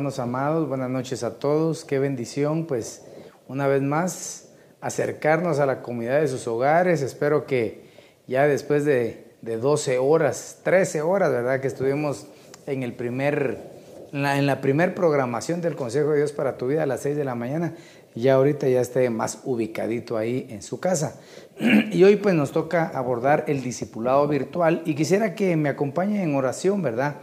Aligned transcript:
Hermanos 0.00 0.18
amados. 0.18 0.66
Buenas 0.66 0.88
noches 0.88 1.22
a 1.22 1.38
todos. 1.38 1.84
Qué 1.84 1.98
bendición, 1.98 2.64
pues, 2.64 3.02
una 3.48 3.66
vez 3.66 3.82
más, 3.82 4.48
acercarnos 4.80 5.58
a 5.58 5.66
la 5.66 5.82
comunidad 5.82 6.22
de 6.22 6.28
sus 6.28 6.46
hogares. 6.46 7.02
Espero 7.02 7.44
que 7.44 7.82
ya 8.26 8.46
después 8.46 8.86
de, 8.86 9.26
de 9.42 9.58
12 9.58 9.98
horas, 9.98 10.60
13 10.62 11.02
horas, 11.02 11.30
¿verdad? 11.30 11.60
Que 11.60 11.66
estuvimos 11.66 12.28
en 12.66 12.82
el 12.82 12.94
primer, 12.94 13.58
en 14.10 14.22
la, 14.22 14.38
en 14.38 14.46
la 14.46 14.62
primer 14.62 14.94
programación 14.94 15.60
del 15.60 15.76
Consejo 15.76 16.12
de 16.12 16.16
Dios 16.16 16.32
para 16.32 16.56
tu 16.56 16.68
vida 16.68 16.84
a 16.84 16.86
las 16.86 17.00
6 17.00 17.18
de 17.18 17.24
la 17.24 17.34
mañana. 17.34 17.74
Ya 18.14 18.36
ahorita 18.36 18.70
ya 18.70 18.80
esté 18.80 19.10
más 19.10 19.40
ubicadito 19.44 20.16
ahí 20.16 20.46
en 20.48 20.62
su 20.62 20.80
casa. 20.80 21.20
Y 21.92 22.02
hoy 22.04 22.16
pues 22.16 22.34
nos 22.34 22.52
toca 22.52 22.88
abordar 22.88 23.44
el 23.48 23.62
discipulado 23.62 24.26
virtual 24.26 24.80
y 24.86 24.94
quisiera 24.94 25.34
que 25.34 25.56
me 25.56 25.68
acompañen 25.68 26.22
en 26.22 26.34
oración, 26.36 26.80
¿verdad? 26.80 27.16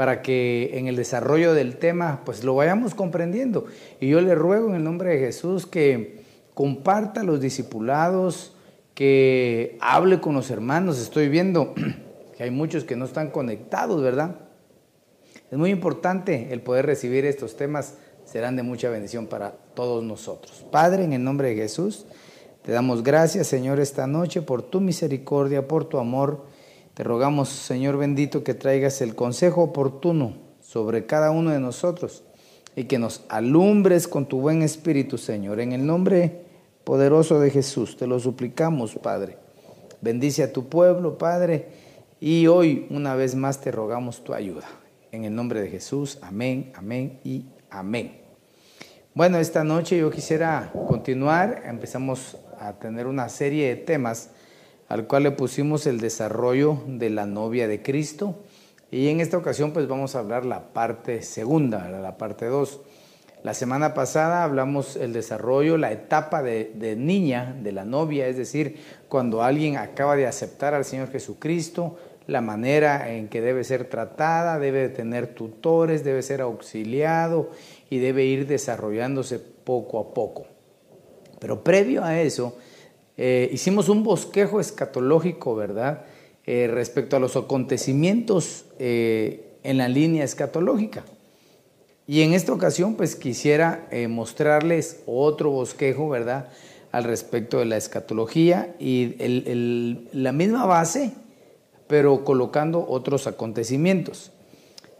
Para 0.00 0.22
que 0.22 0.78
en 0.78 0.86
el 0.86 0.96
desarrollo 0.96 1.52
del 1.52 1.76
tema 1.76 2.22
pues 2.24 2.42
lo 2.42 2.54
vayamos 2.54 2.94
comprendiendo. 2.94 3.66
Y 4.00 4.08
yo 4.08 4.22
le 4.22 4.34
ruego 4.34 4.70
en 4.70 4.76
el 4.76 4.82
nombre 4.82 5.10
de 5.10 5.18
Jesús 5.18 5.66
que 5.66 6.22
comparta 6.54 7.20
a 7.20 7.24
los 7.24 7.38
discipulados, 7.38 8.56
que 8.94 9.76
hable 9.78 10.18
con 10.18 10.34
los 10.34 10.50
hermanos. 10.50 10.98
Estoy 10.98 11.28
viendo 11.28 11.74
que 12.38 12.44
hay 12.44 12.50
muchos 12.50 12.84
que 12.84 12.96
no 12.96 13.04
están 13.04 13.28
conectados, 13.28 14.00
¿verdad? 14.00 14.36
Es 15.50 15.58
muy 15.58 15.68
importante 15.68 16.48
el 16.50 16.62
poder 16.62 16.86
recibir 16.86 17.26
estos 17.26 17.58
temas, 17.58 17.98
serán 18.24 18.56
de 18.56 18.62
mucha 18.62 18.88
bendición 18.88 19.26
para 19.26 19.50
todos 19.74 20.02
nosotros. 20.02 20.64
Padre, 20.70 21.04
en 21.04 21.12
el 21.12 21.22
nombre 21.22 21.50
de 21.50 21.56
Jesús, 21.56 22.06
te 22.62 22.72
damos 22.72 23.02
gracias, 23.02 23.48
Señor, 23.48 23.78
esta 23.80 24.06
noche 24.06 24.40
por 24.40 24.62
tu 24.62 24.80
misericordia, 24.80 25.68
por 25.68 25.84
tu 25.84 25.98
amor 25.98 26.46
te 26.94 27.04
rogamos, 27.04 27.48
Señor 27.48 27.96
bendito, 27.96 28.44
que 28.44 28.54
traigas 28.54 29.00
el 29.00 29.14
consejo 29.14 29.62
oportuno 29.62 30.34
sobre 30.60 31.06
cada 31.06 31.30
uno 31.30 31.50
de 31.50 31.60
nosotros 31.60 32.24
y 32.76 32.84
que 32.84 32.98
nos 32.98 33.22
alumbres 33.28 34.08
con 34.08 34.26
tu 34.26 34.40
buen 34.40 34.62
espíritu, 34.62 35.18
Señor. 35.18 35.60
En 35.60 35.72
el 35.72 35.86
nombre 35.86 36.42
poderoso 36.84 37.40
de 37.40 37.50
Jesús, 37.50 37.96
te 37.96 38.06
lo 38.06 38.18
suplicamos, 38.20 38.94
Padre. 38.96 39.36
Bendice 40.00 40.42
a 40.42 40.52
tu 40.52 40.68
pueblo, 40.68 41.18
Padre, 41.18 41.68
y 42.20 42.46
hoy 42.46 42.86
una 42.90 43.14
vez 43.14 43.34
más 43.34 43.60
te 43.60 43.70
rogamos 43.70 44.24
tu 44.24 44.34
ayuda. 44.34 44.66
En 45.12 45.24
el 45.24 45.34
nombre 45.34 45.60
de 45.60 45.68
Jesús, 45.68 46.18
amén, 46.22 46.72
amén 46.74 47.20
y 47.24 47.44
amén. 47.70 48.20
Bueno, 49.14 49.38
esta 49.38 49.64
noche 49.64 49.98
yo 49.98 50.10
quisiera 50.10 50.72
continuar, 50.86 51.64
empezamos 51.66 52.36
a 52.58 52.74
tener 52.74 53.06
una 53.06 53.28
serie 53.28 53.68
de 53.68 53.76
temas 53.76 54.30
al 54.90 55.06
cual 55.06 55.22
le 55.22 55.30
pusimos 55.30 55.86
el 55.86 56.00
desarrollo 56.00 56.82
de 56.88 57.10
la 57.10 57.24
novia 57.24 57.68
de 57.68 57.80
Cristo. 57.80 58.34
Y 58.90 59.06
en 59.06 59.20
esta 59.20 59.36
ocasión 59.36 59.72
pues 59.72 59.86
vamos 59.86 60.16
a 60.16 60.18
hablar 60.18 60.44
la 60.44 60.72
parte 60.72 61.22
segunda, 61.22 61.88
la 61.88 62.18
parte 62.18 62.46
2. 62.46 62.80
La 63.44 63.54
semana 63.54 63.94
pasada 63.94 64.42
hablamos 64.42 64.96
el 64.96 65.12
desarrollo, 65.12 65.76
la 65.76 65.92
etapa 65.92 66.42
de, 66.42 66.96
niña 66.98 67.56
de 67.62 67.70
la 67.70 67.84
novia, 67.84 68.26
es 68.26 68.36
decir, 68.36 68.80
cuando 69.08 69.44
alguien 69.44 69.76
acaba 69.76 70.16
de 70.16 70.26
aceptar 70.26 70.74
al 70.74 70.84
Señor 70.84 71.08
Jesucristo, 71.12 71.96
la 72.26 72.40
manera 72.40 73.12
en 73.12 73.28
que 73.28 73.40
debe 73.40 73.62
ser 73.62 73.84
tratada, 73.84 74.58
debe 74.58 74.88
tener 74.88 75.28
tutores, 75.28 76.02
debe 76.02 76.22
ser 76.22 76.40
auxiliado 76.40 77.50
y 77.90 77.98
debe 77.98 78.24
ir 78.24 78.48
desarrollándose 78.48 79.38
poco 79.38 80.00
a 80.00 80.12
poco. 80.12 80.46
Pero 81.38 81.62
previo 81.62 82.02
a 82.02 82.20
eso, 82.20 82.56
eh, 83.22 83.50
hicimos 83.52 83.90
un 83.90 84.02
bosquejo 84.02 84.60
escatológico, 84.60 85.54
¿verdad? 85.54 86.06
Eh, 86.46 86.70
respecto 86.72 87.16
a 87.16 87.20
los 87.20 87.36
acontecimientos 87.36 88.64
eh, 88.78 89.58
en 89.62 89.76
la 89.76 89.88
línea 89.88 90.24
escatológica. 90.24 91.04
Y 92.06 92.22
en 92.22 92.32
esta 92.32 92.54
ocasión, 92.54 92.94
pues 92.94 93.16
quisiera 93.16 93.86
mostrarles 94.08 95.02
otro 95.04 95.50
bosquejo, 95.50 96.08
¿verdad? 96.08 96.48
Al 96.92 97.04
respecto 97.04 97.58
de 97.58 97.66
la 97.66 97.76
escatología 97.76 98.74
y 98.80 99.16
la 100.12 100.32
misma 100.32 100.64
base, 100.64 101.12
pero 101.88 102.24
colocando 102.24 102.86
otros 102.88 103.26
acontecimientos. 103.26 104.32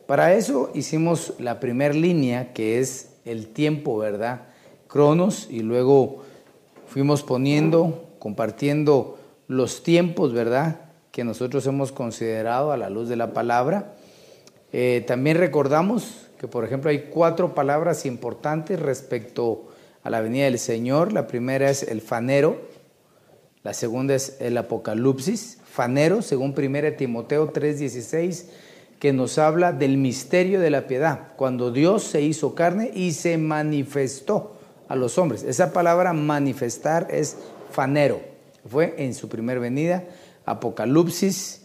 Para 0.07 0.35
eso 0.35 0.71
hicimos 0.75 1.33
la 1.39 1.59
primera 1.59 1.95
línea, 1.95 2.53
que 2.53 2.81
es 2.81 3.13
el 3.25 3.47
tiempo, 3.47 3.97
¿verdad? 3.97 4.43
Cronos, 4.89 5.49
y 5.51 5.61
luego 5.61 6.23
fuimos 6.87 7.23
poniendo 7.23 8.10
compartiendo 8.21 9.19
los 9.49 9.83
tiempos, 9.83 10.33
¿verdad? 10.33 10.83
Que 11.11 11.25
nosotros 11.25 11.67
hemos 11.67 11.91
considerado 11.91 12.71
a 12.71 12.77
la 12.77 12.89
luz 12.89 13.09
de 13.09 13.17
la 13.17 13.33
palabra. 13.33 13.95
Eh, 14.73 15.03
también 15.09 15.39
recordamos 15.39 16.29
que, 16.39 16.47
por 16.47 16.65
ejemplo, 16.65 16.91
hay 16.91 17.09
cuatro 17.11 17.55
palabras 17.55 18.07
importantes 18.07 18.79
respecto 18.79 19.67
a 20.05 20.11
la 20.11 20.21
venida 20.21 20.45
del 20.45 20.61
Señor. 20.61 21.13
La 21.13 21.27
primera 21.27 21.69
es 21.69 21.83
el 21.83 22.01
fanero, 22.01 22.61
la 23.65 23.75
segunda 23.75 24.15
es 24.15 24.37
el 24.41 24.57
apocalipsis, 24.57 25.59
fanero, 25.65 26.23
según 26.23 26.55
1 26.55 26.97
Timoteo 26.97 27.53
3:16, 27.53 28.47
que 29.01 29.13
nos 29.13 29.39
habla 29.39 29.73
del 29.73 29.97
misterio 29.97 30.61
de 30.61 30.71
la 30.71 30.87
piedad, 30.87 31.29
cuando 31.37 31.73
Dios 31.73 32.05
se 32.05 32.21
hizo 32.21 32.55
carne 32.55 32.91
y 32.95 33.13
se 33.13 33.39
manifestó 33.39 34.57
a 34.89 34.97
los 34.97 35.19
hombres. 35.19 35.43
Esa 35.43 35.73
palabra 35.73 36.13
manifestar 36.13 37.09
es 37.11 37.37
fanero. 37.71 38.21
Fue 38.69 38.95
en 38.99 39.15
su 39.15 39.29
primer 39.29 39.61
venida. 39.61 40.05
Apocalipsis, 40.45 41.63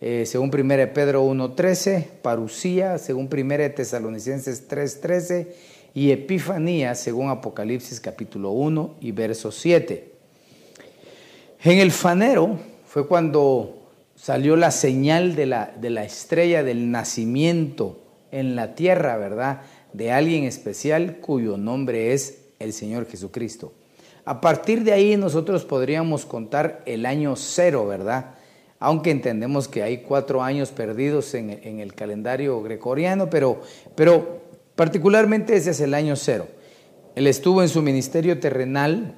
eh, 0.00 0.24
según 0.26 0.50
1 0.54 0.92
Pedro 0.94 1.24
1.13, 1.24 2.06
Parucía, 2.22 2.98
según 2.98 3.28
1 3.32 3.70
Tesalonicenses 3.74 4.68
3.13 4.68 5.48
y 5.94 6.10
Epifanía, 6.10 6.94
según 6.94 7.28
Apocalipsis 7.28 8.00
capítulo 8.00 8.50
1 8.50 8.96
y 9.00 9.12
verso 9.12 9.52
7. 9.52 10.10
En 11.64 11.78
el 11.78 11.92
fanero 11.92 12.58
fue 12.86 13.06
cuando 13.06 13.90
salió 14.16 14.56
la 14.56 14.70
señal 14.70 15.36
de 15.36 15.46
la, 15.46 15.72
de 15.80 15.90
la 15.90 16.04
estrella 16.04 16.62
del 16.62 16.90
nacimiento 16.90 18.00
en 18.30 18.56
la 18.56 18.74
tierra, 18.74 19.16
¿verdad? 19.16 19.62
De 19.92 20.10
alguien 20.10 20.44
especial 20.44 21.18
cuyo 21.18 21.56
nombre 21.56 22.12
es 22.12 22.38
el 22.58 22.72
Señor 22.72 23.06
Jesucristo. 23.06 23.72
A 24.24 24.40
partir 24.40 24.84
de 24.84 24.92
ahí 24.92 25.16
nosotros 25.16 25.64
podríamos 25.64 26.26
contar 26.26 26.82
el 26.86 27.06
año 27.06 27.34
cero, 27.34 27.86
¿verdad? 27.86 28.34
Aunque 28.78 29.10
entendemos 29.10 29.66
que 29.66 29.82
hay 29.82 29.98
cuatro 29.98 30.42
años 30.42 30.70
perdidos 30.70 31.34
en, 31.34 31.50
el 31.50 31.94
calendario 31.94 32.62
gregoriano, 32.62 33.28
pero, 33.28 33.60
pero 33.96 34.42
particularmente 34.76 35.56
ese 35.56 35.70
es 35.70 35.80
el 35.80 35.94
año 35.94 36.14
cero. 36.14 36.46
Él 37.16 37.26
estuvo 37.26 37.62
en 37.62 37.68
su 37.68 37.82
ministerio 37.82 38.38
terrenal 38.38 39.16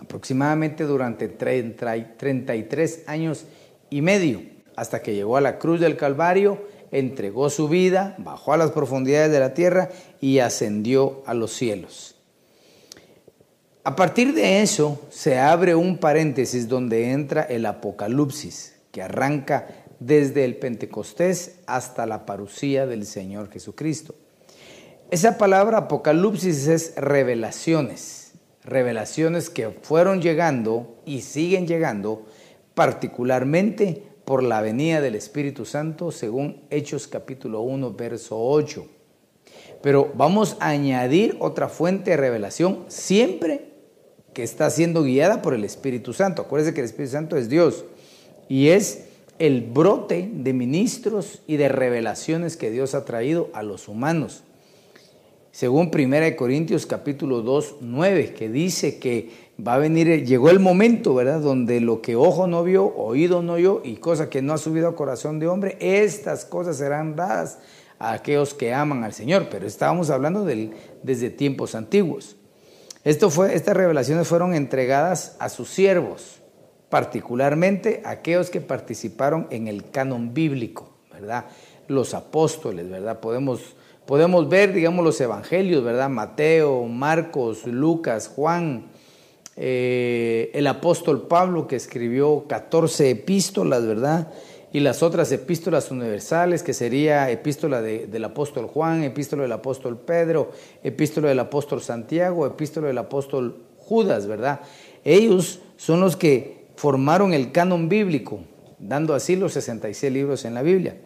aproximadamente 0.00 0.84
durante 0.84 1.28
33 1.28 3.04
años 3.06 3.44
y 3.90 4.02
medio, 4.02 4.42
hasta 4.74 5.02
que 5.02 5.14
llegó 5.14 5.36
a 5.36 5.40
la 5.40 5.58
cruz 5.58 5.80
del 5.80 5.96
Calvario, 5.96 6.66
entregó 6.90 7.48
su 7.48 7.68
vida, 7.68 8.14
bajó 8.18 8.52
a 8.52 8.56
las 8.56 8.72
profundidades 8.72 9.30
de 9.30 9.40
la 9.40 9.54
tierra 9.54 9.88
y 10.20 10.40
ascendió 10.40 11.22
a 11.26 11.34
los 11.34 11.52
cielos. 11.52 12.15
A 13.86 13.94
partir 13.94 14.34
de 14.34 14.62
eso 14.62 15.00
se 15.10 15.38
abre 15.38 15.76
un 15.76 15.98
paréntesis 15.98 16.66
donde 16.66 17.12
entra 17.12 17.42
el 17.42 17.64
Apocalipsis, 17.66 18.74
que 18.90 19.00
arranca 19.00 19.68
desde 20.00 20.44
el 20.44 20.56
Pentecostés 20.56 21.60
hasta 21.68 22.04
la 22.04 22.26
parucía 22.26 22.84
del 22.84 23.06
Señor 23.06 23.48
Jesucristo. 23.48 24.16
Esa 25.12 25.38
palabra 25.38 25.78
Apocalipsis 25.78 26.66
es 26.66 26.94
revelaciones, 26.96 28.32
revelaciones 28.64 29.50
que 29.50 29.68
fueron 29.68 30.20
llegando 30.20 31.00
y 31.04 31.20
siguen 31.20 31.68
llegando 31.68 32.26
particularmente 32.74 34.02
por 34.24 34.42
la 34.42 34.62
venida 34.62 35.00
del 35.00 35.14
Espíritu 35.14 35.64
Santo 35.64 36.10
según 36.10 36.60
Hechos 36.70 37.06
capítulo 37.06 37.60
1 37.60 37.92
verso 37.92 38.36
8. 38.36 38.84
Pero 39.80 40.10
vamos 40.16 40.56
a 40.58 40.70
añadir 40.70 41.36
otra 41.38 41.68
fuente 41.68 42.10
de 42.10 42.16
revelación 42.16 42.84
siempre 42.88 43.75
que 44.36 44.42
está 44.42 44.68
siendo 44.68 45.02
guiada 45.02 45.40
por 45.40 45.54
el 45.54 45.64
Espíritu 45.64 46.12
Santo. 46.12 46.42
Acuérdense 46.42 46.74
que 46.74 46.80
el 46.80 46.84
Espíritu 46.84 47.12
Santo 47.12 47.38
es 47.38 47.48
Dios 47.48 47.86
y 48.50 48.68
es 48.68 49.06
el 49.38 49.62
brote 49.62 50.28
de 50.30 50.52
ministros 50.52 51.40
y 51.46 51.56
de 51.56 51.70
revelaciones 51.70 52.58
que 52.58 52.70
Dios 52.70 52.94
ha 52.94 53.06
traído 53.06 53.48
a 53.54 53.62
los 53.62 53.88
humanos. 53.88 54.42
Según 55.52 55.90
1 55.90 56.36
Corintios 56.36 56.84
capítulo 56.84 57.40
2, 57.40 57.76
9, 57.80 58.34
que 58.34 58.50
dice 58.50 58.98
que 58.98 59.30
va 59.66 59.76
a 59.76 59.78
venir, 59.78 60.26
llegó 60.26 60.50
el 60.50 60.60
momento, 60.60 61.14
¿verdad? 61.14 61.40
Donde 61.40 61.80
lo 61.80 62.02
que 62.02 62.14
ojo 62.14 62.46
no 62.46 62.62
vio, 62.62 62.94
oído 62.94 63.40
no 63.42 63.54
oyó 63.54 63.80
y 63.84 63.96
cosa 63.96 64.28
que 64.28 64.42
no 64.42 64.52
ha 64.52 64.58
subido 64.58 64.88
a 64.88 64.96
corazón 64.96 65.38
de 65.38 65.48
hombre, 65.48 65.78
estas 65.80 66.44
cosas 66.44 66.76
serán 66.76 67.16
dadas 67.16 67.58
a 67.98 68.12
aquellos 68.12 68.52
que 68.52 68.74
aman 68.74 69.02
al 69.02 69.14
Señor. 69.14 69.48
Pero 69.50 69.66
estábamos 69.66 70.10
hablando 70.10 70.44
del, 70.44 70.72
desde 71.02 71.30
tiempos 71.30 71.74
antiguos. 71.74 72.36
Esto 73.06 73.30
fue, 73.30 73.54
estas 73.54 73.76
revelaciones 73.76 74.26
fueron 74.26 74.52
entregadas 74.52 75.36
a 75.38 75.48
sus 75.48 75.68
siervos, 75.68 76.40
particularmente 76.88 78.02
aquellos 78.04 78.50
que 78.50 78.60
participaron 78.60 79.46
en 79.50 79.68
el 79.68 79.92
canon 79.92 80.34
bíblico, 80.34 80.90
¿verdad? 81.12 81.44
Los 81.86 82.14
apóstoles, 82.14 82.90
¿verdad? 82.90 83.20
Podemos, 83.20 83.76
podemos 84.06 84.48
ver, 84.48 84.72
digamos, 84.72 85.04
los 85.04 85.20
evangelios, 85.20 85.84
¿verdad? 85.84 86.08
Mateo, 86.08 86.82
Marcos, 86.86 87.64
Lucas, 87.64 88.26
Juan, 88.26 88.88
eh, 89.54 90.50
el 90.52 90.66
apóstol 90.66 91.28
Pablo 91.28 91.68
que 91.68 91.76
escribió 91.76 92.46
14 92.48 93.10
epístolas, 93.10 93.86
¿verdad? 93.86 94.32
Y 94.76 94.80
las 94.80 95.02
otras 95.02 95.32
epístolas 95.32 95.90
universales, 95.90 96.62
que 96.62 96.74
sería 96.74 97.30
epístola 97.30 97.80
del 97.80 98.22
apóstol 98.26 98.66
Juan, 98.66 99.04
epístola 99.04 99.44
del 99.44 99.52
apóstol 99.52 99.96
Pedro, 99.98 100.52
epístola 100.82 101.30
del 101.30 101.38
apóstol 101.38 101.80
Santiago, 101.80 102.46
epístola 102.46 102.88
del 102.88 102.98
apóstol 102.98 103.64
Judas, 103.78 104.26
¿verdad? 104.26 104.60
Ellos 105.02 105.60
son 105.78 106.00
los 106.00 106.14
que 106.18 106.66
formaron 106.76 107.32
el 107.32 107.52
canon 107.52 107.88
bíblico, 107.88 108.40
dando 108.78 109.14
así 109.14 109.34
los 109.34 109.54
66 109.54 110.12
libros 110.12 110.44
en 110.44 110.52
la 110.52 110.60
Biblia. 110.60 110.98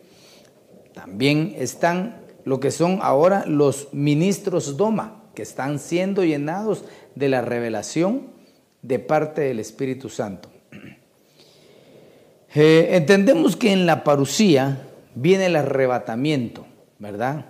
También 0.93 1.55
están 1.57 2.23
lo 2.45 2.59
que 2.59 2.73
son 2.73 2.99
ahora 3.03 3.47
los 3.47 3.87
ministros 3.93 4.77
Doma, 4.77 5.23
que 5.33 5.43
están 5.43 5.79
siendo 5.79 6.25
llenados 6.25 6.85
de 7.15 7.29
la 7.29 7.41
revelación 7.41 8.33
de 8.83 8.99
parte 8.99 9.43
del 9.43 9.61
Espíritu 9.61 10.09
Santo. 10.09 10.49
Eh, 12.55 12.97
entendemos 12.97 13.57
que 13.57 13.73
en 13.73 13.87
la 13.87 14.03
parucía 14.03 14.89
viene 15.15 15.47
el 15.47 15.57
arrebatamiento, 15.57 16.67
¿verdad? 16.99 17.47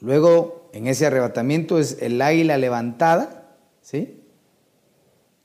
Luego, 0.00 0.70
en 0.72 0.86
ese 0.86 1.06
arrebatamiento 1.06 1.78
es 1.78 1.98
el 2.00 2.20
águila 2.22 2.56
levantada, 2.56 3.56
¿sí? 3.82 4.22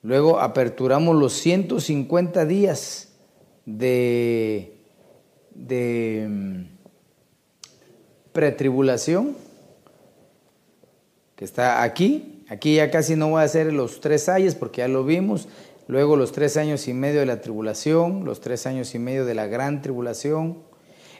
Luego 0.01 0.39
aperturamos 0.39 1.15
los 1.15 1.33
150 1.33 2.45
días 2.45 3.09
de, 3.65 4.77
de 5.53 6.27
mm, 6.29 6.61
pretribulación, 8.31 9.35
que 11.35 11.43
está 11.43 11.83
aquí. 11.83 12.43
Aquí 12.49 12.75
ya 12.75 12.89
casi 12.89 13.17
no 13.17 13.29
voy 13.29 13.41
a 13.41 13.45
hacer 13.45 13.73
los 13.73 13.99
tres 13.99 14.29
años 14.29 14.55
porque 14.55 14.79
ya 14.79 14.87
lo 14.87 15.03
vimos. 15.03 15.49
Luego 15.87 16.17
los 16.17 16.33
tres 16.33 16.57
años 16.57 16.87
y 16.89 16.93
medio 16.93 17.21
de 17.21 17.25
la 17.25 17.39
tribulación, 17.39 18.25
los 18.25 18.41
tres 18.41 18.67
años 18.67 18.93
y 18.93 18.99
medio 18.99 19.25
de 19.25 19.33
la 19.33 19.47
gran 19.47 19.81
tribulación. 19.81 20.57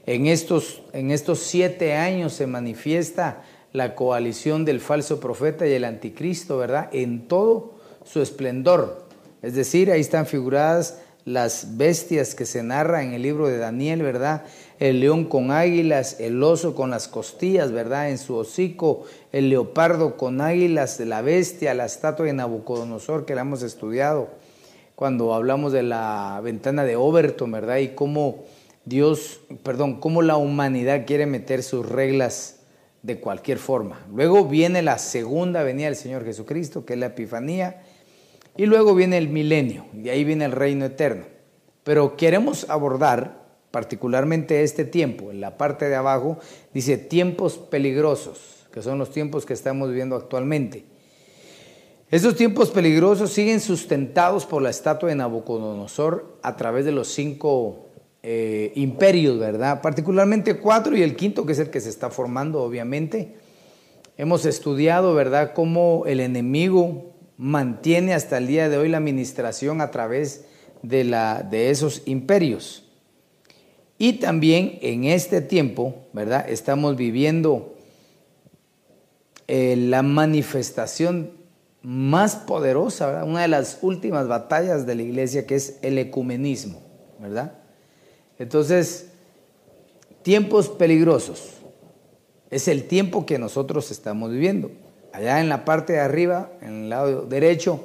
En 0.06 0.28
estos, 0.28 0.81
en 0.92 1.12
estos 1.12 1.40
siete 1.40 1.96
años 1.96 2.34
se 2.34 2.48
manifiesta 2.48 3.44
la 3.72 3.96
coalición 3.96 4.66
del 4.66 4.81
falso 4.81 5.22
profeta 5.22 5.66
y 5.66 5.74
el 5.74 5.86
anticristo, 5.86 6.58
¿verdad? 6.58 6.90
En 6.92 7.30
todo 7.30 7.75
su 8.04 8.22
esplendor. 8.22 9.06
Es 9.42 9.56
decir, 9.56 9.90
ahí 9.90 10.02
están 10.02 10.25
figuradas 10.25 11.00
las 11.24 11.78
bestias 11.78 12.36
que 12.36 12.46
se 12.46 12.62
narra 12.62 13.04
en 13.04 13.14
el 13.14 13.22
libro 13.22 13.48
de 13.48 13.58
Daniel, 13.58 14.02
¿verdad? 14.02 14.44
El 14.80 15.00
león 15.00 15.25
con 15.25 15.52
águilas, 15.52 16.19
el 16.19 16.42
oso 16.44 16.75
con 16.75 16.90
las 16.90 17.08
costillas, 17.08 17.72
¿verdad? 17.72 18.10
En 18.10 18.18
su 18.18 18.36
hocico, 18.36 19.04
el 19.31 19.50
leopardo 19.50 20.18
con 20.18 20.42
águilas, 20.42 21.00
la 21.00 21.22
bestia, 21.22 21.74
la 21.74 21.86
estatua 21.86 22.25
de 22.25 22.34
Nabucodonosor 22.34 23.25
que 23.25 23.36
la 23.36 23.42
hemos 23.42 23.62
estudiado 23.62 24.30
cuando 24.97 25.35
hablamos 25.35 25.73
de 25.73 25.83
la 25.83 26.41
ventana 26.44 26.83
de 26.83 26.95
Overton, 26.95 27.51
¿verdad? 27.51 27.77
Y 27.77 27.89
cómo 27.89 28.45
Dios, 28.83 29.41
perdón, 29.61 29.99
cómo 29.99 30.23
la 30.23 30.38
humanidad 30.38 31.05
quiere 31.05 31.27
meter 31.27 31.61
sus 31.61 31.88
reglas 31.88 32.61
de 33.03 33.19
cualquier 33.19 33.59
forma. 33.59 34.03
Luego 34.11 34.45
viene 34.45 34.81
la 34.81 34.97
segunda 34.97 35.61
venida 35.61 35.85
del 35.85 35.95
Señor 35.95 36.25
Jesucristo, 36.25 36.83
que 36.83 36.94
es 36.94 36.99
la 36.99 37.05
Epifanía, 37.05 37.83
y 38.55 38.65
luego 38.65 38.95
viene 38.95 39.19
el 39.19 39.29
milenio, 39.29 39.85
y 39.94 40.09
ahí 40.09 40.23
viene 40.23 40.45
el 40.45 40.51
reino 40.51 40.85
eterno. 40.85 41.25
Pero 41.83 42.17
queremos 42.17 42.67
abordar 42.67 43.45
particularmente 43.69 44.63
este 44.63 44.83
tiempo. 44.83 45.29
En 45.29 45.41
la 45.41 45.59
parte 45.59 45.89
de 45.89 45.95
abajo 45.95 46.39
dice 46.73 46.97
tiempos 46.97 47.59
peligrosos, 47.59 48.65
que 48.73 48.81
son 48.81 48.97
los 48.97 49.11
tiempos 49.11 49.45
que 49.45 49.53
estamos 49.53 49.89
viviendo 49.89 50.15
actualmente. 50.15 50.96
Estos 52.09 52.36
tiempos 52.38 52.69
peligrosos 52.69 53.31
siguen 53.31 53.59
sustentados 53.59 54.45
por 54.45 54.62
la 54.62 54.69
estatua 54.69 55.09
de 55.09 55.15
Nabucodonosor 55.15 56.38
a 56.42 56.56
través 56.56 56.86
de 56.86 56.94
los 56.94 57.09
cinco 57.09 57.88
eh, 58.24 58.71
imperios, 58.75 59.38
¿verdad? 59.38 59.81
Particularmente 59.81 60.57
cuatro 60.57 60.95
y 60.95 61.04
el 61.04 61.18
quinto, 61.18 61.45
que 61.45 61.51
es 61.51 61.59
el 61.59 61.69
que 61.69 61.81
se 61.81 61.89
está 61.89 62.09
formando, 62.09 62.63
obviamente. 62.63 63.36
Hemos 64.15 64.45
estudiado, 64.45 65.13
¿verdad?, 65.15 65.51
cómo 65.54 66.04
el 66.07 66.21
enemigo 66.21 67.13
mantiene 67.36 68.13
hasta 68.13 68.38
el 68.38 68.48
día 68.48 68.69
de 68.69 68.77
hoy 68.77 68.88
la 68.88 69.00
administración 69.00 69.81
a 69.81 69.92
través 69.92 70.45
de, 70.83 71.04
la, 71.04 71.44
de 71.44 71.71
esos 71.71 72.04
imperios. 72.06 72.86
Y 73.98 74.13
también 74.13 74.80
en 74.81 75.04
este 75.04 75.42
tiempo, 75.42 76.07
¿verdad? 76.13 76.50
Estamos 76.50 76.95
viviendo 76.95 77.75
eh, 79.50 79.75
la 79.75 80.04
manifestación 80.04 81.36
más 81.81 82.35
poderosa. 82.35 83.24
Una 83.24 83.41
de 83.41 83.47
las 83.47 83.79
últimas 83.81 84.27
batallas 84.27 84.85
de 84.85 84.95
la 84.95 85.03
iglesia 85.03 85.45
que 85.45 85.56
es 85.56 85.77
el 85.81 85.97
ecumenismo, 85.97 86.81
¿verdad? 87.19 87.53
Entonces, 88.39 89.07
tiempos 90.24 90.69
peligrosos. 90.69 91.53
Es 92.50 92.68
el 92.68 92.88
tiempo 92.88 93.25
que 93.25 93.39
nosotros 93.39 93.91
estamos 93.91 94.31
viviendo 94.31 94.71
allá 95.18 95.39
en 95.39 95.50
la 95.50 95.65
parte 95.65 95.94
de 95.94 96.00
arriba, 96.00 96.51
en 96.62 96.83
el 96.83 96.89
lado 96.89 97.24
derecho, 97.24 97.83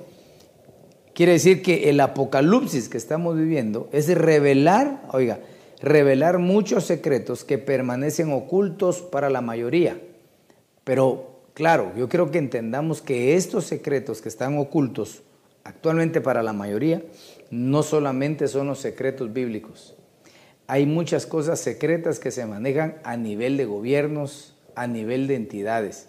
quiere 1.14 1.32
decir 1.32 1.62
que 1.62 1.88
el 1.88 1.98
apocalipsis 2.00 2.88
que 2.90 2.98
estamos 2.98 3.36
viviendo 3.36 3.88
es 3.92 4.14
revelar, 4.14 5.02
oiga, 5.12 5.40
revelar 5.80 6.38
muchos 6.38 6.84
secretos 6.84 7.44
que 7.44 7.56
permanecen 7.58 8.32
ocultos 8.32 9.00
para 9.00 9.30
la 9.30 9.40
mayoría. 9.40 9.98
Pero 10.84 11.31
claro, 11.54 11.92
yo 11.96 12.08
creo 12.08 12.30
que 12.30 12.38
entendamos 12.38 13.02
que 13.02 13.36
estos 13.36 13.64
secretos 13.64 14.22
que 14.22 14.28
están 14.28 14.58
ocultos 14.58 15.22
actualmente 15.64 16.20
para 16.20 16.42
la 16.42 16.52
mayoría 16.52 17.02
no 17.50 17.82
solamente 17.82 18.48
son 18.48 18.66
los 18.66 18.78
secretos 18.78 19.32
bíblicos. 19.32 19.94
Hay 20.66 20.86
muchas 20.86 21.26
cosas 21.26 21.60
secretas 21.60 22.18
que 22.18 22.30
se 22.30 22.46
manejan 22.46 22.96
a 23.04 23.16
nivel 23.16 23.56
de 23.56 23.66
gobiernos, 23.66 24.54
a 24.74 24.86
nivel 24.86 25.26
de 25.26 25.34
entidades. 25.34 26.08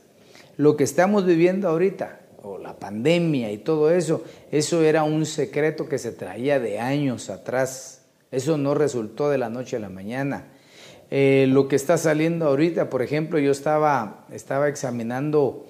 Lo 0.57 0.77
que 0.77 0.83
estamos 0.83 1.25
viviendo 1.25 1.67
ahorita, 1.67 2.21
o 2.41 2.57
la 2.57 2.77
pandemia 2.77 3.51
y 3.51 3.57
todo 3.57 3.91
eso, 3.91 4.23
eso 4.51 4.83
era 4.83 5.03
un 5.03 5.25
secreto 5.25 5.89
que 5.89 5.97
se 5.97 6.12
traía 6.12 6.59
de 6.59 6.79
años 6.79 7.29
atrás. 7.29 8.03
Eso 8.31 8.57
no 8.57 8.73
resultó 8.73 9.29
de 9.29 9.38
la 9.38 9.50
noche 9.50 9.77
a 9.77 9.79
la 9.79 9.89
mañana. 9.89 10.47
Eh, 11.15 11.46
lo 11.48 11.67
que 11.67 11.75
está 11.75 12.00
saliendo 12.00 12.48
ahorita, 12.48 12.89
por 12.89 13.03
ejemplo, 13.03 13.38
yo 13.38 13.51
estaba, 13.51 14.25
estaba 14.32 14.67
examinando 14.67 15.63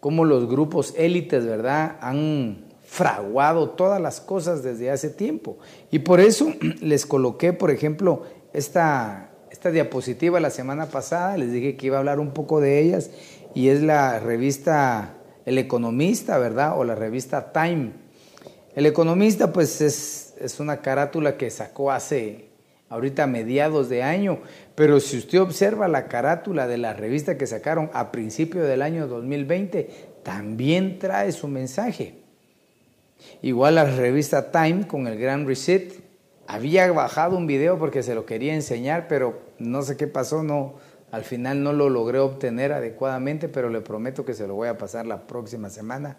cómo 0.00 0.24
los 0.24 0.48
grupos 0.48 0.92
élites, 0.96 1.46
¿verdad?, 1.46 1.98
han 2.00 2.64
fraguado 2.84 3.70
todas 3.70 4.00
las 4.00 4.20
cosas 4.20 4.64
desde 4.64 4.90
hace 4.90 5.08
tiempo. 5.08 5.56
Y 5.92 6.00
por 6.00 6.18
eso 6.18 6.52
les 6.80 7.06
coloqué, 7.06 7.52
por 7.52 7.70
ejemplo, 7.70 8.24
esta, 8.52 9.30
esta 9.52 9.70
diapositiva 9.70 10.40
la 10.40 10.50
semana 10.50 10.86
pasada, 10.86 11.36
les 11.36 11.52
dije 11.52 11.76
que 11.76 11.86
iba 11.86 11.98
a 11.98 12.00
hablar 12.00 12.18
un 12.18 12.32
poco 12.32 12.60
de 12.60 12.80
ellas 12.80 13.10
y 13.54 13.68
es 13.68 13.82
la 13.82 14.18
revista 14.18 15.14
El 15.46 15.58
Economista, 15.58 16.38
¿verdad? 16.38 16.76
O 16.76 16.82
la 16.82 16.96
revista 16.96 17.52
Time. 17.52 17.92
El 18.74 18.86
Economista, 18.86 19.52
pues 19.52 19.80
es, 19.80 20.34
es 20.40 20.58
una 20.58 20.78
carátula 20.78 21.36
que 21.36 21.50
sacó 21.50 21.92
hace 21.92 22.51
ahorita 22.92 23.26
mediados 23.26 23.88
de 23.88 24.02
año, 24.02 24.40
pero 24.74 25.00
si 25.00 25.16
usted 25.16 25.40
observa 25.40 25.88
la 25.88 26.08
carátula 26.08 26.66
de 26.66 26.76
la 26.76 26.92
revista 26.92 27.38
que 27.38 27.46
sacaron 27.46 27.90
a 27.94 28.12
principio 28.12 28.62
del 28.64 28.82
año 28.82 29.08
2020, 29.08 29.88
también 30.22 30.98
trae 30.98 31.32
su 31.32 31.48
mensaje. 31.48 32.16
Igual 33.40 33.76
la 33.76 33.84
revista 33.84 34.52
Time 34.52 34.86
con 34.86 35.06
el 35.06 35.18
Gran 35.18 35.46
Reset, 35.46 36.02
había 36.46 36.92
bajado 36.92 37.38
un 37.38 37.46
video 37.46 37.78
porque 37.78 38.02
se 38.02 38.14
lo 38.14 38.26
quería 38.26 38.54
enseñar, 38.54 39.08
pero 39.08 39.40
no 39.58 39.80
sé 39.80 39.96
qué 39.96 40.06
pasó, 40.06 40.42
no, 40.42 40.74
al 41.12 41.24
final 41.24 41.62
no 41.62 41.72
lo 41.72 41.88
logré 41.88 42.18
obtener 42.18 42.72
adecuadamente, 42.72 43.48
pero 43.48 43.70
le 43.70 43.80
prometo 43.80 44.26
que 44.26 44.34
se 44.34 44.46
lo 44.46 44.54
voy 44.54 44.68
a 44.68 44.76
pasar 44.76 45.06
la 45.06 45.26
próxima 45.26 45.70
semana. 45.70 46.18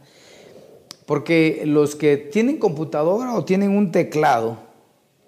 Porque 1.05 1.63
los 1.65 1.95
que 1.95 2.17
tienen 2.17 2.57
computadora 2.57 3.35
o 3.35 3.45
tienen 3.45 3.77
un 3.77 3.91
teclado 3.91 4.72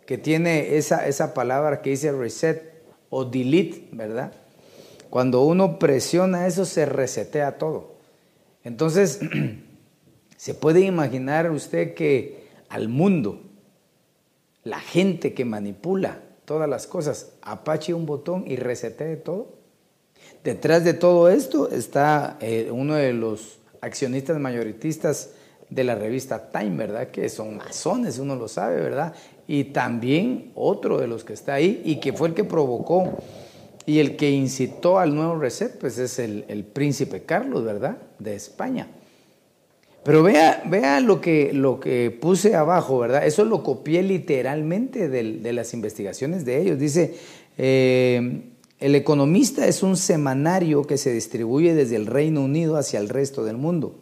que 0.05 0.17
tiene 0.17 0.77
esa, 0.77 1.07
esa 1.07 1.33
palabra 1.33 1.81
que 1.81 1.91
dice 1.91 2.11
reset 2.11 2.75
o 3.09 3.25
delete, 3.25 3.87
¿verdad? 3.91 4.33
Cuando 5.09 5.41
uno 5.43 5.79
presiona 5.79 6.47
eso 6.47 6.65
se 6.65 6.85
resetea 6.85 7.57
todo. 7.57 7.95
Entonces, 8.63 9.19
se 10.37 10.53
puede 10.53 10.81
imaginar 10.81 11.49
usted 11.51 11.93
que 11.93 12.45
al 12.69 12.89
mundo, 12.89 13.41
la 14.63 14.79
gente 14.79 15.33
que 15.33 15.45
manipula 15.45 16.19
todas 16.45 16.69
las 16.69 16.87
cosas, 16.87 17.31
apache 17.41 17.93
un 17.93 18.05
botón 18.05 18.43
y 18.47 18.55
resetee 18.55 19.15
todo. 19.15 19.53
Detrás 20.43 20.83
de 20.83 20.93
todo 20.93 21.29
esto 21.29 21.69
está 21.69 22.37
eh, 22.39 22.69
uno 22.71 22.95
de 22.95 23.13
los 23.13 23.59
accionistas 23.81 24.39
mayoritistas 24.39 25.31
de 25.69 25.83
la 25.83 25.95
revista 25.95 26.51
Time, 26.51 26.75
¿verdad? 26.77 27.07
Que 27.07 27.29
son 27.29 27.57
masones, 27.57 28.19
uno 28.19 28.35
lo 28.35 28.47
sabe, 28.47 28.75
¿verdad? 28.81 29.13
Y 29.47 29.65
también 29.65 30.51
otro 30.55 30.99
de 30.99 31.07
los 31.07 31.23
que 31.23 31.33
está 31.33 31.55
ahí 31.55 31.81
y 31.85 31.97
que 31.97 32.13
fue 32.13 32.29
el 32.29 32.33
que 32.33 32.43
provocó 32.43 33.17
y 33.85 33.99
el 33.99 34.15
que 34.15 34.31
incitó 34.31 34.97
al 34.97 35.13
nuevo 35.13 35.35
reset, 35.35 35.77
pues 35.77 35.97
es 35.99 36.17
el, 36.17 36.45
el 36.47 36.63
príncipe 36.63 37.23
Carlos, 37.23 37.63
¿verdad? 37.63 37.97
De 38.17 38.35
España. 38.35 38.87
Pero 40.05 40.21
vea, 40.21 40.61
vea 40.67 40.99
lo, 40.99 41.19
que, 41.19 41.51
lo 41.51 41.79
que 41.79 42.11
puse 42.11 42.53
abajo, 42.53 42.99
¿verdad? 42.99 43.25
Eso 43.25 43.43
lo 43.43 43.63
copié 43.63 44.03
literalmente 44.03 45.09
de, 45.09 45.51
las 45.51 45.73
investigaciones 45.73 46.45
de 46.45 46.61
ellos. 46.61 46.77
Dice, 46.77 47.15
eh, 47.57 48.43
el 48.79 48.93
economista 48.93 49.65
es 49.65 49.81
un 49.81 49.97
semanario 49.97 50.83
que 50.83 50.99
se 50.99 51.11
distribuye 51.11 51.73
desde 51.73 51.95
el 51.95 52.05
Reino 52.05 52.43
Unido 52.43 52.77
hacia 52.77 52.99
el 52.99 53.09
resto 53.09 53.43
del 53.43 53.57
mundo. 53.57 53.99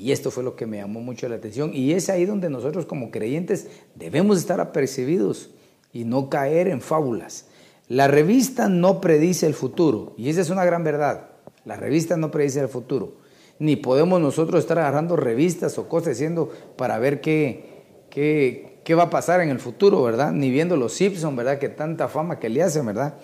Y 0.00 0.12
esto 0.12 0.30
fue 0.30 0.42
lo 0.42 0.56
que 0.56 0.66
me 0.66 0.78
llamó 0.78 1.00
mucho 1.00 1.28
la 1.28 1.36
atención. 1.36 1.70
Y 1.74 1.92
es 1.92 2.08
ahí 2.10 2.26
donde 2.26 2.50
nosotros 2.50 2.86
como 2.86 3.10
creyentes 3.10 3.68
debemos 3.94 4.38
estar 4.38 4.60
apercibidos 4.60 5.50
y 5.92 6.04
no 6.04 6.28
caer 6.28 6.68
en 6.68 6.80
fábulas. 6.80 7.46
La 7.88 8.08
revista 8.08 8.68
no 8.68 9.00
predice 9.00 9.46
el 9.46 9.54
futuro. 9.54 10.14
Y 10.16 10.28
esa 10.28 10.40
es 10.40 10.50
una 10.50 10.64
gran 10.64 10.84
verdad. 10.84 11.30
La 11.64 11.76
revista 11.76 12.16
no 12.16 12.30
predice 12.30 12.60
el 12.60 12.68
futuro 12.68 13.24
ni 13.58 13.76
podemos 13.76 14.20
nosotros 14.20 14.60
estar 14.60 14.78
agarrando 14.78 15.16
revistas 15.16 15.78
o 15.78 15.88
cosas 15.88 16.10
diciendo 16.10 16.50
para 16.76 16.98
ver 16.98 17.20
qué, 17.20 17.84
qué, 18.10 18.80
qué 18.84 18.94
va 18.94 19.04
a 19.04 19.10
pasar 19.10 19.40
en 19.40 19.50
el 19.50 19.60
futuro, 19.60 20.02
¿verdad? 20.02 20.32
Ni 20.32 20.50
viendo 20.50 20.76
los 20.76 20.92
Simpson, 20.94 21.36
¿verdad? 21.36 21.58
Que 21.58 21.68
tanta 21.68 22.08
fama 22.08 22.38
que 22.38 22.48
le 22.48 22.62
hacen, 22.62 22.86
¿verdad? 22.86 23.14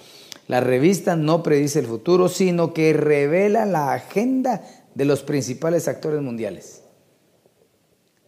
La 0.47 0.61
revista 0.61 1.17
no 1.17 1.43
predice 1.43 1.79
el 1.79 1.87
futuro, 1.87 2.29
sino 2.29 2.73
que 2.73 2.93
revela 2.93 3.67
la 3.67 3.93
agenda 3.93 4.63
de 4.95 5.05
los 5.05 5.23
principales 5.23 5.89
actores 5.89 6.21
mundiales. 6.21 6.83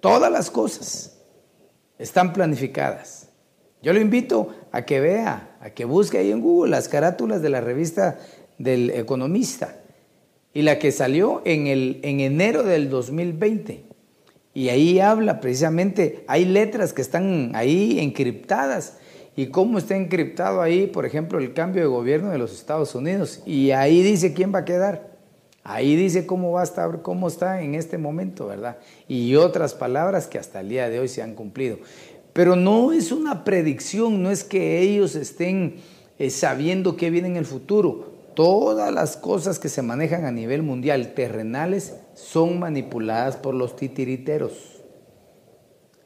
Todas 0.01 0.31
las 0.31 0.51
cosas 0.51 1.19
están 1.99 2.33
planificadas. 2.33 3.29
Yo 3.83 3.93
lo 3.93 4.01
invito 4.01 4.55
a 4.71 4.83
que 4.83 5.01
vea, 5.01 5.57
a 5.61 5.71
que 5.71 5.85
busque 5.85 6.19
ahí 6.19 6.31
en 6.31 6.41
Google 6.41 6.71
las 6.71 6.89
carátulas 6.89 7.43
de 7.43 7.51
la 7.51 7.61
revista 7.61 8.19
del 8.59 8.91
economista 8.91 9.77
y 10.55 10.63
la 10.63 10.79
que 10.79 10.93
salió 10.93 11.43
en, 11.45 11.67
el, 11.67 12.01
en 12.03 12.21
enero 12.21 12.63
del 12.63 12.91
2020. 12.91 13.85
Y 14.55 14.69
ahí 14.69 15.01
habla 15.01 15.41
precisamente, 15.41 16.25
hay 16.29 16.45
letras 16.45 16.93
que 16.93 17.03
están 17.03 17.53
ahí 17.55 17.99
encriptadas. 17.99 18.99
¿Y 19.35 19.47
cómo 19.47 19.79
está 19.79 19.97
encriptado 19.97 20.61
ahí, 20.61 20.87
por 20.87 21.07
ejemplo, 21.07 21.39
el 21.39 21.55
cambio 21.55 21.83
de 21.83 21.89
gobierno 21.89 22.31
de 22.31 22.39
los 22.39 22.53
Estados 22.53 22.95
Unidos? 22.95 23.41
Y 23.47 23.71
ahí 23.71 24.03
dice 24.03 24.35
quién 24.35 24.55
va 24.55 24.61
a 24.61 24.65
quedar. 24.65 25.12
Ahí 25.65 25.95
dice 25.95 26.27
cómo 26.27 26.53
va 26.53 26.63
a 26.63 26.65
estar, 26.65 27.03
cómo 27.03 27.29
está 27.29 27.63
en 27.63 27.75
este 27.75 27.97
momento, 27.97 28.47
¿verdad? 28.47 28.79
Y 29.07 29.37
otras 29.37 29.75
palabras 29.75 30.27
que 30.27 30.39
hasta 30.39 30.61
el 30.61 30.69
día 30.69 30.89
de 30.89 30.99
hoy 30.99 31.09
se 31.09 31.23
han 31.23 31.35
cumplido. 31.35 31.79
Pero 32.33 32.57
no 32.57 32.93
es 32.93 33.13
una 33.13 33.45
predicción, 33.45 34.23
no 34.23 34.31
es 34.31 34.43
que 34.43 34.81
ellos 34.81 35.15
estén 35.15 35.77
eh, 36.19 36.31
sabiendo 36.31 36.97
qué 36.97 37.11
viene 37.11 37.29
en 37.29 37.37
el 37.37 37.45
futuro. 37.45 38.13
Todas 38.35 38.93
las 38.93 39.17
cosas 39.17 39.59
que 39.59 39.69
se 39.69 39.83
manejan 39.83 40.25
a 40.25 40.33
nivel 40.33 40.63
mundial 40.63 41.13
terrenales 41.15 41.95
son 42.15 42.59
manipuladas 42.59 43.37
por 43.37 43.55
los 43.55 43.77
titiriteros. 43.77 44.83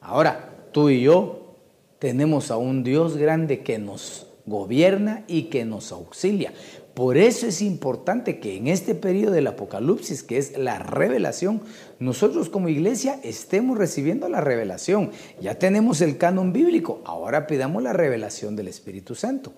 Ahora, 0.01 0.53
tú 0.71 0.89
y 0.89 1.01
yo 1.01 1.55
tenemos 1.99 2.51
a 2.51 2.57
un 2.57 2.83
Dios 2.83 3.17
grande 3.17 3.63
que 3.63 3.79
nos 3.79 4.27
gobierna 4.45 5.23
y 5.27 5.43
que 5.43 5.65
nos 5.65 5.91
auxilia. 5.91 6.53
Por 6.97 7.15
eso 7.15 7.45
es 7.45 7.61
importante 7.61 8.39
que 8.39 8.57
en 8.57 8.67
este 8.67 8.95
periodo 8.95 9.33
del 9.33 9.45
Apocalipsis, 9.45 10.23
que 10.23 10.39
es 10.39 10.57
la 10.57 10.79
revelación, 10.79 11.61
nosotros 11.99 12.49
como 12.49 12.69
iglesia 12.69 13.19
estemos 13.21 13.77
recibiendo 13.77 14.27
la 14.29 14.41
revelación. 14.41 15.11
Ya 15.39 15.59
tenemos 15.59 16.01
el 16.01 16.17
canon 16.17 16.53
bíblico, 16.53 17.01
ahora 17.05 17.45
pidamos 17.45 17.83
la 17.83 17.93
revelación 17.93 18.55
del 18.55 18.67
Espíritu 18.67 19.13
Santo. 19.13 19.53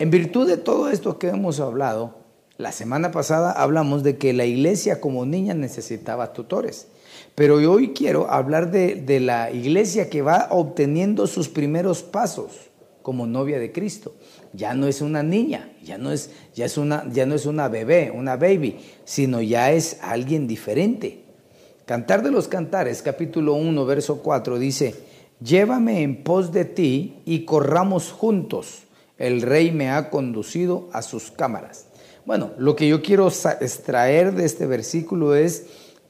En 0.00 0.10
virtud 0.10 0.48
de 0.48 0.56
todo 0.56 0.90
esto 0.90 1.20
que 1.20 1.28
hemos 1.28 1.60
hablado, 1.60 2.16
la 2.56 2.72
semana 2.72 3.12
pasada 3.12 3.52
hablamos 3.52 4.02
de 4.02 4.18
que 4.18 4.32
la 4.32 4.44
iglesia 4.44 5.00
como 5.00 5.24
niña 5.24 5.54
necesitaba 5.54 6.32
tutores. 6.32 6.88
Pero 7.36 7.58
hoy 7.70 7.92
quiero 7.92 8.28
hablar 8.28 8.72
de, 8.72 9.20
la 9.20 9.52
iglesia 9.52 10.10
que 10.10 10.22
va 10.22 10.48
obteniendo 10.50 11.28
sus 11.28 11.48
primeros 11.48 12.02
pasos 12.02 12.70
como 13.02 13.26
novia 13.26 13.60
de 13.60 13.70
Cristo. 13.70 14.16
Ya 14.52 14.74
no 14.74 14.86
es 14.86 15.00
una 15.00 15.22
niña, 15.22 15.70
ya 15.82 15.98
no 15.98 16.10
es, 16.10 16.30
ya 16.54 16.64
es, 16.64 16.78
una, 16.78 17.04
ya 17.12 17.26
no 17.26 17.34
es 17.34 17.46
una 17.46 17.68
bebé, 17.68 18.10
una 18.14 18.36
baby, 18.36 18.76
sino 19.04 19.40
ya 19.42 19.72
es 19.72 19.98
alguien 20.02 20.46
diferente. 20.46 21.24
Cantar 21.84 22.22
de 22.22 22.30
los 22.30 22.48
Cantares, 22.48 23.02
capítulo 23.02 23.54
1, 23.54 23.86
verso 23.86 24.22
4, 24.22 24.58
dice, 24.58 24.94
llévame 25.40 26.02
en 26.02 26.22
pos 26.22 26.52
de 26.52 26.64
ti 26.64 27.16
y 27.24 27.44
corramos 27.44 28.10
juntos 28.10 28.82
el 29.18 29.42
rey 29.42 29.72
me 29.72 29.90
ha 29.90 30.10
conducido 30.10 30.88
a 30.92 31.02
sus 31.02 31.30
cámaras. 31.30 31.86
Bueno, 32.24 32.52
lo 32.56 32.76
que 32.76 32.88
yo 32.88 33.02
quiero 33.02 33.28
extraer 33.28 34.34
de 34.34 34.44
este 34.44 34.66
versículo 34.66 35.34
es, 35.34 35.66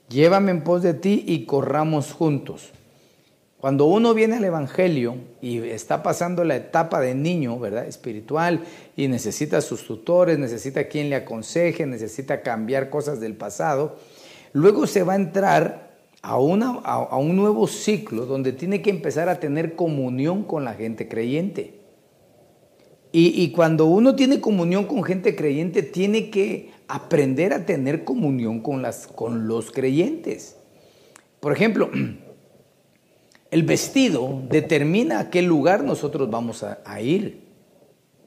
llévame 0.08 0.50
en 0.50 0.62
pos 0.62 0.82
de 0.82 0.94
ti 0.94 1.24
y 1.26 1.46
corramos 1.46 2.12
juntos. 2.12 2.70
Cuando 3.60 3.86
uno 3.86 4.14
viene 4.14 4.36
al 4.36 4.44
Evangelio 4.44 5.16
y 5.42 5.58
está 5.58 6.02
pasando 6.02 6.44
la 6.44 6.56
etapa 6.56 7.00
de 7.00 7.14
niño, 7.14 7.58
¿verdad? 7.58 7.86
Espiritual, 7.86 8.60
y 8.96 9.08
necesita 9.08 9.60
sus 9.60 9.84
tutores, 9.84 10.38
necesita 10.38 10.84
quien 10.84 11.10
le 11.10 11.16
aconseje, 11.16 11.84
necesita 11.84 12.42
cambiar 12.42 12.88
cosas 12.88 13.18
del 13.18 13.34
pasado, 13.34 13.96
luego 14.52 14.86
se 14.86 15.02
va 15.02 15.14
a 15.14 15.16
entrar 15.16 15.88
a, 16.22 16.38
una, 16.38 16.70
a 16.70 17.16
un 17.16 17.34
nuevo 17.34 17.66
ciclo 17.66 18.26
donde 18.26 18.52
tiene 18.52 18.80
que 18.80 18.90
empezar 18.90 19.28
a 19.28 19.40
tener 19.40 19.74
comunión 19.74 20.44
con 20.44 20.64
la 20.64 20.74
gente 20.74 21.08
creyente. 21.08 21.78
Y, 23.10 23.52
cuando 23.52 23.86
uno 23.86 24.14
tiene 24.14 24.40
comunión 24.40 24.84
con 24.84 25.02
gente 25.02 25.34
creyente, 25.34 25.82
tiene 25.82 26.28
que 26.28 26.70
aprender 26.88 27.54
a 27.54 27.64
tener 27.64 28.04
comunión 28.04 28.60
con, 28.60 28.82
las, 28.82 29.06
con 29.06 29.48
los 29.48 29.70
creyentes. 29.70 30.56
Por 31.40 31.52
ejemplo, 31.52 31.90
el 33.50 33.62
vestido 33.62 34.42
determina 34.48 35.20
a 35.20 35.30
qué 35.30 35.42
lugar 35.42 35.84
nosotros 35.84 36.30
vamos 36.30 36.62
a, 36.62 36.78
a, 36.84 37.00
ir. 37.00 37.48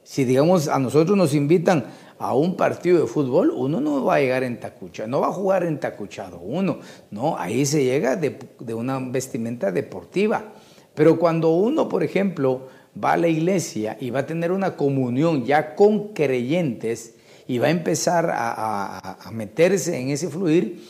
Si 0.04 0.26
digamos 0.26 0.68
a 0.68 0.80
nosotros 0.80 1.18
nos 1.18 1.34
invitan 1.34 1.86
a 2.18 2.34
un 2.34 2.56
partido 2.56 3.00
de 3.02 3.08
fútbol, 3.08 3.52
uno 3.52 3.82
no 3.82 4.04
va 4.04 4.16
a 4.16 4.20
llegar 4.20 4.44
en 4.44 4.60
tacucha, 4.60 5.08
no 5.08 5.22
va 5.22 5.28
a 5.28 5.34
jugar 5.34 5.64
en 5.64 5.80
tacuchado 5.80 6.40
uno, 6.40 6.80
no, 7.10 7.38
ahí 7.38 7.66
se 7.66 7.84
llega 7.84 8.16
de, 8.16 8.38
de 8.60 8.74
una 8.74 9.00
vestimenta 9.00 9.72
deportiva. 9.72 10.54
Pero 10.94 11.18
cuando 11.18 11.52
uno, 11.52 11.88
por 11.88 12.04
ejemplo, 12.04 12.68
va 13.02 13.14
a 13.14 13.18
la 13.18 13.28
iglesia 13.28 13.98
y 14.00 14.10
va 14.10 14.20
a 14.20 14.26
tener 14.26 14.52
una 14.52 14.76
comunión 14.76 15.46
ya 15.46 15.76
con 15.76 16.10
creyentes 16.10 17.16
y 17.48 17.60
va 17.60 17.68
a 17.68 17.72
empezar 17.72 18.30
a, 18.34 19.18
meterse 19.32 20.00
en 20.00 20.10
ese 20.10 20.30
fluir, 20.30 20.82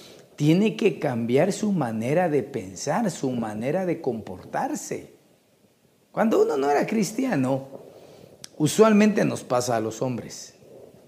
tiene 0.41 0.75
que 0.75 0.97
cambiar 0.97 1.53
su 1.53 1.71
manera 1.71 2.27
de 2.27 2.41
pensar, 2.41 3.11
su 3.11 3.29
manera 3.29 3.85
de 3.85 4.01
comportarse. 4.01 5.13
Cuando 6.11 6.41
uno 6.41 6.57
no 6.57 6.67
era 6.71 6.87
cristiano, 6.87 7.67
usualmente 8.57 9.23
nos 9.23 9.43
pasa 9.43 9.75
a 9.75 9.79
los 9.79 10.01
hombres. 10.01 10.55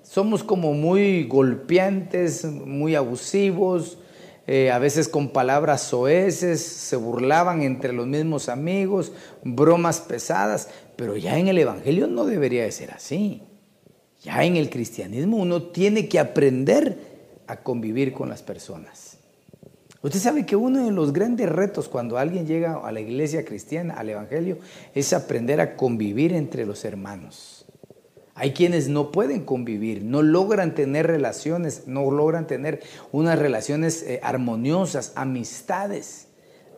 Somos 0.03 0.43
como 0.43 0.73
muy 0.73 1.23
golpeantes, 1.23 2.45
muy 2.45 2.93
abusivos, 2.93 3.97
eh, 4.45 4.69
a 4.69 4.77
veces 4.77 5.07
con 5.07 5.29
palabras 5.29 5.81
soeces, 5.81 6.61
se 6.61 6.95
burlaban 6.95 7.63
entre 7.63 7.91
los 7.91 8.05
mismos 8.05 8.49
amigos, 8.49 9.13
bromas 9.43 9.99
pesadas, 9.99 10.69
pero 10.95 11.17
ya 11.17 11.39
en 11.39 11.47
el 11.47 11.57
Evangelio 11.57 12.05
no 12.05 12.25
debería 12.25 12.65
de 12.65 12.71
ser 12.71 12.91
así. 12.91 13.41
Ya 14.21 14.43
en 14.43 14.57
el 14.57 14.69
cristianismo 14.69 15.37
uno 15.37 15.63
tiene 15.63 16.07
que 16.07 16.19
aprender 16.19 16.99
a 17.47 17.63
convivir 17.63 18.13
con 18.13 18.29
las 18.29 18.43
personas. 18.43 19.12
Usted 20.03 20.19
sabe 20.19 20.45
que 20.45 20.57
uno 20.57 20.83
de 20.83 20.91
los 20.91 21.13
grandes 21.13 21.47
retos 21.47 21.87
cuando 21.87 22.17
alguien 22.17 22.45
llega 22.45 22.73
a 22.73 22.91
la 22.91 22.99
iglesia 22.99 23.45
cristiana, 23.45 23.93
al 23.93 24.09
Evangelio, 24.09 24.57
es 24.93 25.13
aprender 25.13 25.61
a 25.61 25.77
convivir 25.77 26.33
entre 26.33 26.65
los 26.65 26.83
hermanos, 26.83 27.65
Hay 28.35 28.51
quienes 28.51 28.89
no 28.89 29.11
pueden 29.11 29.45
convivir, 29.45 30.03
no 30.03 30.21
logran 30.21 30.75
tener 30.75 31.07
relaciones, 31.07 31.83
no 31.87 32.11
logran 32.11 32.47
tener 32.47 32.81
unas 33.13 33.39
relaciones 33.39 34.03
eh, 34.03 34.19
armoniosas, 34.23 35.13
amistades. 35.15 36.27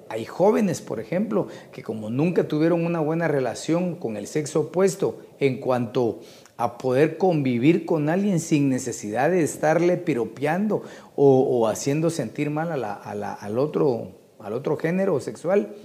Hay 0.10 0.26
jóvenes, 0.26 0.82
por 0.82 1.00
ejemplo, 1.00 1.48
que 1.72 1.82
como 1.82 2.12
nunca 2.12 2.48
tuvieron 2.48 2.86
una 2.86 3.00
buena 3.00 3.28
relación 3.28 3.96
con 3.96 4.18
el 4.18 4.28
sexo 4.28 4.60
opuesto 4.60 5.26
en 5.40 5.60
cuanto 5.60 6.20
a 6.58 6.78
poder 6.78 7.18
convivir 7.18 7.86
con 7.86 8.10
alguien 8.10 8.40
sin 8.40 8.70
necesidad 8.70 9.30
de 9.30 9.44
estarle 9.44 9.98
piropeando 9.98 10.84
o, 11.16 11.68
haciendo 11.68 12.10
sentir 12.10 12.50
mal 12.50 12.84
al, 12.84 13.60
otro, 13.60 14.12
al 14.40 14.54
otro 14.54 14.78
género 14.78 15.20
sexual, 15.20 15.76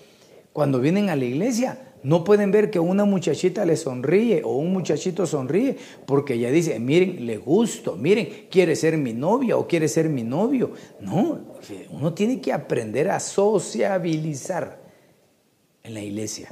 cuando 0.52 0.80
vienen 0.80 1.10
a 1.10 1.16
la 1.16 1.24
iglesia 1.24 1.90
no 2.02 2.24
pueden 2.24 2.50
ver 2.50 2.70
que 2.70 2.78
una 2.78 3.04
muchachita 3.04 3.66
le 3.66 3.76
sonríe 3.76 4.42
o 4.42 4.56
un 4.56 4.72
muchachito 4.72 5.26
sonríe 5.26 5.76
porque 6.06 6.34
ella 6.34 6.50
dice, 6.50 6.78
miren, 6.80 7.26
le 7.26 7.36
gusto, 7.36 7.96
miren, 7.96 8.46
quiere 8.50 8.74
ser 8.74 8.96
mi 8.96 9.12
novia 9.12 9.58
o 9.58 9.66
quiere 9.66 9.86
ser 9.86 10.08
mi 10.08 10.22
novio. 10.22 10.72
No, 11.00 11.40
uno 11.90 12.14
tiene 12.14 12.40
que 12.40 12.52
aprender 12.52 13.10
a 13.10 13.20
sociabilizar 13.20 14.80
en 15.82 15.94
la 15.94 16.00
iglesia. 16.00 16.50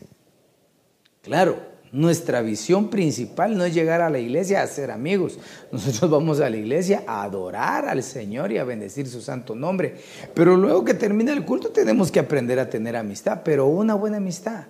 Claro, 1.23 1.59
nuestra 1.93 2.43
visión 2.43 2.91
principal 2.91 3.57
no 3.57 3.65
es 3.65 3.75
llegar 3.75 4.01
a 4.01 4.11
la 4.11 4.19
iglesia 4.19 4.63
a 4.63 4.67
ser 4.67 4.91
amigos. 4.91 5.39
Nosotros 5.73 6.11
vamos 6.11 6.41
a 6.41 6.51
la 6.51 6.57
iglesia 6.57 7.05
a 7.07 7.23
adorar 7.23 7.89
al 7.89 8.03
Señor 8.03 8.53
y 8.53 8.59
a 8.59 8.65
bendecir 8.65 9.07
su 9.09 9.21
santo 9.21 9.55
nombre. 9.55 9.97
Pero 10.35 10.57
luego 10.57 10.85
que 10.85 10.95
termina 10.95 11.33
el 11.33 11.45
culto 11.45 11.71
tenemos 11.71 12.11
que 12.11 12.21
aprender 12.21 12.59
a 12.59 12.69
tener 12.69 12.97
amistad, 12.97 13.43
pero 13.45 13.67
una 13.67 13.95
buena 13.95 14.19
amistad. 14.19 14.67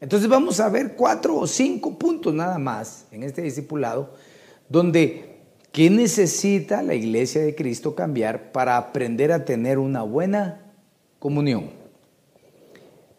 Entonces 0.00 0.28
vamos 0.28 0.60
a 0.60 0.68
ver 0.68 0.94
cuatro 0.94 1.36
o 1.36 1.46
cinco 1.46 1.98
puntos 1.98 2.34
nada 2.34 2.58
más 2.58 3.06
en 3.10 3.22
este 3.22 3.42
discipulado, 3.42 4.14
donde 4.68 5.40
¿qué 5.72 5.88
necesita 5.88 6.82
la 6.82 6.94
iglesia 6.94 7.42
de 7.42 7.54
Cristo 7.54 7.94
cambiar 7.94 8.52
para 8.52 8.76
aprender 8.76 9.32
a 9.32 9.44
tener 9.44 9.78
una 9.78 10.02
buena 10.02 10.72
comunión? 11.18 11.85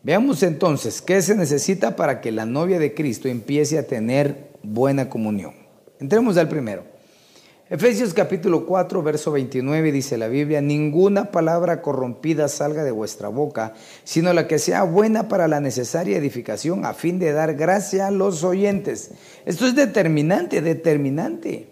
Veamos 0.07 0.41
entonces 0.41 1.01
qué 1.01 1.21
se 1.21 1.35
necesita 1.35 1.97
para 1.97 2.21
que 2.21 2.31
la 2.31 2.45
novia 2.45 2.79
de 2.79 2.93
Cristo 2.93 3.27
empiece 3.27 3.77
a 3.77 3.87
tener 3.87 4.51
buena 4.63 5.09
comunión. 5.09 5.53
Entremos 5.99 6.37
al 6.37 6.47
primero. 6.47 6.85
Efesios 7.69 8.13
capítulo 8.13 8.65
4, 8.65 9.03
verso 9.03 9.33
29 9.33 9.91
dice 9.91 10.17
la 10.17 10.29
Biblia, 10.29 10.61
ninguna 10.61 11.29
palabra 11.29 11.81
corrompida 11.81 12.47
salga 12.47 12.85
de 12.85 12.91
vuestra 12.91 13.27
boca, 13.27 13.73
sino 14.05 14.31
la 14.31 14.47
que 14.47 14.59
sea 14.59 14.83
buena 14.83 15.27
para 15.27 15.49
la 15.49 15.59
necesaria 15.59 16.15
edificación 16.15 16.85
a 16.85 16.93
fin 16.93 17.19
de 17.19 17.33
dar 17.33 17.55
gracia 17.55 18.07
a 18.07 18.11
los 18.11 18.45
oyentes. 18.45 19.11
Esto 19.45 19.67
es 19.67 19.75
determinante, 19.75 20.61
determinante. 20.61 21.67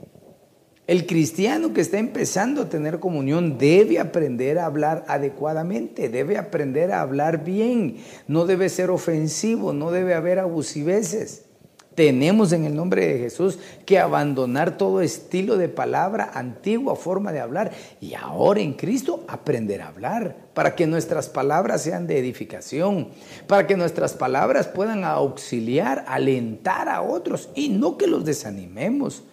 El 0.88 1.08
cristiano 1.08 1.74
que 1.74 1.82
está 1.82 1.98
empezando 1.98 2.62
a 2.62 2.70
tener 2.70 3.00
comunión 3.00 3.58
debe 3.58 3.98
aprender 3.98 4.60
a 4.60 4.68
hablar 4.68 5.04
adecuadamente, 5.08 6.10
debe 6.10 6.38
aprender 6.38 6.92
a 6.92 7.02
hablar 7.02 7.44
bien, 7.44 7.98
no 8.28 8.46
debe 8.46 8.70
ser 8.70 8.92
ofensivo, 8.92 9.74
no 9.74 9.90
debe 9.90 10.14
haber 10.14 10.38
abusiveces. 10.38 11.46
Tenemos 11.96 12.52
en 12.52 12.66
el 12.66 12.76
nombre 12.76 13.08
de 13.08 13.18
Jesús 13.18 13.58
que 13.86 13.98
abandonar 13.98 14.78
todo 14.78 15.02
estilo 15.02 15.58
de 15.58 15.70
palabra, 15.70 16.30
antigua 16.36 16.96
forma 16.96 17.32
de 17.32 17.40
hablar 17.40 17.72
y 18.00 18.14
ahora 18.14 18.60
en 18.60 18.74
Cristo 18.74 19.24
aprender 19.28 19.82
a 19.82 19.88
hablar 19.88 20.36
para 20.54 20.76
que 20.76 20.86
nuestras 20.86 21.30
palabras 21.30 21.82
sean 21.82 22.06
de 22.06 22.20
edificación, 22.20 23.10
para 23.48 23.66
que 23.66 23.76
nuestras 23.76 24.14
palabras 24.14 24.68
puedan 24.68 25.04
auxiliar, 25.04 26.06
alentar 26.08 26.90
a 26.90 27.02
otros 27.02 27.50
y 27.56 27.70
no 27.70 27.98
que 27.98 28.06
los 28.06 28.24
desanimemos. 28.24 29.24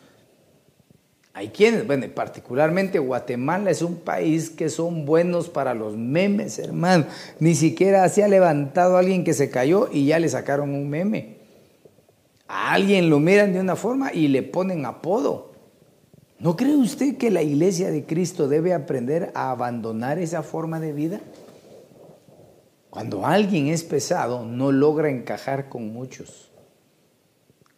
Hay 1.35 1.49
quienes, 1.49 1.87
bueno, 1.87 2.07
particularmente 2.15 2.99
Guatemala 2.99 3.71
es 3.71 3.81
un 3.81 3.97
país 3.97 4.51
que 4.51 4.69
son 4.69 5.07
buenos 5.07 5.49
para 5.49 5.73
los 5.73 5.97
memes, 5.97 6.59
hermano. 6.59 7.07
Ni 7.41 7.55
siquiera 7.55 8.07
se 8.11 8.23
ha 8.23 8.29
levantado 8.29 8.99
alguien 8.99 9.25
que 9.25 9.33
se 9.33 9.49
cayó 9.49 9.89
y 9.91 10.07
ya 10.07 10.19
le 10.19 10.29
sacaron 10.29 10.75
un 10.75 10.91
meme. 10.91 11.37
A 12.49 12.75
alguien 12.75 13.09
lo 13.09 13.19
miran 13.19 13.55
de 13.55 13.61
una 13.61 13.77
forma 13.77 14.13
y 14.13 14.29
le 14.29 14.43
ponen 14.43 14.85
apodo. 14.85 15.53
¿No 16.39 16.55
cree 16.55 16.77
usted 16.77 17.17
que 17.17 17.31
la 17.31 17.41
iglesia 17.41 17.91
de 17.91 18.05
Cristo 18.05 18.47
debe 18.47 18.75
aprender 18.75 19.31
a 19.35 19.53
abandonar 19.53 20.19
esa 20.19 20.43
forma 20.43 20.81
de 20.81 20.93
vida? 20.93 21.21
Cuando 22.91 23.25
alguien 23.25 23.69
es 23.69 23.85
pesado, 23.85 24.45
no 24.45 24.71
logra 24.71 25.09
encajar 25.09 25.71
con 25.71 25.95
muchos. 25.95 26.52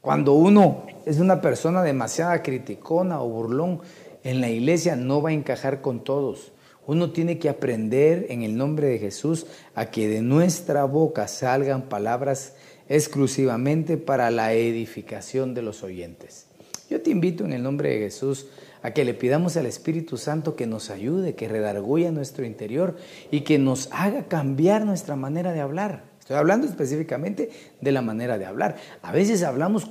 Cuando 0.05 0.35
uno 0.35 0.83
es 1.07 1.19
una 1.19 1.41
persona 1.41 1.83
demasiado 1.83 2.43
criticona 2.43 3.23
o 3.23 3.29
burlón, 3.31 3.81
en 4.23 4.43
la 4.43 4.51
iglesia 4.51 4.97
no 4.97 5.23
va 5.23 5.31
a 5.31 5.33
encajar 5.33 5.81
con 5.81 6.05
todos. 6.05 6.53
Uno 6.87 7.11
tiene 7.11 7.39
que 7.39 7.49
aprender 7.49 8.27
en 8.29 8.43
el 8.43 8.55
nombre 8.55 8.87
de 8.89 8.99
Jesús 8.99 9.47
a 9.75 9.87
que 9.87 10.07
de 10.07 10.21
nuestra 10.21 10.85
boca 10.85 11.27
salgan 11.27 11.89
palabras 11.89 12.53
exclusivamente 12.91 13.97
para 13.97 14.31
la 14.31 14.53
edificación 14.53 15.55
de 15.55 15.63
los 15.63 15.83
oyentes. 15.83 16.49
Yo 16.91 17.01
te 17.01 17.09
invito 17.09 17.47
en 17.47 17.55
el 17.55 17.63
nombre 17.63 17.89
de 17.89 18.01
Jesús 18.01 18.49
a 18.83 18.91
que 18.91 19.07
le 19.07 19.15
pidamos 19.15 19.57
al 19.57 19.65
Espíritu 19.65 20.19
Santo 20.19 20.55
que 20.55 20.67
nos 20.67 20.91
ayude, 20.91 21.35
que 21.35 21.49
redarguya 21.49 22.13
nuestro 22.13 22.45
interior 22.45 22.95
y 23.31 23.41
que 23.41 23.59
nos 23.59 23.89
haga 23.91 24.29
cambiar 24.29 24.85
nuestra 24.85 25.17
manera 25.17 25.55
de 25.55 25.63
hablar. 25.63 26.14
Estoy 26.25 26.37
hablando 26.37 26.67
específicamente 26.67 27.51
de 27.83 27.93
la 27.93 28.01
manera 28.01 28.39
de 28.39 28.47
hablar. 28.47 28.77
A 29.03 29.13
veces 29.13 29.43
hablamos 29.43 29.85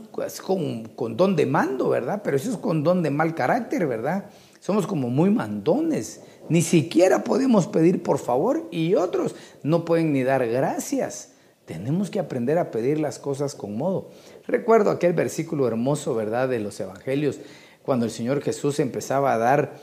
con, 0.43 0.85
con 0.85 1.15
don 1.15 1.35
de 1.35 1.45
mando, 1.45 1.89
¿verdad? 1.89 2.21
Pero 2.23 2.37
eso 2.37 2.49
es 2.49 2.57
con 2.57 2.83
don 2.83 3.03
de 3.03 3.11
mal 3.11 3.35
carácter, 3.35 3.85
¿verdad? 3.85 4.31
Somos 4.59 4.87
como 4.87 5.09
muy 5.09 5.29
mandones. 5.29 6.21
Ni 6.49 6.63
siquiera 6.63 7.23
podemos 7.23 7.67
pedir 7.67 8.01
por 8.01 8.17
favor 8.17 8.67
y 8.71 8.95
otros 8.95 9.35
no 9.61 9.85
pueden 9.85 10.11
ni 10.11 10.23
dar 10.23 10.47
gracias. 10.47 11.33
Tenemos 11.65 12.09
que 12.09 12.19
aprender 12.19 12.57
a 12.57 12.71
pedir 12.71 12.99
las 12.99 13.19
cosas 13.19 13.53
con 13.53 13.77
modo. 13.77 14.09
Recuerdo 14.47 14.89
aquel 14.89 15.13
versículo 15.13 15.67
hermoso, 15.67 16.15
¿verdad?, 16.15 16.49
de 16.49 16.59
los 16.59 16.79
evangelios, 16.79 17.41
cuando 17.83 18.05
el 18.05 18.11
Señor 18.11 18.41
Jesús 18.41 18.79
empezaba 18.79 19.33
a 19.33 19.37
dar 19.37 19.75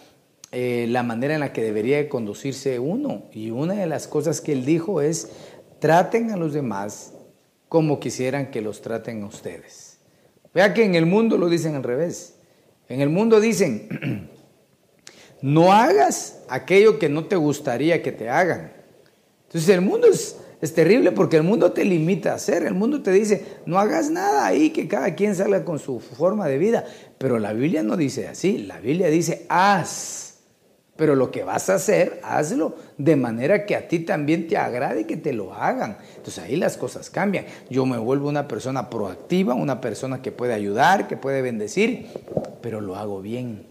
eh, 0.53 0.87
la 0.89 1.05
manera 1.05 1.35
en 1.35 1.41
la 1.41 1.53
que 1.53 1.63
debería 1.63 2.09
conducirse 2.09 2.81
uno. 2.81 3.23
Y 3.33 3.51
una 3.51 3.75
de 3.75 3.87
las 3.87 4.09
cosas 4.09 4.41
que 4.41 4.53
él 4.53 4.65
dijo 4.65 5.01
es, 5.01 5.31
traten 5.81 6.31
a 6.31 6.37
los 6.37 6.53
demás 6.53 7.15
como 7.69 8.01
quisieran 8.01 8.51
que 8.51 8.61
los 8.61 8.83
traten 8.83 9.23
a 9.23 9.27
ustedes. 9.27 9.99
Vea 10.55 10.75
que 10.75 10.85
en 10.85 10.95
el 10.95 11.07
mundo 11.07 11.39
lo 11.39 11.49
dicen 11.49 11.75
al 11.75 11.83
revés. 11.83 12.37
En 12.89 13.01
el 13.01 13.09
mundo 13.09 13.41
dicen, 13.41 14.31
no 15.43 15.73
hagas 15.73 16.43
aquello 16.49 16.99
que 16.99 17.09
no 17.09 17.25
te 17.25 17.37
gustaría 17.37 18.03
que 18.03 18.13
te 18.13 18.29
hagan. 18.29 18.73
Entonces 19.47 19.69
el 19.71 19.81
mundo 19.81 20.07
es 20.09 20.37
es 20.61 20.75
terrible 20.75 21.13
porque 21.13 21.39
el 21.39 21.43
mundo 21.43 21.73
te 21.73 21.85
limita 21.85 22.33
a 22.33 22.35
hacer, 22.35 22.65
el 22.65 22.75
mundo 22.75 23.03
te 23.03 23.11
dice, 23.13 23.45
no 23.65 23.79
hagas 23.79 24.11
nada 24.11 24.45
ahí, 24.45 24.71
que 24.71 24.87
cada 24.87 25.15
quien 25.15 25.35
salga 25.35 25.65
con 25.65 25.79
su 25.79 26.01
forma 26.01 26.47
de 26.49 26.59
vida. 26.59 26.85
Pero 27.17 27.39
la 27.39 27.55
Biblia 27.55 27.83
no 27.83 27.97
dice 27.97 28.29
así, 28.29 28.59
la 28.59 28.79
Biblia 28.79 29.09
dice, 29.09 29.47
haz. 29.49 30.30
Pero 31.01 31.15
lo 31.15 31.31
que 31.31 31.45
vas 31.45 31.71
a 31.71 31.77
hacer, 31.77 32.21
hazlo 32.23 32.75
de 32.99 33.17
manera 33.17 33.65
que 33.65 33.75
a 33.75 33.89
ti 33.89 34.01
también 34.01 34.47
te 34.47 34.59
agrade 34.59 35.07
que 35.07 35.17
te 35.17 35.33
lo 35.33 35.55
hagan. 35.55 35.97
Entonces 36.15 36.45
ahí 36.45 36.57
las 36.57 36.77
cosas 36.77 37.09
cambian. 37.09 37.47
Yo 37.71 37.87
me 37.87 37.97
vuelvo 37.97 38.29
una 38.29 38.47
persona 38.47 38.91
proactiva, 38.91 39.55
una 39.55 39.81
persona 39.81 40.21
que 40.21 40.31
puede 40.31 40.53
ayudar, 40.53 41.09
que 41.09 41.17
puede 41.17 41.41
bendecir, 41.41 42.09
pero 42.61 42.83
lo 42.83 42.97
hago 42.97 43.23
bien. 43.23 43.67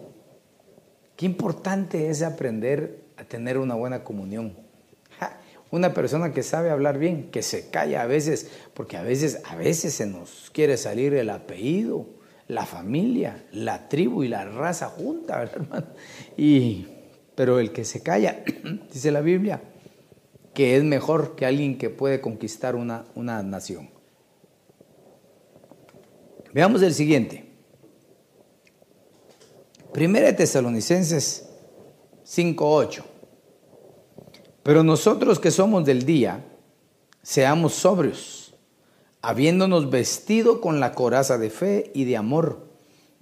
Qué 1.17 1.27
importante 1.27 2.09
es 2.09 2.23
aprender 2.23 3.01
a 3.15 3.23
tener 3.25 3.59
una 3.59 3.75
buena 3.75 4.03
comunión. 4.03 4.55
Una 5.69 5.93
persona 5.93 6.33
que 6.33 6.41
sabe 6.41 6.71
hablar 6.71 6.97
bien, 6.97 7.29
que 7.29 7.43
se 7.43 7.69
calla 7.69 8.01
a 8.01 8.07
veces, 8.07 8.49
porque 8.73 8.97
a 8.97 9.03
veces, 9.03 9.43
a 9.45 9.55
veces 9.55 9.93
se 9.93 10.07
nos 10.07 10.49
quiere 10.51 10.77
salir 10.77 11.13
el 11.13 11.29
apellido, 11.29 12.07
la 12.47 12.65
familia, 12.65 13.45
la 13.51 13.87
tribu 13.87 14.23
y 14.23 14.29
la 14.29 14.45
raza 14.45 14.87
junta, 14.87 15.37
¿verdad, 15.37 15.57
hermano? 15.57 15.85
Y, 16.35 16.87
pero 17.39 17.57
el 17.59 17.71
que 17.71 17.85
se 17.85 18.03
calla, 18.03 18.43
dice 18.93 19.13
la 19.13 19.21
Biblia, 19.21 19.61
que 20.53 20.75
es 20.75 20.83
mejor 20.83 21.37
que 21.37 21.45
alguien 21.45 21.77
que 21.77 21.89
puede 21.89 22.19
conquistar 22.19 22.75
una, 22.75 23.05
una 23.15 23.41
nación. 23.43 23.89
Veamos 26.53 26.81
el 26.81 26.93
siguiente. 26.93 27.49
Primera 29.93 30.25
de 30.25 30.33
Tesalonicenses 30.33 31.47
5.8. 32.25 33.03
Pero 34.61 34.83
nosotros 34.83 35.39
que 35.39 35.51
somos 35.51 35.85
del 35.85 36.03
día, 36.05 36.43
seamos 37.23 37.73
sobrios, 37.73 38.53
habiéndonos 39.21 39.89
vestido 39.89 40.59
con 40.59 40.81
la 40.81 40.91
coraza 40.91 41.37
de 41.37 41.49
fe 41.49 41.89
y 41.95 42.03
de 42.03 42.17
amor 42.17 42.67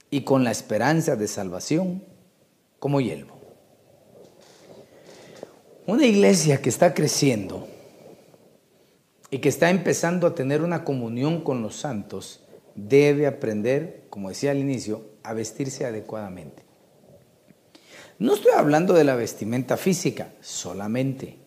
y 0.10 0.22
con 0.22 0.44
la 0.44 0.50
esperanza 0.50 1.16
de 1.16 1.28
salvación 1.28 2.04
como 2.80 3.00
yelmo. 3.00 3.37
Una 5.88 6.06
iglesia 6.06 6.62
que 6.62 6.68
está 6.68 6.94
creciendo 6.94 7.66
y 9.30 9.38
que 9.38 9.48
está 9.48 9.70
empezando 9.70 10.28
a 10.28 10.36
tener 10.36 10.62
una 10.62 10.84
comunión 10.84 11.40
con 11.40 11.62
los 11.62 11.78
santos 11.78 12.44
debe 12.76 13.26
aprender, 13.26 14.04
como 14.10 14.28
decía 14.28 14.52
al 14.52 14.58
inicio, 14.58 15.06
a 15.24 15.32
vestirse 15.32 15.86
adecuadamente. 15.86 16.64
No 18.20 18.34
estoy 18.34 18.52
hablando 18.52 18.96
de 18.96 19.06
la 19.06 19.16
vestimenta 19.16 19.78
física 19.78 20.34
solamente. 20.42 21.38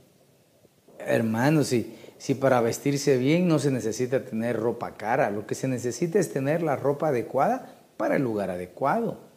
Hermanos, 1.01 1.67
si, 1.67 1.95
si 2.17 2.35
para 2.35 2.63
vestirse 2.63 3.19
bien 3.19 3.47
no 3.47 3.59
se 3.59 3.71
necesita 3.71 4.25
tener 4.25 4.57
ropa 4.57 4.97
cara, 4.97 5.31
lo 5.31 5.47
que 5.47 5.55
se 5.55 5.69
necesita 5.69 6.19
es 6.19 6.33
tener 6.33 6.63
la 6.63 6.77
ropa 6.77 7.09
adecuada 7.09 7.77
para 7.99 8.17
el 8.17 8.23
lugar 8.23 8.49
adecuado. 8.49 9.30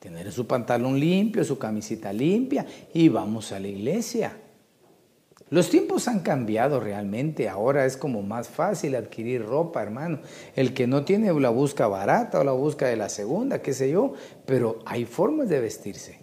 Tener 0.00 0.32
su 0.32 0.46
pantalón 0.46 0.98
limpio, 0.98 1.44
su 1.44 1.58
camisita 1.58 2.10
limpia 2.12 2.66
y 2.94 3.10
vamos 3.10 3.52
a 3.52 3.60
la 3.60 3.68
iglesia. 3.68 4.32
Los 5.50 5.68
tiempos 5.68 6.08
han 6.08 6.20
cambiado 6.20 6.80
realmente, 6.80 7.48
ahora 7.48 7.84
es 7.84 7.98
como 7.98 8.22
más 8.22 8.48
fácil 8.48 8.94
adquirir 8.94 9.44
ropa, 9.44 9.82
hermano. 9.82 10.20
El 10.56 10.72
que 10.72 10.86
no 10.86 11.04
tiene 11.04 11.32
la 11.38 11.50
busca 11.50 11.86
barata 11.86 12.40
o 12.40 12.44
la 12.44 12.52
busca 12.52 12.86
de 12.86 12.96
la 12.96 13.10
segunda, 13.10 13.60
qué 13.60 13.74
sé 13.74 13.90
yo, 13.90 14.14
pero 14.46 14.78
hay 14.86 15.04
formas 15.04 15.50
de 15.50 15.60
vestirse. 15.60 16.20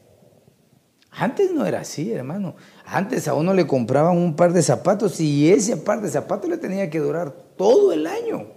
Antes 1.11 1.51
no 1.51 1.65
era 1.65 1.81
así, 1.81 2.11
hermano. 2.11 2.55
Antes 2.85 3.27
a 3.27 3.35
uno 3.35 3.53
le 3.53 3.67
compraban 3.67 4.17
un 4.17 4.35
par 4.35 4.53
de 4.53 4.63
zapatos 4.63 5.19
y 5.19 5.51
ese 5.51 5.77
par 5.77 6.01
de 6.01 6.09
zapatos 6.09 6.49
le 6.49 6.57
tenía 6.57 6.89
que 6.89 6.99
durar 6.99 7.31
todo 7.57 7.93
el 7.93 8.07
año. 8.07 8.56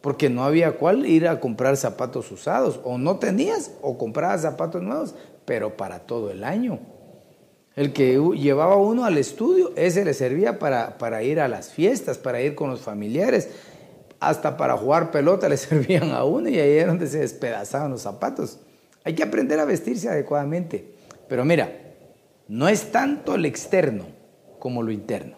Porque 0.00 0.30
no 0.30 0.44
había 0.44 0.72
cuál 0.72 1.06
ir 1.06 1.26
a 1.26 1.40
comprar 1.40 1.76
zapatos 1.76 2.30
usados. 2.30 2.80
O 2.84 2.98
no 2.98 3.18
tenías 3.18 3.72
o 3.82 3.98
comprabas 3.98 4.42
zapatos 4.42 4.82
nuevos, 4.82 5.14
pero 5.44 5.76
para 5.76 6.00
todo 6.00 6.30
el 6.30 6.44
año. 6.44 6.78
El 7.74 7.92
que 7.92 8.20
llevaba 8.36 8.76
uno 8.76 9.04
al 9.04 9.18
estudio, 9.18 9.72
ese 9.76 10.04
le 10.04 10.12
servía 10.12 10.58
para, 10.58 10.98
para 10.98 11.22
ir 11.22 11.38
a 11.40 11.48
las 11.48 11.70
fiestas, 11.70 12.18
para 12.18 12.40
ir 12.40 12.54
con 12.54 12.70
los 12.70 12.80
familiares, 12.80 13.50
hasta 14.20 14.56
para 14.56 14.76
jugar 14.76 15.10
pelota 15.10 15.48
le 15.48 15.56
servían 15.56 16.10
a 16.10 16.24
uno 16.24 16.48
y 16.48 16.58
ahí 16.58 16.72
era 16.72 16.88
donde 16.88 17.06
se 17.06 17.20
despedazaban 17.20 17.90
los 17.90 18.02
zapatos. 18.02 18.58
Hay 19.04 19.14
que 19.14 19.22
aprender 19.22 19.58
a 19.60 19.64
vestirse 19.64 20.08
adecuadamente. 20.08 20.92
Pero 21.28 21.44
mira, 21.44 21.72
no 22.48 22.68
es 22.68 22.90
tanto 22.90 23.34
el 23.34 23.44
externo 23.44 24.06
como 24.58 24.82
lo 24.82 24.90
interno. 24.90 25.37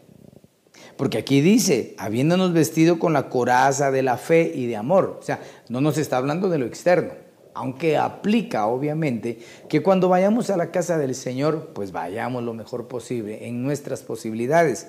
Porque 1.00 1.16
aquí 1.16 1.40
dice, 1.40 1.94
habiéndonos 1.96 2.52
vestido 2.52 2.98
con 2.98 3.14
la 3.14 3.30
coraza 3.30 3.90
de 3.90 4.02
la 4.02 4.18
fe 4.18 4.52
y 4.54 4.66
de 4.66 4.76
amor. 4.76 5.16
O 5.18 5.22
sea, 5.22 5.40
no 5.70 5.80
nos 5.80 5.96
está 5.96 6.18
hablando 6.18 6.50
de 6.50 6.58
lo 6.58 6.66
externo 6.66 7.12
aunque 7.54 7.96
aplica 7.96 8.66
obviamente 8.66 9.38
que 9.68 9.82
cuando 9.82 10.08
vayamos 10.08 10.50
a 10.50 10.56
la 10.56 10.70
casa 10.70 10.98
del 10.98 11.14
Señor, 11.14 11.70
pues 11.74 11.92
vayamos 11.92 12.42
lo 12.42 12.54
mejor 12.54 12.88
posible 12.88 13.46
en 13.46 13.62
nuestras 13.62 14.02
posibilidades. 14.02 14.86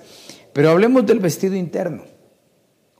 Pero 0.52 0.70
hablemos 0.70 1.06
del 1.06 1.18
vestido 1.18 1.56
interno. 1.56 2.04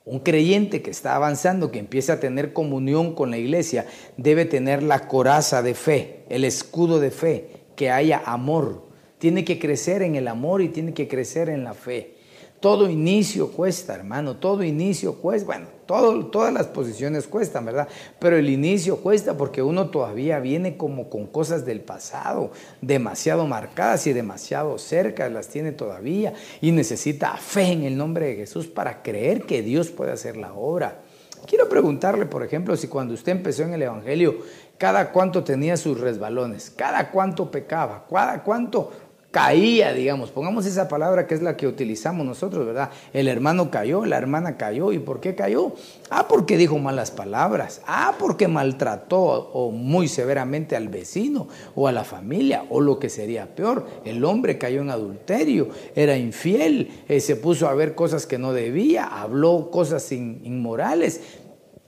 Un 0.05 0.19
creyente 0.19 0.83
que 0.83 0.91
está 0.91 1.15
avanzando, 1.15 1.71
que 1.71 1.79
empieza 1.79 2.15
a 2.15 2.21
tener 2.21 2.53
comunión 2.53 3.15
con 3.15 3.31
la 3.31 3.39
iglesia, 3.39 3.87
debe 4.17 4.47
tener 4.47 4.83
la 4.83 5.07
coraza 5.07 5.63
de 5.63 5.75
fe, 5.75 6.25
el 6.29 6.45
escudo 6.45 6.99
de 6.99 7.13
fe, 7.13 7.49
que 7.77 7.91
haya 7.91 8.21
amor. 8.27 8.89
Tiene 9.19 9.45
que 9.45 9.61
crecer 9.61 10.03
en 10.03 10.17
el 10.17 10.27
amor 10.27 10.61
y 10.61 10.71
tiene 10.71 10.93
que 10.93 11.07
crecer 11.07 11.49
en 11.49 11.63
la 11.63 11.75
fe. 11.75 12.17
Todo 12.63 12.89
inicio 12.89 13.51
cuesta, 13.51 13.93
hermano, 13.93 14.37
todo 14.37 14.63
inicio 14.63 15.17
cuesta. 15.17 15.47
Bueno, 15.47 15.67
todas 15.85 16.53
las 16.53 16.69
posiciones 16.69 17.27
cuestan, 17.27 17.65
¿verdad? 17.65 17.89
Pero 18.21 18.37
el 18.37 18.49
inicio 18.49 18.99
cuesta 18.99 19.37
porque 19.37 19.63
uno 19.63 19.91
todavía 19.91 20.39
viene 20.39 20.77
como 20.77 21.11
con 21.11 21.27
cosas 21.27 21.67
del 21.67 21.81
pasado, 21.81 22.53
demasiado 22.81 23.49
marcadas 23.49 24.07
y 24.07 24.13
demasiado 24.13 24.79
cerca, 24.79 25.29
las 25.29 25.49
tiene 25.49 25.73
todavía 25.73 26.35
y 26.61 26.71
necesita 26.71 27.37
fe 27.37 27.73
en 27.73 27.83
el 27.83 27.97
nombre 27.97 28.27
de 28.27 28.37
Jesús 28.37 28.69
para 28.69 29.03
creer 29.03 29.43
que 29.43 29.61
Dios 29.63 29.91
puede 29.91 30.13
hacer 30.13 30.37
la 30.37 30.55
obra. 30.55 31.01
Quiero 31.47 31.69
preguntarle, 31.69 32.27
por 32.27 32.45
ejemplo, 32.45 32.77
si 32.77 32.87
cuando 32.87 33.15
usted 33.15 33.33
empezó 33.33 33.65
en 33.65 33.75
el 33.75 33.83
Evangelio, 33.83 34.37
cada 34.79 35.11
cuánto 35.11 35.43
tenía 35.43 35.77
sus 35.77 35.99
resbalones, 35.99 36.71
cada 36.71 37.11
cuánto 37.11 37.51
pecaba, 37.51 38.05
cada 38.09 38.45
cuánto 38.45 38.93
caía, 39.33 39.95
digamos, 39.95 40.31
pongamos 40.31 40.67
esa 40.67 40.89
palabra 40.89 41.27
que 41.27 41.35
es 41.35 41.41
la 41.41 41.57
que 41.57 41.67
utilizamos 41.67 42.25
nosotros, 42.27 42.67
¿verdad? 42.67 42.91
El 43.15 43.29
hermano 43.29 43.71
cayó, 43.71 44.05
la 44.05 44.19
hermana 44.19 44.59
cayó, 44.59 44.93
¿y 44.93 44.99
por 44.99 45.21
qué 45.21 45.35
cayó? 45.35 45.73
Ah, 46.11 46.29
porque 46.29 46.59
dijo 46.59 46.79
malas 46.79 47.11
palabras, 47.11 47.81
ah, 47.87 48.15
porque 48.19 48.47
maltrató 48.47 49.23
o 49.23 49.71
muy 49.71 50.07
severamente 50.07 50.77
al 50.77 50.89
vecino 50.89 51.49
o 51.75 51.89
a 51.89 51.93
la 51.93 52.05
familia, 52.05 52.67
o 52.69 52.83
lo 52.83 52.99
que 52.99 53.09
sería 53.09 53.55
peor, 53.55 53.87
el 54.05 54.23
hombre 54.27 54.59
cayó 54.59 54.83
en 54.83 54.91
adulterio, 54.91 55.71
era 55.95 56.19
infiel, 56.19 57.05
eh, 57.09 57.19
se 57.19 57.35
puso 57.35 57.69
a 57.69 57.75
ver 57.75 57.95
cosas 57.95 58.27
que 58.27 58.37
no 58.37 58.53
debía, 58.53 59.07
habló 59.07 59.71
cosas 59.71 60.13
inmorales, 60.13 61.23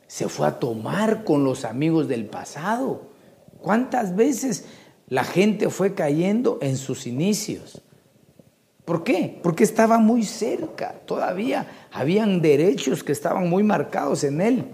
se 0.06 0.30
fue 0.30 0.46
a 0.46 0.58
tomar 0.58 1.24
con 1.24 1.44
los 1.44 1.66
amigos 1.66 2.08
del 2.08 2.24
pasado. 2.24 3.12
¿Cuántas 3.60 4.16
veces 4.16 4.64
la 5.14 5.22
gente 5.22 5.70
fue 5.70 5.94
cayendo 5.94 6.58
en 6.60 6.76
sus 6.76 7.06
inicios. 7.06 7.80
¿Por 8.84 9.04
qué? 9.04 9.38
Porque 9.44 9.62
estaba 9.62 9.98
muy 9.98 10.24
cerca, 10.24 10.96
todavía 11.06 11.68
habían 11.92 12.42
derechos 12.42 13.04
que 13.04 13.12
estaban 13.12 13.48
muy 13.48 13.62
marcados 13.62 14.24
en 14.24 14.40
él. 14.40 14.64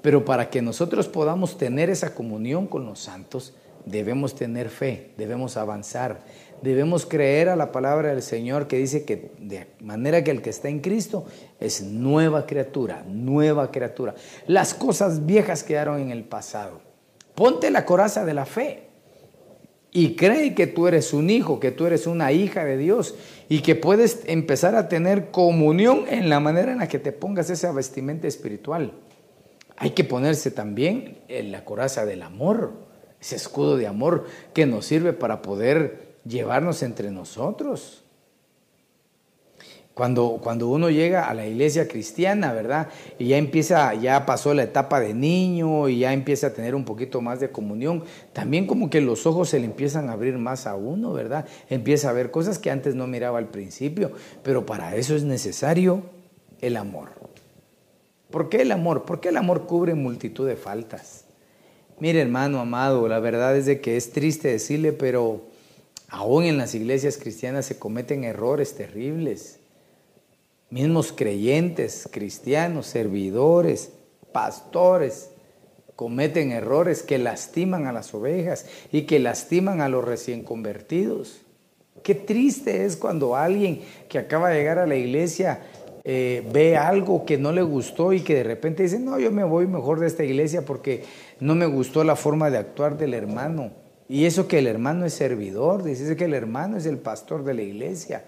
Pero 0.00 0.24
para 0.24 0.48
que 0.48 0.62
nosotros 0.62 1.08
podamos 1.08 1.58
tener 1.58 1.90
esa 1.90 2.14
comunión 2.14 2.66
con 2.66 2.86
los 2.86 3.00
santos, 3.00 3.52
debemos 3.84 4.34
tener 4.34 4.70
fe, 4.70 5.10
debemos 5.18 5.58
avanzar, 5.58 6.20
debemos 6.62 7.04
creer 7.04 7.50
a 7.50 7.56
la 7.56 7.70
palabra 7.70 8.08
del 8.08 8.22
Señor 8.22 8.66
que 8.66 8.78
dice 8.78 9.04
que 9.04 9.30
de 9.40 9.66
manera 9.80 10.24
que 10.24 10.30
el 10.30 10.40
que 10.40 10.48
está 10.48 10.70
en 10.70 10.80
Cristo 10.80 11.26
es 11.58 11.82
nueva 11.82 12.46
criatura, 12.46 13.04
nueva 13.06 13.70
criatura. 13.70 14.14
Las 14.46 14.72
cosas 14.72 15.26
viejas 15.26 15.62
quedaron 15.64 16.00
en 16.00 16.12
el 16.12 16.24
pasado. 16.24 16.80
Ponte 17.34 17.70
la 17.70 17.84
coraza 17.84 18.24
de 18.24 18.32
la 18.32 18.46
fe 18.46 18.89
y 19.92 20.14
cree 20.14 20.54
que 20.54 20.66
tú 20.66 20.86
eres 20.86 21.12
un 21.12 21.30
hijo, 21.30 21.58
que 21.58 21.72
tú 21.72 21.86
eres 21.86 22.06
una 22.06 22.32
hija 22.32 22.64
de 22.64 22.76
Dios 22.76 23.14
y 23.48 23.60
que 23.60 23.74
puedes 23.74 24.22
empezar 24.26 24.76
a 24.76 24.88
tener 24.88 25.30
comunión 25.30 26.04
en 26.08 26.28
la 26.28 26.38
manera 26.38 26.72
en 26.72 26.78
la 26.78 26.88
que 26.88 26.98
te 26.98 27.12
pongas 27.12 27.50
esa 27.50 27.72
vestimenta 27.72 28.28
espiritual. 28.28 28.92
Hay 29.76 29.90
que 29.90 30.04
ponerse 30.04 30.50
también 30.50 31.18
en 31.28 31.50
la 31.50 31.64
coraza 31.64 32.04
del 32.04 32.22
amor, 32.22 32.72
ese 33.20 33.36
escudo 33.36 33.76
de 33.76 33.86
amor 33.86 34.26
que 34.54 34.66
nos 34.66 34.86
sirve 34.86 35.12
para 35.12 35.42
poder 35.42 36.18
llevarnos 36.24 36.82
entre 36.82 37.10
nosotros. 37.10 38.04
Cuando, 40.00 40.40
cuando 40.42 40.68
uno 40.68 40.88
llega 40.88 41.28
a 41.28 41.34
la 41.34 41.46
iglesia 41.46 41.86
cristiana, 41.86 42.54
¿verdad? 42.54 42.88
Y 43.18 43.26
ya 43.26 43.36
empieza, 43.36 43.92
ya 43.92 44.24
pasó 44.24 44.54
la 44.54 44.62
etapa 44.62 44.98
de 44.98 45.12
niño 45.12 45.90
y 45.90 45.98
ya 45.98 46.14
empieza 46.14 46.46
a 46.46 46.54
tener 46.54 46.74
un 46.74 46.86
poquito 46.86 47.20
más 47.20 47.38
de 47.38 47.50
comunión, 47.50 48.04
también 48.32 48.66
como 48.66 48.88
que 48.88 49.02
los 49.02 49.26
ojos 49.26 49.50
se 49.50 49.58
le 49.58 49.66
empiezan 49.66 50.08
a 50.08 50.12
abrir 50.12 50.38
más 50.38 50.66
a 50.66 50.74
uno, 50.74 51.12
¿verdad? 51.12 51.44
Empieza 51.68 52.08
a 52.08 52.14
ver 52.14 52.30
cosas 52.30 52.58
que 52.58 52.70
antes 52.70 52.94
no 52.94 53.06
miraba 53.06 53.36
al 53.36 53.48
principio, 53.48 54.10
pero 54.42 54.64
para 54.64 54.96
eso 54.96 55.14
es 55.14 55.24
necesario 55.24 56.00
el 56.62 56.78
amor. 56.78 57.10
¿Por 58.30 58.48
qué 58.48 58.62
el 58.62 58.72
amor? 58.72 59.04
Porque 59.04 59.28
el 59.28 59.36
amor 59.36 59.66
cubre 59.66 59.92
multitud 59.92 60.48
de 60.48 60.56
faltas. 60.56 61.26
Mire, 61.98 62.22
hermano 62.22 62.58
amado, 62.60 63.06
la 63.06 63.20
verdad 63.20 63.54
es 63.54 63.66
de 63.66 63.82
que 63.82 63.98
es 63.98 64.12
triste 64.12 64.48
decirle, 64.48 64.94
pero 64.94 65.42
aún 66.08 66.44
en 66.44 66.56
las 66.56 66.74
iglesias 66.74 67.18
cristianas 67.18 67.66
se 67.66 67.78
cometen 67.78 68.24
errores 68.24 68.74
terribles 68.74 69.59
mismos 70.70 71.12
creyentes, 71.12 72.08
cristianos, 72.10 72.86
servidores, 72.86 73.92
pastores, 74.32 75.30
cometen 75.96 76.52
errores 76.52 77.02
que 77.02 77.18
lastiman 77.18 77.86
a 77.86 77.92
las 77.92 78.14
ovejas 78.14 78.66
y 78.90 79.02
que 79.02 79.18
lastiman 79.18 79.80
a 79.80 79.88
los 79.88 80.04
recién 80.04 80.44
convertidos. 80.44 81.42
Qué 82.02 82.14
triste 82.14 82.86
es 82.86 82.96
cuando 82.96 83.36
alguien 83.36 83.82
que 84.08 84.18
acaba 84.18 84.48
de 84.48 84.58
llegar 84.58 84.78
a 84.78 84.86
la 84.86 84.96
iglesia 84.96 85.60
eh, 86.02 86.48
ve 86.50 86.78
algo 86.78 87.26
que 87.26 87.36
no 87.36 87.52
le 87.52 87.60
gustó 87.60 88.14
y 88.14 88.20
que 88.20 88.36
de 88.36 88.44
repente 88.44 88.84
dice, 88.84 88.98
no, 88.98 89.18
yo 89.18 89.30
me 89.30 89.44
voy 89.44 89.66
mejor 89.66 90.00
de 90.00 90.06
esta 90.06 90.24
iglesia 90.24 90.64
porque 90.64 91.04
no 91.40 91.54
me 91.54 91.66
gustó 91.66 92.04
la 92.04 92.16
forma 92.16 92.50
de 92.50 92.56
actuar 92.56 92.96
del 92.96 93.12
hermano. 93.12 93.72
Y 94.08 94.24
eso 94.24 94.48
que 94.48 94.58
el 94.58 94.66
hermano 94.66 95.04
es 95.04 95.12
servidor, 95.12 95.82
dice 95.82 96.16
que 96.16 96.24
el 96.24 96.34
hermano 96.34 96.78
es 96.78 96.86
el 96.86 96.98
pastor 96.98 97.44
de 97.44 97.54
la 97.54 97.62
iglesia. 97.62 98.24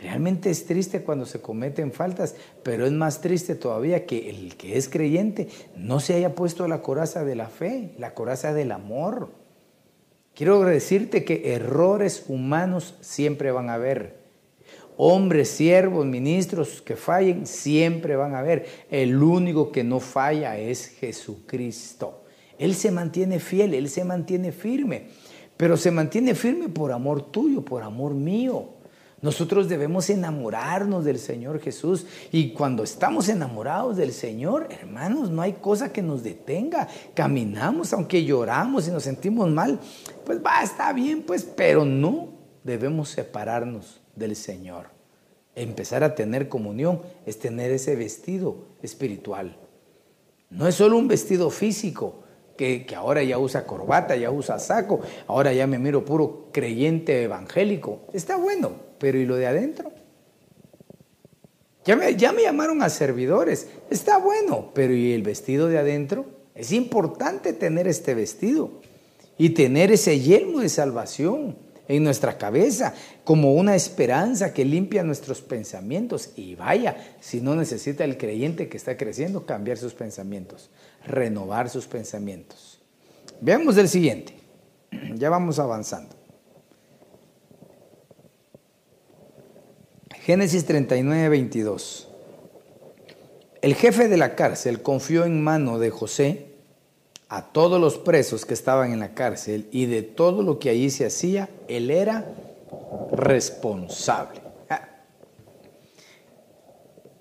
Realmente 0.00 0.50
es 0.50 0.66
triste 0.66 1.02
cuando 1.02 1.24
se 1.24 1.40
cometen 1.40 1.90
faltas, 1.90 2.34
pero 2.62 2.86
es 2.86 2.92
más 2.92 3.22
triste 3.22 3.54
todavía 3.54 4.04
que 4.04 4.28
el 4.28 4.56
que 4.56 4.76
es 4.76 4.88
creyente 4.88 5.48
no 5.74 6.00
se 6.00 6.14
haya 6.14 6.34
puesto 6.34 6.68
la 6.68 6.82
coraza 6.82 7.24
de 7.24 7.34
la 7.34 7.48
fe, 7.48 7.94
la 7.98 8.12
coraza 8.12 8.52
del 8.52 8.72
amor. 8.72 9.30
Quiero 10.34 10.60
decirte 10.64 11.24
que 11.24 11.54
errores 11.54 12.24
humanos 12.28 12.96
siempre 13.00 13.52
van 13.52 13.70
a 13.70 13.74
haber. 13.74 14.26
Hombres, 14.98 15.48
siervos, 15.48 16.04
ministros 16.04 16.82
que 16.82 16.96
fallen, 16.96 17.46
siempre 17.46 18.16
van 18.16 18.34
a 18.34 18.40
haber. 18.40 18.66
El 18.90 19.22
único 19.22 19.72
que 19.72 19.82
no 19.82 20.00
falla 20.00 20.58
es 20.58 20.88
Jesucristo. 20.88 22.24
Él 22.58 22.74
se 22.74 22.90
mantiene 22.90 23.40
fiel, 23.40 23.72
Él 23.72 23.88
se 23.88 24.04
mantiene 24.04 24.52
firme, 24.52 25.08
pero 25.56 25.78
se 25.78 25.90
mantiene 25.90 26.34
firme 26.34 26.68
por 26.68 26.92
amor 26.92 27.30
tuyo, 27.30 27.62
por 27.62 27.82
amor 27.82 28.12
mío 28.12 28.75
Nosotros 29.22 29.68
debemos 29.68 30.10
enamorarnos 30.10 31.04
del 31.04 31.18
Señor 31.18 31.60
Jesús 31.60 32.06
y 32.32 32.52
cuando 32.52 32.82
estamos 32.82 33.28
enamorados 33.30 33.96
del 33.96 34.12
Señor, 34.12 34.68
hermanos, 34.70 35.30
no 35.30 35.40
hay 35.40 35.54
cosa 35.54 35.90
que 35.90 36.02
nos 36.02 36.22
detenga. 36.22 36.86
Caminamos, 37.14 37.94
aunque 37.94 38.24
lloramos 38.24 38.86
y 38.86 38.90
nos 38.90 39.04
sentimos 39.04 39.48
mal, 39.48 39.80
pues 40.26 40.44
va, 40.44 40.62
está 40.62 40.92
bien, 40.92 41.22
pues, 41.22 41.44
pero 41.44 41.86
no 41.86 42.28
debemos 42.62 43.08
separarnos 43.08 44.02
del 44.14 44.36
Señor. 44.36 44.88
Empezar 45.54 46.04
a 46.04 46.14
tener 46.14 46.50
comunión 46.50 47.00
es 47.24 47.38
tener 47.38 47.70
ese 47.70 47.96
vestido 47.96 48.66
espiritual. 48.82 49.56
No 50.50 50.68
es 50.68 50.74
solo 50.74 50.98
un 50.98 51.08
vestido 51.08 51.48
físico, 51.48 52.22
que, 52.56 52.86
ahora 52.96 53.22
ya 53.22 53.38
usa 53.38 53.66
corbata, 53.66 54.16
ya 54.16 54.30
usa 54.30 54.58
saco, 54.58 55.00
ahora 55.26 55.52
ya 55.52 55.66
me 55.66 55.78
miro 55.78 56.04
puro 56.04 56.48
creyente 56.52 57.22
evangélico. 57.22 58.00
Está 58.12 58.36
bueno, 58.36 58.85
pero 58.98 59.18
¿y 59.18 59.26
lo 59.26 59.36
de 59.36 59.46
adentro? 59.46 59.92
Ya 61.84 61.94
me, 61.94 62.16
ya 62.16 62.32
me 62.32 62.42
llamaron 62.42 62.82
a 62.82 62.88
servidores. 62.88 63.68
Está 63.90 64.18
bueno, 64.18 64.72
pero 64.74 64.92
¿y 64.92 65.12
el 65.12 65.22
vestido 65.22 65.68
de 65.68 65.78
adentro? 65.78 66.26
Es 66.54 66.72
importante 66.72 67.52
tener 67.52 67.86
este 67.86 68.14
vestido 68.14 68.80
y 69.38 69.50
tener 69.50 69.92
ese 69.92 70.18
yelmo 70.18 70.60
de 70.60 70.68
salvación 70.68 71.56
en 71.88 72.02
nuestra 72.02 72.38
cabeza 72.38 72.94
como 73.24 73.54
una 73.54 73.76
esperanza 73.76 74.52
que 74.52 74.64
limpia 74.64 75.04
nuestros 75.04 75.42
pensamientos. 75.42 76.30
Y 76.34 76.54
vaya, 76.54 76.96
si 77.20 77.40
no 77.40 77.54
necesita 77.54 78.04
el 78.04 78.18
creyente 78.18 78.68
que 78.68 78.76
está 78.76 78.96
creciendo 78.96 79.46
cambiar 79.46 79.78
sus 79.78 79.94
pensamientos, 79.94 80.70
renovar 81.06 81.68
sus 81.68 81.86
pensamientos. 81.86 82.80
Veamos 83.40 83.76
el 83.76 83.88
siguiente. 83.88 84.34
Ya 85.16 85.30
vamos 85.30 85.58
avanzando. 85.58 86.15
Génesis 90.26 90.64
39, 90.64 91.28
22. 91.28 92.08
El 93.62 93.76
jefe 93.76 94.08
de 94.08 94.16
la 94.16 94.34
cárcel 94.34 94.82
confió 94.82 95.24
en 95.24 95.40
mano 95.40 95.78
de 95.78 95.90
José 95.90 96.46
a 97.28 97.52
todos 97.52 97.80
los 97.80 97.96
presos 97.96 98.44
que 98.44 98.52
estaban 98.52 98.92
en 98.92 98.98
la 98.98 99.14
cárcel 99.14 99.68
y 99.70 99.86
de 99.86 100.02
todo 100.02 100.42
lo 100.42 100.58
que 100.58 100.68
allí 100.68 100.90
se 100.90 101.06
hacía, 101.06 101.48
él 101.68 101.92
era 101.92 102.26
responsable. 103.12 104.40
Ah. 104.68 104.88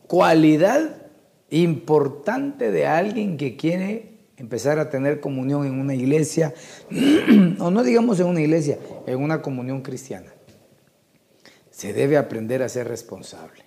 Cualidad 0.08 1.04
importante 1.52 2.72
de 2.72 2.88
alguien 2.88 3.38
que 3.38 3.56
quiere 3.56 4.14
empezar 4.38 4.80
a 4.80 4.90
tener 4.90 5.20
comunión 5.20 5.68
en 5.68 5.80
una 5.80 5.94
iglesia, 5.94 6.56
o 7.60 7.70
no 7.70 7.84
digamos 7.84 8.20
en 8.20 8.26
una 8.26 8.42
iglesia, 8.42 8.80
en 9.06 9.22
una 9.22 9.44
comunión 9.44 9.84
cristiana 9.84 10.35
se 11.76 11.92
debe 11.92 12.16
aprender 12.16 12.64
a 12.64 12.70
ser 12.70 12.88
responsable. 12.88 13.66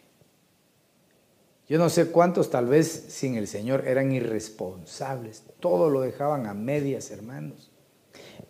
Yo 1.68 1.76
no 1.76 1.90
sé 1.90 2.06
cuántos 2.06 2.48
tal 2.48 2.66
vez 2.66 3.04
sin 3.08 3.34
el 3.34 3.46
Señor 3.46 3.86
eran 3.86 4.12
irresponsables, 4.12 5.42
todo 5.60 5.90
lo 5.90 6.00
dejaban 6.00 6.46
a 6.46 6.54
medias, 6.54 7.10
hermanos. 7.10 7.70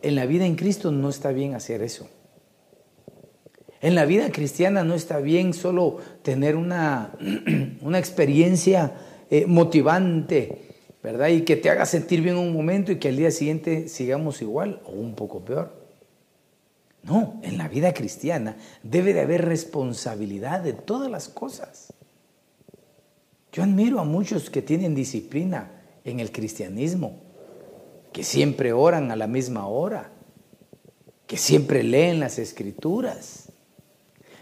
En 0.00 0.14
la 0.14 0.26
vida 0.26 0.46
en 0.46 0.54
Cristo 0.54 0.92
no 0.92 1.08
está 1.08 1.32
bien 1.32 1.56
hacer 1.56 1.82
eso. 1.82 2.08
En 3.80 3.96
la 3.96 4.04
vida 4.04 4.30
cristiana 4.30 4.84
no 4.84 4.94
está 4.94 5.18
bien 5.18 5.52
solo 5.52 5.96
tener 6.22 6.54
una, 6.54 7.18
una 7.80 7.98
experiencia 7.98 8.92
eh, 9.28 9.46
motivante, 9.46 10.76
¿verdad? 11.02 11.30
Y 11.30 11.40
que 11.40 11.56
te 11.56 11.68
haga 11.68 11.84
sentir 11.84 12.22
bien 12.22 12.36
un 12.36 12.52
momento 12.52 12.92
y 12.92 13.00
que 13.00 13.08
al 13.08 13.16
día 13.16 13.32
siguiente 13.32 13.88
sigamos 13.88 14.40
igual 14.40 14.80
o 14.84 14.92
un 14.92 15.16
poco 15.16 15.44
peor. 15.44 15.77
No, 17.02 17.40
en 17.42 17.58
la 17.58 17.68
vida 17.68 17.94
cristiana 17.94 18.56
debe 18.82 19.14
de 19.14 19.20
haber 19.20 19.44
responsabilidad 19.44 20.60
de 20.60 20.72
todas 20.72 21.10
las 21.10 21.28
cosas. 21.28 21.92
Yo 23.52 23.62
admiro 23.62 24.00
a 24.00 24.04
muchos 24.04 24.50
que 24.50 24.62
tienen 24.62 24.94
disciplina 24.94 25.70
en 26.04 26.20
el 26.20 26.32
cristianismo, 26.32 27.18
que 28.12 28.22
siempre 28.24 28.72
oran 28.72 29.10
a 29.10 29.16
la 29.16 29.26
misma 29.26 29.66
hora, 29.66 30.10
que 31.26 31.36
siempre 31.36 31.82
leen 31.82 32.20
las 32.20 32.38
escrituras, 32.38 33.52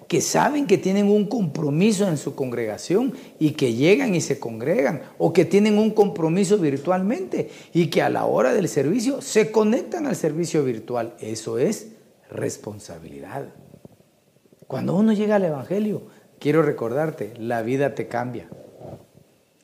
que 0.09 0.21
saben 0.21 0.67
que 0.67 0.79
tienen 0.79 1.09
un 1.09 1.27
compromiso 1.27 2.07
en 2.09 2.17
su 2.17 2.35
congregación 2.35 3.13
y 3.41 3.53
que 3.53 3.75
llegan 3.75 4.15
y 4.15 4.21
se 4.21 4.39
congregan, 4.39 5.03
o 5.19 5.33
que 5.33 5.45
tienen 5.45 5.79
un 5.79 5.91
compromiso 5.91 6.59
virtualmente 6.59 7.51
y 7.73 7.89
que 7.89 8.03
a 8.03 8.11
la 8.11 8.25
hora 8.25 8.53
del 8.53 8.69
servicio 8.69 9.21
se 9.21 9.51
conectan 9.51 10.07
al 10.07 10.17
servicio 10.17 10.65
virtual. 10.65 11.15
Eso 11.21 11.59
es 11.59 11.89
responsabilidad. 12.31 13.47
Cuando 14.67 14.97
uno 14.97 15.13
llega 15.13 15.37
al 15.37 15.45
Evangelio, 15.45 16.03
quiero 16.39 16.63
recordarte, 16.63 17.35
la 17.39 17.63
vida 17.63 17.95
te 17.95 18.09
cambia. 18.09 18.49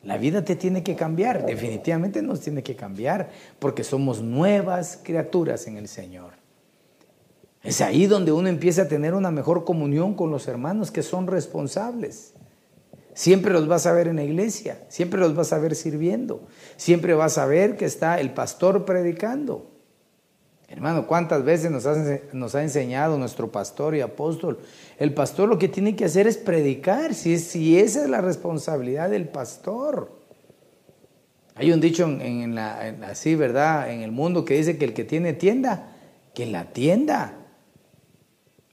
La 0.02 0.18
vida 0.18 0.44
te 0.44 0.56
tiene 0.56 0.82
que 0.82 0.96
cambiar, 0.96 1.46
definitivamente 1.46 2.22
nos 2.22 2.40
tiene 2.40 2.62
que 2.62 2.74
cambiar, 2.74 3.30
porque 3.60 3.84
somos 3.84 4.20
nuevas 4.20 4.98
criaturas 5.02 5.66
en 5.68 5.76
el 5.76 5.86
Señor. 5.86 6.32
Es 7.62 7.80
ahí 7.80 8.06
donde 8.06 8.32
uno 8.32 8.48
empieza 8.48 8.82
a 8.82 8.88
tener 8.88 9.14
una 9.14 9.30
mejor 9.30 9.64
comunión 9.64 10.14
con 10.14 10.32
los 10.32 10.48
hermanos 10.48 10.90
que 10.90 11.02
son 11.02 11.28
responsables. 11.28 12.34
Siempre 13.14 13.52
los 13.52 13.68
vas 13.68 13.86
a 13.86 13.92
ver 13.92 14.08
en 14.08 14.16
la 14.16 14.24
iglesia, 14.24 14.84
siempre 14.88 15.20
los 15.20 15.36
vas 15.36 15.52
a 15.52 15.58
ver 15.58 15.76
sirviendo, 15.76 16.48
siempre 16.76 17.14
vas 17.14 17.38
a 17.38 17.46
ver 17.46 17.76
que 17.76 17.84
está 17.84 18.18
el 18.18 18.32
pastor 18.32 18.84
predicando. 18.84 19.71
Hermano, 20.72 21.06
¿cuántas 21.06 21.44
veces 21.44 21.70
nos 21.70 22.54
ha, 22.54 22.62
enseñado 22.62 23.18
nuestro 23.18 23.52
pastor 23.52 23.94
y 23.94 24.00
apóstol? 24.00 24.58
El 24.98 25.12
pastor 25.12 25.46
lo 25.46 25.58
que 25.58 25.68
tiene 25.68 25.94
que 25.94 26.06
hacer 26.06 26.26
es 26.26 26.38
predicar, 26.38 27.12
si, 27.12 27.78
esa 27.78 28.04
es 28.04 28.08
la 28.08 28.22
responsabilidad 28.22 29.10
del 29.10 29.28
pastor. 29.28 30.10
Hay 31.56 31.72
un 31.72 31.80
dicho 31.82 32.08
así, 33.02 33.34
¿verdad? 33.34 33.92
En 33.92 34.00
el 34.00 34.12
mundo 34.12 34.46
que 34.46 34.54
dice 34.54 34.78
que 34.78 34.86
el 34.86 34.94
que 34.94 35.04
tiene 35.04 35.34
tienda, 35.34 35.92
que 36.34 36.46
la 36.46 36.72
tienda. 36.72 37.34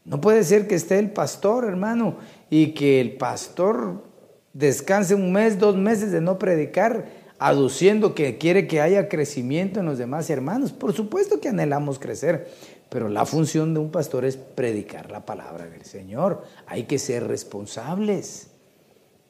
No 0.06 0.22
puede 0.22 0.46
ser 0.46 0.70
que 0.70 0.76
esté 0.76 1.00
el 1.00 1.12
pastor, 1.12 1.66
hermano, 1.66 2.16
y 2.50 2.68
que 2.68 3.02
el 3.02 3.18
pastor 3.18 4.06
descanse 4.54 5.16
un 5.16 5.34
mes, 5.34 5.60
dos 5.60 5.76
meses 5.76 6.14
de 6.14 6.22
no 6.22 6.40
predicar 6.40 7.19
aduciendo 7.40 8.14
que 8.14 8.38
quiere 8.38 8.68
que 8.68 8.82
haya 8.82 9.08
crecimiento 9.08 9.80
en 9.80 9.86
los 9.86 9.98
demás 9.98 10.30
hermanos. 10.30 10.74
Por 10.74 10.94
supuesto 10.94 11.40
que 11.40 11.50
anhelamos 11.50 11.98
crecer, 11.98 12.50
pero 12.90 13.08
la 13.08 13.26
función 13.26 13.74
de 13.74 13.80
un 13.80 13.92
pastor 13.92 14.26
es 14.26 14.36
predicar 14.36 15.10
la 15.10 15.26
palabra 15.26 15.66
del 15.66 15.86
Señor. 15.86 16.44
Hay 16.68 16.84
que 16.84 17.00
ser 17.00 17.28
responsables. 17.28 18.48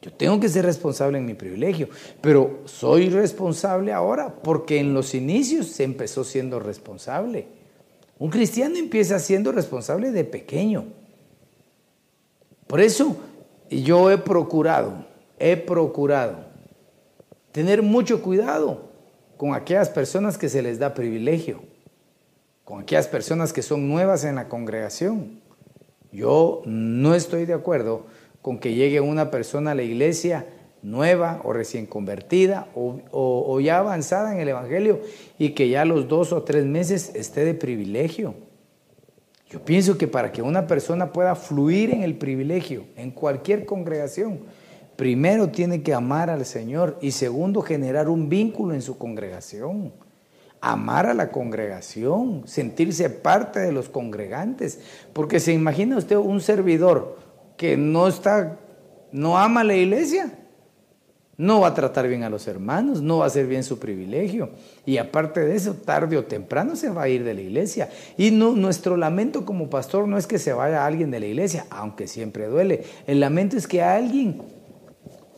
Yo 0.02 0.12
tengo 0.12 0.40
que 0.40 0.50
ser 0.50 0.66
responsable 0.66 1.18
en 1.18 1.26
mi 1.26 1.34
privilegio, 1.34 1.90
pero 2.22 2.62
soy 2.66 3.10
responsable 3.10 3.92
ahora 3.92 4.34
porque 4.34 4.80
en 4.80 4.94
los 4.94 5.14
inicios 5.14 5.68
se 5.68 5.84
empezó 5.84 6.24
siendo 6.24 6.60
responsable. 6.60 7.48
Un 8.18 8.30
cristiano 8.30 8.78
empieza 8.78 9.20
siendo 9.20 9.52
responsable 9.52 10.12
de 10.12 10.24
pequeño. 10.24 10.86
Por 12.66 12.80
eso 12.80 13.18
yo 13.70 14.10
he 14.10 14.18
procurado, 14.18 15.06
he 15.38 15.58
procurado 15.58 16.49
tener 17.52 17.82
mucho 17.82 18.22
cuidado 18.22 18.90
con 19.38 19.54
aquellas 19.54 19.90
personas 19.90 20.38
que 20.38 20.50
se 20.50 20.62
les 20.62 20.80
da 20.80 20.94
privilegio, 20.94 21.62
con 22.64 22.82
aquellas 22.82 23.08
personas 23.08 23.54
que 23.54 23.62
son 23.62 23.88
nuevas 23.88 24.24
en 24.24 24.36
la 24.36 24.48
congregación. 24.50 25.42
Yo 26.12 26.62
no 26.66 27.16
estoy 27.16 27.46
de 27.46 27.54
acuerdo 27.54 28.06
con 28.42 28.60
que 28.60 28.74
llegue 28.74 29.00
una 29.00 29.32
persona 29.32 29.72
a 29.72 29.76
la 29.76 29.84
iglesia 29.84 30.46
nueva 30.82 31.42
o 31.44 31.54
recién 31.54 31.86
convertida 31.86 32.68
o, 32.74 33.60
ya 33.60 33.80
avanzada 33.80 34.34
en 34.34 34.40
el 34.40 34.50
Evangelio 34.50 35.02
y 35.38 35.50
que 35.50 35.70
ya 35.70 35.86
los 35.86 36.08
dos 36.08 36.32
o 36.32 36.44
tres 36.44 36.66
meses 36.66 37.12
esté 37.16 37.46
de 37.46 37.54
privilegio. 37.54 38.36
Yo 39.50 39.62
pienso 39.62 39.98
que 39.98 40.08
para 40.08 40.32
que 40.32 40.42
una 40.42 40.68
persona 40.68 41.12
pueda 41.12 41.36
fluir 41.36 41.92
en 41.92 42.04
el 42.04 42.16
privilegio, 42.16 42.86
en 42.96 43.12
cualquier 43.12 43.66
congregación, 43.66 44.42
primero 45.00 45.48
tiene 45.48 45.82
que 45.82 45.94
amar 45.94 46.30
al 46.30 46.46
Señor 46.46 46.98
y 47.00 47.12
segundo 47.12 47.62
generar 47.62 48.10
un 48.10 48.28
vínculo 48.28 48.74
en 48.74 48.82
su 48.82 48.98
congregación. 48.98 49.94
Amar 50.60 51.06
a 51.06 51.14
la 51.14 51.32
congregación, 51.32 52.44
sentirse 52.46 53.10
parte 53.10 53.62
de 53.62 53.72
los 53.72 53.88
congregantes, 53.88 54.82
porque 55.14 55.40
se 55.40 55.54
imagina 55.54 55.96
usted 55.96 56.18
un 56.18 56.42
servidor 56.42 57.18
que 57.56 57.78
no 57.78 58.10
está 58.10 58.60
no 59.14 59.40
ama 59.40 59.62
a 59.62 59.64
la 59.64 59.76
iglesia, 59.76 60.38
no 61.38 61.62
va 61.62 61.70
a 61.70 61.74
tratar 61.74 62.06
bien 62.10 62.24
a 62.24 62.30
los 62.30 62.46
hermanos, 62.50 63.02
no 63.02 63.20
va 63.20 63.24
a 63.24 63.28
hacer 63.28 63.48
bien 63.48 63.64
su 63.64 63.80
privilegio. 63.80 64.50
Y 64.86 64.98
aparte 64.98 65.40
de 65.40 65.56
eso, 65.56 65.76
tarde 65.76 66.18
o 66.18 66.26
temprano 66.26 66.76
se 66.76 66.90
va 66.90 67.04
a 67.04 67.08
ir 67.08 67.24
de 67.24 67.36
la 67.36 67.40
iglesia. 67.40 67.90
Y 68.18 68.32
nuestro 68.32 68.98
lamento 68.98 69.46
como 69.46 69.70
pastor 69.70 70.10
no 70.10 70.18
es 70.18 70.28
que 70.28 70.40
se 70.40 70.52
vaya 70.52 70.86
alguien 70.86 71.10
de 71.10 71.22
la 71.22 71.28
iglesia, 71.28 71.68
aunque 71.70 72.06
siempre 72.06 72.48
duele. 72.48 72.84
El 73.08 73.22
lamento 73.22 73.56
es 73.56 73.66
que 73.66 73.82
alguien 73.82 74.59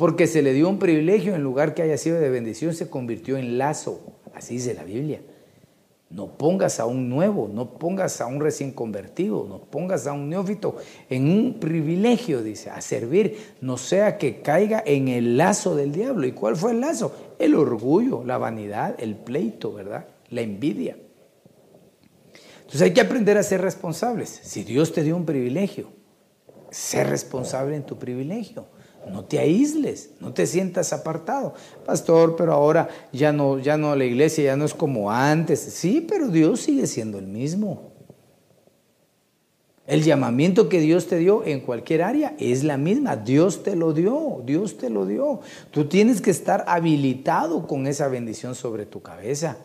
porque 0.02 0.26
se 0.26 0.42
le 0.42 0.54
dio 0.54 0.68
un 0.68 0.80
privilegio 0.80 1.36
en 1.36 1.44
lugar 1.44 1.76
que 1.76 1.84
haya 1.84 1.96
sido 1.96 2.20
de 2.20 2.32
bendición, 2.32 2.74
se 2.74 2.90
convirtió 2.90 3.38
en 3.38 3.60
lazo. 3.60 4.02
Así 4.34 4.56
dice 4.56 4.74
la 4.74 4.84
Biblia. 4.84 5.22
No 6.10 6.40
pongas 6.40 6.80
a 6.80 6.88
un 6.88 7.08
nuevo, 7.08 7.48
no 7.48 7.78
pongas 7.78 8.20
a 8.20 8.26
un 8.26 8.42
recién 8.42 8.72
convertido, 8.72 9.46
no 9.48 9.60
pongas 9.60 10.08
a 10.08 10.14
un 10.14 10.28
neófito 10.28 10.78
en 11.08 11.30
un 11.30 11.60
privilegio, 11.60 12.42
dice, 12.42 12.72
a 12.72 12.82
servir, 12.82 13.38
no 13.62 13.78
sea 13.78 14.18
que 14.18 14.42
caiga 14.42 14.82
en 14.84 15.08
el 15.08 15.38
lazo 15.38 15.76
del 15.76 15.92
diablo. 15.92 16.26
¿Y 16.26 16.32
cuál 16.32 16.56
fue 16.56 16.72
el 16.72 16.82
lazo? 16.82 17.16
El 17.38 17.54
orgullo, 17.54 18.24
la 18.24 18.40
vanidad, 18.40 18.96
el 18.98 19.16
pleito, 19.16 19.72
¿verdad? 19.72 20.08
La 20.32 20.42
envidia. 20.42 20.98
Entonces 22.56 22.82
hay 22.82 22.94
que 22.96 23.02
aprender 23.02 23.38
a 23.38 23.44
ser 23.44 23.62
responsables. 23.62 24.30
Si 24.30 24.64
Dios 24.64 24.94
te 24.94 25.04
dio 25.04 25.16
un 25.16 25.28
privilegio, 25.28 25.90
sé 26.72 27.04
responsable 27.04 27.76
en 27.76 27.84
tu 27.84 28.00
privilegio. 28.00 28.66
No 29.10 29.26
te 29.26 29.40
aísles, 29.40 30.12
no 30.20 30.34
te 30.34 30.46
sientas 30.46 30.94
apartado. 30.94 31.54
Pastor, 31.86 32.36
pero 32.36 32.54
ahora 32.54 32.90
ya 33.12 33.34
no, 33.34 33.60
ya 33.60 33.78
no 33.78 33.96
la 33.96 34.06
iglesia 34.06 34.44
ya 34.44 34.56
no 34.56 34.66
es 34.66 34.74
como 34.74 35.12
antes. 35.12 35.60
Sí, 35.60 36.06
pero 36.08 36.28
Dios 36.28 36.62
sigue 36.62 36.86
siendo 36.88 37.18
el 37.18 37.28
mismo. 37.28 37.92
El 39.88 40.04
llamamiento 40.04 40.70
que 40.70 40.80
Dios 40.80 41.08
te 41.08 41.18
dio 41.18 41.44
en 41.46 41.62
cualquier 41.62 42.04
área 42.04 42.36
es 42.40 42.64
la 42.64 42.78
misma. 42.78 43.18
Dios 43.18 43.64
te 43.64 43.76
lo 43.76 43.92
dio, 43.92 44.42
Dios 44.46 44.78
te 44.78 44.90
lo 44.90 45.06
dio. 45.06 45.42
Tú 45.72 45.86
tienes 45.86 46.22
que 46.22 46.32
estar 46.32 46.64
habilitado 46.68 47.68
con 47.68 47.88
esa 47.88 48.08
bendición 48.08 48.56
sobre 48.56 48.86
tu 48.86 49.02
cabeza 49.02 49.58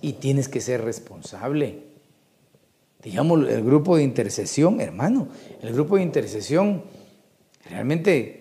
y 0.00 0.12
tienes 0.12 0.48
que 0.48 0.60
ser 0.60 0.84
responsable. 0.84 1.82
Digamos, 3.02 3.48
el 3.48 3.64
grupo 3.64 3.96
de 3.96 4.02
intercesión, 4.02 4.80
hermano, 4.80 5.28
el 5.62 5.72
grupo 5.72 5.96
de 5.96 6.02
intercesión 6.02 6.82
realmente 7.68 8.37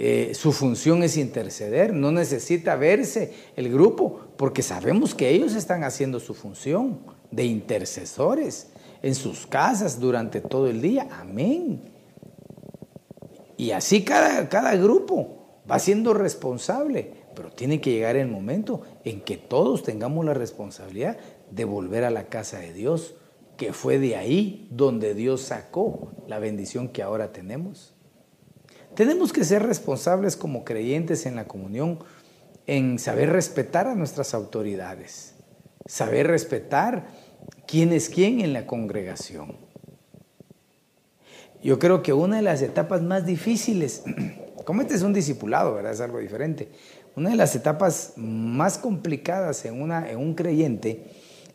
eh, 0.00 0.32
su 0.34 0.52
función 0.52 1.02
es 1.02 1.16
interceder, 1.16 1.92
no 1.92 2.12
necesita 2.12 2.76
verse 2.76 3.32
el 3.56 3.68
grupo, 3.72 4.20
porque 4.36 4.62
sabemos 4.62 5.12
que 5.12 5.30
ellos 5.30 5.56
están 5.56 5.82
haciendo 5.82 6.20
su 6.20 6.34
función 6.34 7.00
de 7.32 7.44
intercesores 7.44 8.68
en 9.02 9.16
sus 9.16 9.46
casas 9.46 9.98
durante 9.98 10.40
todo 10.40 10.68
el 10.68 10.80
día. 10.80 11.08
Amén. 11.10 11.90
Y 13.56 13.72
así 13.72 14.04
cada, 14.04 14.48
cada 14.48 14.76
grupo 14.76 15.62
va 15.68 15.80
siendo 15.80 16.14
responsable, 16.14 17.12
pero 17.34 17.50
tiene 17.50 17.80
que 17.80 17.90
llegar 17.90 18.14
el 18.14 18.28
momento 18.28 18.82
en 19.02 19.20
que 19.20 19.36
todos 19.36 19.82
tengamos 19.82 20.24
la 20.24 20.34
responsabilidad 20.34 21.18
de 21.50 21.64
volver 21.64 22.04
a 22.04 22.10
la 22.10 22.28
casa 22.28 22.60
de 22.60 22.72
Dios, 22.72 23.16
que 23.56 23.72
fue 23.72 23.98
de 23.98 24.14
ahí 24.14 24.68
donde 24.70 25.14
Dios 25.14 25.40
sacó 25.40 26.12
la 26.28 26.38
bendición 26.38 26.88
que 26.88 27.02
ahora 27.02 27.32
tenemos. 27.32 27.97
Tenemos 28.98 29.32
que 29.32 29.44
ser 29.44 29.62
responsables 29.62 30.34
como 30.36 30.64
creyentes 30.64 31.24
en 31.24 31.36
la 31.36 31.46
comunión 31.46 32.00
en 32.66 32.98
saber 32.98 33.30
respetar 33.30 33.86
a 33.86 33.94
nuestras 33.94 34.34
autoridades, 34.34 35.36
saber 35.86 36.26
respetar 36.26 37.06
quién 37.68 37.92
es 37.92 38.08
quién 38.08 38.40
en 38.40 38.52
la 38.52 38.66
congregación. 38.66 39.54
Yo 41.62 41.78
creo 41.78 42.02
que 42.02 42.12
una 42.12 42.38
de 42.38 42.42
las 42.42 42.60
etapas 42.60 43.00
más 43.00 43.24
difíciles, 43.24 44.02
como 44.64 44.82
este 44.82 44.96
es 44.96 45.02
un 45.02 45.12
discipulado, 45.12 45.74
¿verdad? 45.74 45.92
Es 45.92 46.00
algo 46.00 46.18
diferente. 46.18 46.68
Una 47.14 47.30
de 47.30 47.36
las 47.36 47.54
etapas 47.54 48.14
más 48.16 48.78
complicadas 48.78 49.64
en, 49.64 49.80
una, 49.80 50.10
en 50.10 50.18
un 50.18 50.34
creyente 50.34 51.04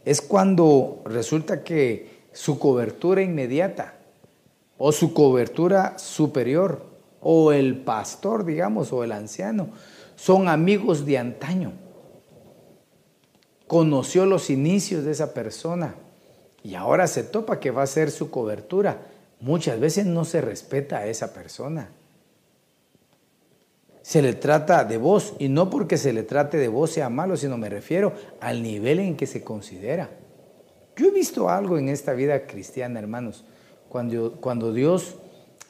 es 0.06 0.22
cuando 0.22 1.02
resulta 1.04 1.62
que 1.66 2.24
su 2.32 2.58
cobertura 2.58 3.22
inmediata 3.22 3.96
o 4.78 4.94
su 4.94 5.14
cobertura 5.14 6.00
superior 6.00 6.93
o 7.24 7.52
el 7.52 7.78
pastor, 7.78 8.46
digamos, 8.46 8.92
o 8.94 9.04
el 9.04 9.12
anciano, 9.12 9.70
son 10.16 10.48
amigos 10.48 11.06
de 11.06 11.18
antaño. 11.18 11.74
Conoció 13.68 14.26
los 14.26 14.50
inicios 14.50 15.04
de 15.04 15.12
esa 15.12 15.34
persona 15.34 15.96
y 16.64 16.76
ahora 16.76 17.08
se 17.08 17.24
topa 17.24 17.60
que 17.60 17.72
va 17.72 17.84
a 17.84 17.88
ser 17.88 18.12
su 18.12 18.30
cobertura. 18.30 19.02
Muchas 19.40 19.80
veces 19.80 20.06
no 20.06 20.26
se 20.26 20.42
respeta 20.42 21.00
a 21.00 21.08
esa 21.08 21.34
persona. 21.34 21.90
Se 24.02 24.22
le 24.22 24.34
trata 24.34 24.84
de 24.84 24.98
voz 24.98 25.34
y 25.40 25.48
no 25.48 25.70
porque 25.70 25.98
se 25.98 26.14
le 26.14 26.24
trate 26.24 26.58
de 26.58 26.68
voz 26.68 26.92
sea 26.92 27.10
malo, 27.10 27.38
sino 27.38 27.58
me 27.58 27.70
refiero 27.70 28.14
al 28.42 28.62
nivel 28.62 29.00
en 29.00 29.16
que 29.16 29.26
se 29.26 29.44
considera. 29.44 30.10
Yo 30.96 31.08
he 31.08 31.12
visto 31.12 31.50
algo 31.50 31.78
en 31.78 31.90
esta 31.90 32.14
vida 32.14 32.46
cristiana, 32.46 33.00
hermanos, 33.00 33.46
cuando, 33.90 34.34
cuando 34.40 34.74
Dios 34.74 35.16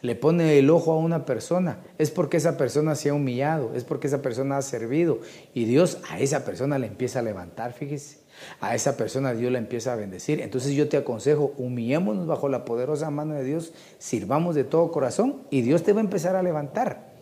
le 0.04 0.16
pone 0.16 0.60
el 0.60 0.70
ojo 0.70 0.92
a 0.92 0.98
una 0.98 1.26
persona, 1.26 1.80
es 1.98 2.12
porque 2.12 2.36
esa 2.36 2.58
persona 2.58 2.94
se 2.94 3.10
ha 3.10 3.14
humillado, 3.14 3.72
es 3.74 3.86
porque 3.86 4.08
esa 4.08 4.22
persona 4.22 4.58
ha 4.58 4.62
servido 4.62 5.20
y 5.54 5.64
Dios 5.64 5.98
a 6.10 6.20
esa 6.20 6.44
persona 6.44 6.78
le 6.78 6.88
empieza 6.88 7.20
a 7.20 7.22
levantar, 7.22 7.72
fíjese. 7.72 8.18
A 8.60 8.76
esa 8.76 8.98
persona 8.98 9.34
Dios 9.34 9.50
la 9.54 9.60
empieza 9.60 9.94
a 9.94 9.96
bendecir. 9.96 10.42
Entonces 10.42 10.74
yo 10.74 10.90
te 10.90 10.98
aconsejo, 10.98 11.54
humillémonos 11.58 12.28
bajo 12.28 12.50
la 12.50 12.66
poderosa 12.66 13.10
mano 13.12 13.34
de 13.36 13.46
Dios, 13.46 13.72
sirvamos 13.98 14.56
de 14.56 14.66
todo 14.66 14.92
corazón 14.92 15.44
y 15.50 15.62
Dios 15.62 15.84
te 15.84 15.94
va 15.94 16.02
a 16.02 16.04
empezar 16.04 16.36
a 16.36 16.44
levantar. 16.44 17.14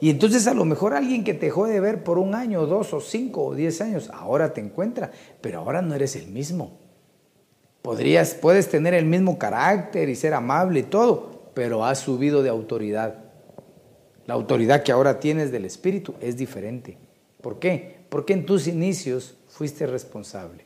Y 0.00 0.08
entonces 0.08 0.46
a 0.46 0.54
lo 0.54 0.64
mejor 0.64 0.94
alguien 0.94 1.24
que 1.24 1.34
te 1.34 1.46
dejó 1.46 1.66
de 1.66 1.80
ver 1.80 2.04
por 2.04 2.18
un 2.18 2.36
año, 2.36 2.66
dos 2.66 2.94
o 2.94 3.00
cinco 3.00 3.44
o 3.44 3.54
diez 3.56 3.80
años, 3.80 4.10
ahora 4.14 4.52
te 4.52 4.60
encuentra, 4.60 5.10
pero 5.40 5.58
ahora 5.58 5.82
no 5.82 5.96
eres 5.96 6.14
el 6.14 6.28
mismo. 6.28 6.78
Podrías, 7.82 8.34
puedes 8.34 8.68
tener 8.68 8.94
el 8.94 9.06
mismo 9.06 9.38
carácter 9.38 10.08
y 10.08 10.14
ser 10.14 10.34
amable 10.34 10.80
y 10.80 10.84
todo, 10.84 11.31
pero 11.54 11.84
has 11.84 11.98
subido 11.98 12.42
de 12.42 12.48
autoridad. 12.48 13.24
La 14.26 14.34
autoridad 14.34 14.82
que 14.82 14.92
ahora 14.92 15.20
tienes 15.20 15.50
del 15.50 15.64
Espíritu 15.64 16.14
es 16.20 16.36
diferente. 16.36 16.98
¿Por 17.40 17.58
qué? 17.58 18.04
Porque 18.08 18.32
en 18.32 18.46
tus 18.46 18.66
inicios 18.66 19.36
fuiste 19.48 19.86
responsable. 19.86 20.64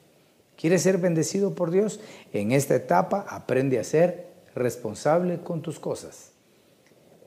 ¿Quieres 0.57 0.83
ser 0.83 0.99
bendecido 0.99 1.55
por 1.55 1.71
Dios? 1.71 2.01
En 2.33 2.53
esta 2.53 2.75
etapa 2.75 3.27
aprende 3.29 3.79
a 3.79 3.85
ser 3.85 4.27
responsable 4.55 5.41
con 5.41 5.63
tus 5.63 5.79
cosas. 5.79 6.33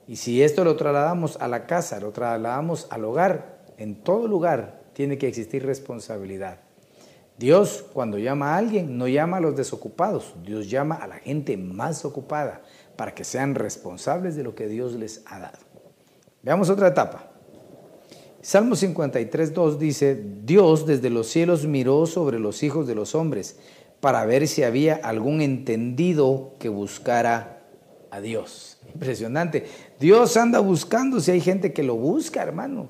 Y 0.07 0.15
si 0.15 0.41
esto 0.41 0.63
lo 0.63 0.75
trasladamos 0.75 1.37
a 1.39 1.47
la 1.47 1.67
casa, 1.67 1.99
lo 1.99 2.11
trasladamos 2.11 2.87
al 2.89 3.05
hogar, 3.05 3.59
en 3.77 3.95
todo 3.95 4.27
lugar 4.27 4.81
tiene 4.93 5.17
que 5.17 5.27
existir 5.27 5.65
responsabilidad. 5.65 6.59
Dios 7.37 7.85
cuando 7.93 8.17
llama 8.17 8.53
a 8.53 8.57
alguien 8.57 8.97
no 8.97 9.07
llama 9.07 9.37
a 9.37 9.39
los 9.39 9.55
desocupados, 9.55 10.33
Dios 10.43 10.69
llama 10.69 10.95
a 10.95 11.07
la 11.07 11.19
gente 11.19 11.55
más 11.55 12.03
ocupada 12.03 12.61
para 12.99 13.15
que 13.15 13.23
sean 13.23 13.55
responsables 13.55 14.35
de 14.35 14.43
lo 14.43 14.55
que 14.55 14.67
Dios 14.67 14.95
les 14.95 15.21
ha 15.27 15.39
dado. 15.39 15.59
Veamos 16.43 16.69
otra 16.69 16.89
etapa. 16.89 17.31
Salmo 18.41 18.75
53, 18.75 19.53
2 19.53 19.79
dice, 19.79 20.21
Dios 20.43 20.85
desde 20.85 21.09
los 21.09 21.27
cielos 21.27 21.65
miró 21.65 22.05
sobre 22.07 22.39
los 22.39 22.61
hijos 22.61 22.87
de 22.87 22.95
los 22.95 23.15
hombres 23.15 23.57
para 24.01 24.25
ver 24.25 24.49
si 24.49 24.63
había 24.63 24.95
algún 24.95 25.39
entendido 25.39 26.55
que 26.59 26.67
buscara 26.67 27.61
a 28.11 28.19
Dios. 28.19 28.81
Impresionante. 28.93 29.65
Dios 29.97 30.35
anda 30.35 30.59
buscando 30.59 31.21
si 31.21 31.31
hay 31.31 31.39
gente 31.39 31.71
que 31.71 31.83
lo 31.83 31.95
busca, 31.95 32.43
hermano, 32.43 32.89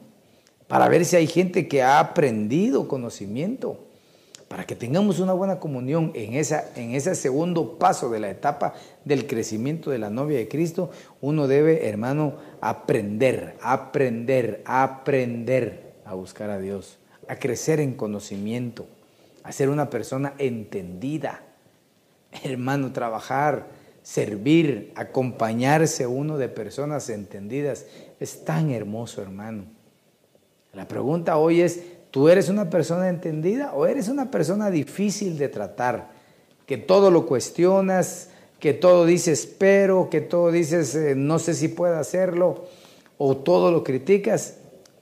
para 0.67 0.89
ver 0.89 1.05
si 1.05 1.17
hay 1.17 1.27
gente 1.27 1.67
que 1.67 1.83
ha 1.83 1.99
aprendido 1.99 2.87
conocimiento 2.87 3.88
para 4.49 4.65
que 4.65 4.75
tengamos 4.75 5.19
una 5.19 5.33
buena 5.33 5.59
comunión 5.59 6.11
en, 6.15 6.33
esa, 6.33 6.65
en 6.75 6.95
ese 6.95 7.13
segundo 7.13 7.77
paso 7.77 8.09
de 8.09 8.19
la 8.19 8.31
etapa 8.31 8.73
del 9.05 9.27
crecimiento 9.27 9.91
de 9.91 9.99
la 9.99 10.09
novia 10.09 10.39
de 10.39 10.47
Cristo, 10.47 10.89
uno 11.21 11.47
debe, 11.47 11.87
hermano, 11.87 12.33
aprender, 12.59 13.55
aprender, 13.61 14.63
aprender 14.65 15.93
a 16.03 16.15
buscar 16.15 16.49
a 16.49 16.59
Dios, 16.59 16.97
a 17.27 17.35
crecer 17.35 17.79
en 17.79 17.93
conocimiento, 17.93 18.87
a 19.43 19.51
ser 19.51 19.69
una 19.69 19.91
persona 19.91 20.33
entendida. 20.39 21.43
Hermano, 22.43 22.91
trabajar, 22.91 23.67
servir, 24.01 24.91
acompañarse 24.95 26.07
uno 26.07 26.39
de 26.39 26.49
personas 26.49 27.09
entendidas 27.09 27.85
es 28.19 28.45
tan 28.45 28.71
hermoso, 28.71 29.21
hermano. 29.21 29.65
La 30.73 30.87
pregunta 30.87 31.37
hoy 31.37 31.61
es, 31.61 31.81
¿Tú 32.11 32.29
eres 32.29 32.49
una 32.49 32.69
persona 32.69 33.09
entendida 33.09 33.73
o 33.73 33.85
eres 33.85 34.07
una 34.07 34.31
persona 34.31 34.71
difícil 34.71 35.37
de 35.37 35.49
tratar? 35.49 36.09
Que 36.65 36.77
todo 36.77 37.11
lo 37.11 37.25
cuestionas, 37.25 38.29
que 38.59 38.73
todo 38.73 39.05
dices 39.05 39.45
pero, 39.57 40.09
que 40.09 40.21
todo 40.21 40.51
dices 40.51 40.95
eh, 40.95 41.15
no 41.15 41.39
sé 41.39 41.53
si 41.53 41.67
puedo 41.67 41.97
hacerlo 41.97 42.65
o 43.17 43.37
todo 43.37 43.71
lo 43.71 43.83
criticas. 43.83 44.55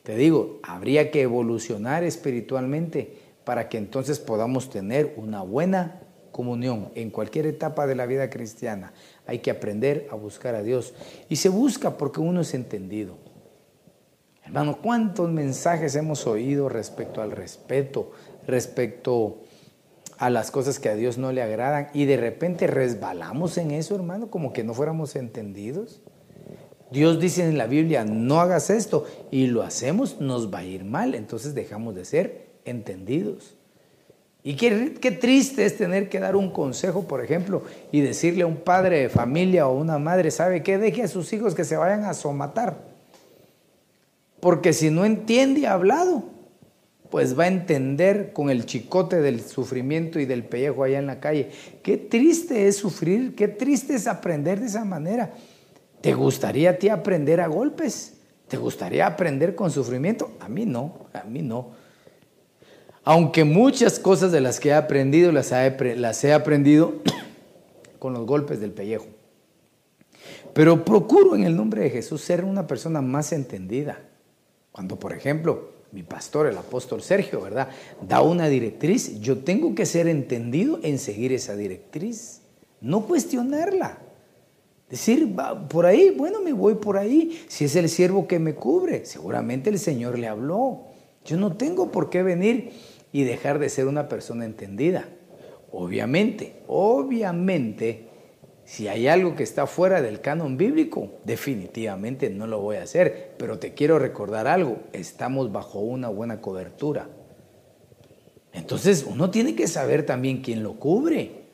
Te 0.03 0.15
digo, 0.15 0.59
habría 0.63 1.11
que 1.11 1.21
evolucionar 1.21 2.03
espiritualmente 2.03 3.17
para 3.43 3.69
que 3.69 3.77
entonces 3.77 4.19
podamos 4.19 4.69
tener 4.69 5.13
una 5.17 5.41
buena 5.41 6.01
comunión 6.31 6.89
en 6.95 7.09
cualquier 7.09 7.47
etapa 7.47 7.87
de 7.87 7.95
la 7.95 8.05
vida 8.05 8.29
cristiana. 8.29 8.93
Hay 9.25 9.39
que 9.39 9.51
aprender 9.51 10.07
a 10.11 10.15
buscar 10.15 10.55
a 10.55 10.63
Dios. 10.63 10.93
Y 11.29 11.37
se 11.37 11.49
busca 11.49 11.97
porque 11.97 12.19
uno 12.19 12.41
es 12.41 12.53
entendido. 12.53 13.17
Hermano, 14.47 14.77
¿cuántos 14.81 15.29
mensajes 15.29 15.93
hemos 15.97 16.25
oído 16.25 16.69
respecto 16.69 17.21
al 17.21 17.31
respeto, 17.31 18.11
respecto 18.47 19.41
a 20.17 20.29
las 20.29 20.51
cosas 20.51 20.79
que 20.79 20.87
a 20.87 20.95
Dios 20.95 21.17
no 21.17 21.33
le 21.33 21.41
agradan 21.41 21.89
y 21.93 22.05
de 22.05 22.15
repente 22.15 22.65
resbalamos 22.65 23.57
en 23.57 23.71
eso, 23.71 23.93
hermano, 23.93 24.31
como 24.31 24.53
que 24.53 24.63
no 24.63 24.73
fuéramos 24.73 25.17
entendidos? 25.17 26.01
Dios 26.91 27.19
dice 27.19 27.43
en 27.43 27.57
la 27.57 27.67
Biblia, 27.67 28.05
no 28.05 28.39
hagas 28.39 28.69
esto 28.69 29.05
y 29.31 29.47
lo 29.47 29.63
hacemos, 29.63 30.21
nos 30.21 30.53
va 30.53 30.59
a 30.59 30.63
ir 30.63 30.85
mal, 30.85 31.13
entonces 31.13 31.53
dejamos 31.53 31.93
de 31.95 32.05
ser 32.05 32.47
entendidos. 32.63 33.55
Y 34.43 34.55
qué, 34.55 34.93
qué, 35.01 35.11
triste 35.11 35.65
es 35.65 35.75
tener 35.75 36.07
que 36.07 36.21
dar 36.21 36.37
un 36.37 36.51
consejo, 36.51 37.05
por 37.05 37.21
ejemplo, 37.21 37.63
y 37.91 37.99
decirle 37.99 38.43
a 38.43 38.47
un 38.47 38.55
padre 38.55 39.01
de 39.01 39.09
familia 39.09 39.67
o 39.67 39.77
una 39.77 39.99
madre, 39.99 40.31
¿sabe 40.31 40.63
qué? 40.63 40.77
Deje 40.77 41.03
a 41.03 41.09
sus 41.09 41.33
hijos 41.33 41.53
que 41.53 41.65
se 41.65 41.75
vayan 41.75 42.05
a 42.05 42.13
somatar. 42.13 42.86
Porque 44.39 44.73
si 44.73 44.89
no 44.89 45.05
entiende 45.05 45.67
hablado, 45.67 46.23
pues 47.09 47.37
va 47.37 47.45
a 47.45 47.47
entender 47.47 48.33
con 48.33 48.49
el 48.49 48.65
chicote 48.65 49.21
del 49.21 49.41
sufrimiento 49.41 50.19
y 50.19 50.25
del 50.25 50.43
pellejo 50.43 50.83
allá 50.83 50.99
en 50.99 51.07
la 51.07 51.19
calle. 51.19 51.49
Qué 51.81 51.97
triste 51.97 52.67
es 52.67 52.77
sufrir, 52.77 53.35
qué 53.35 53.47
triste 53.47 53.95
es 53.95 54.07
aprender 54.07 54.59
de 54.59 54.67
esa 54.67 54.85
manera. 54.85 55.33
¿Te 56.01 56.13
gustaría 56.13 56.71
a 56.71 56.73
ti 56.73 56.89
aprender 56.89 57.41
a 57.41 57.47
golpes? 57.47 58.17
¿Te 58.47 58.57
gustaría 58.57 59.05
aprender 59.05 59.55
con 59.55 59.71
sufrimiento? 59.71 60.31
A 60.39 60.47
mí 60.47 60.65
no, 60.65 61.07
a 61.13 61.23
mí 61.23 61.41
no. 61.41 61.71
Aunque 63.03 63.43
muchas 63.43 63.99
cosas 63.99 64.31
de 64.31 64.41
las 64.41 64.59
que 64.59 64.69
he 64.69 64.73
aprendido 64.73 65.31
las 65.31 65.51
he, 65.51 65.95
las 65.95 66.23
he 66.23 66.33
aprendido 66.33 67.01
con 67.99 68.13
los 68.13 68.25
golpes 68.25 68.59
del 68.59 68.71
pellejo. 68.71 69.07
Pero 70.53 70.83
procuro 70.83 71.35
en 71.35 71.43
el 71.43 71.55
nombre 71.55 71.83
de 71.83 71.89
Jesús 71.89 72.21
ser 72.21 72.43
una 72.43 72.67
persona 72.67 73.01
más 73.01 73.31
entendida. 73.31 73.99
Cuando, 74.77 74.99
por 74.99 75.11
ejemplo, 75.11 75.71
mi 75.91 76.03
pastor, 76.03 76.45
el 76.45 76.55
apóstol 76.55 77.01
Sergio, 77.01 77.41
¿verdad? 77.41 77.69
Da 78.07 78.21
una 78.21 78.47
directriz, 78.47 79.19
yo 79.21 79.39
tengo 79.39 79.73
que 79.73 79.87
ser 79.87 80.07
entendido 80.07 80.79
en 80.83 80.99
seguir 80.99 81.33
esa 81.33 81.55
directriz, 81.55 82.43
no 82.79 83.07
cuestionarla. 83.07 83.97
Decir, 84.87 85.35
va 85.35 85.67
por 85.67 85.87
ahí, 85.87 86.13
bueno, 86.15 86.43
me 86.43 86.53
voy 86.53 86.75
por 86.75 86.95
ahí. 86.95 87.43
Si 87.47 87.65
es 87.65 87.75
el 87.75 87.89
siervo 87.89 88.27
que 88.27 88.37
me 88.37 88.53
cubre, 88.53 89.03
seguramente 89.07 89.71
el 89.71 89.79
Señor 89.79 90.19
le 90.19 90.27
habló. 90.27 90.83
Yo 91.25 91.37
no 91.37 91.57
tengo 91.57 91.91
por 91.91 92.11
qué 92.11 92.21
venir 92.21 92.69
y 93.11 93.23
dejar 93.23 93.57
de 93.57 93.69
ser 93.69 93.87
una 93.87 94.07
persona 94.07 94.45
entendida. 94.45 95.09
Obviamente, 95.71 96.61
obviamente, 96.67 98.06
si 98.67 98.89
hay 98.89 99.07
algo 99.07 99.33
que 99.33 99.43
está 99.43 99.65
fuera 99.65 100.01
del 100.01 100.19
canon 100.19 100.57
bíblico, 100.57 101.13
definitivamente 101.23 102.29
no 102.29 102.47
lo 102.47 102.59
voy 102.59 102.75
a 102.75 102.83
hacer. 102.83 103.31
Pero 103.37 103.59
te 103.59 103.73
quiero 103.73 103.97
recordar 103.97 104.45
algo, 104.45 104.79
estamos 104.91 105.53
bajo 105.53 105.79
una 105.79 106.09
buena 106.09 106.41
cobertura. 106.41 107.07
Entonces 108.51 109.05
uno 109.09 109.31
tiene 109.31 109.55
que 109.55 109.67
saber 109.69 110.05
también 110.05 110.41
quién 110.41 110.63
lo 110.63 110.73
cubre. 110.73 111.45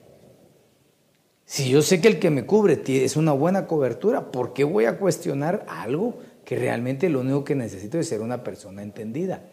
Si 1.46 1.70
yo 1.70 1.84
sé 1.84 2.02
que 2.02 2.08
el 2.08 2.18
que 2.18 2.32
me 2.32 2.48
cubre 2.48 2.82
es 2.84 3.16
una 3.16 3.32
buena 3.32 3.68
cobertura, 3.68 4.32
¿por 4.32 4.54
qué 4.54 4.64
voy 4.64 4.86
a 4.86 4.98
cuestionar 4.98 5.68
algo 5.70 6.18
que 6.44 6.56
realmente 6.56 7.10
lo 7.10 7.20
único 7.20 7.44
que 7.44 7.54
necesito 7.54 8.00
es 8.00 8.10
ser 8.10 8.22
una 8.22 8.44
persona 8.44 8.82
entendida? 8.82 9.44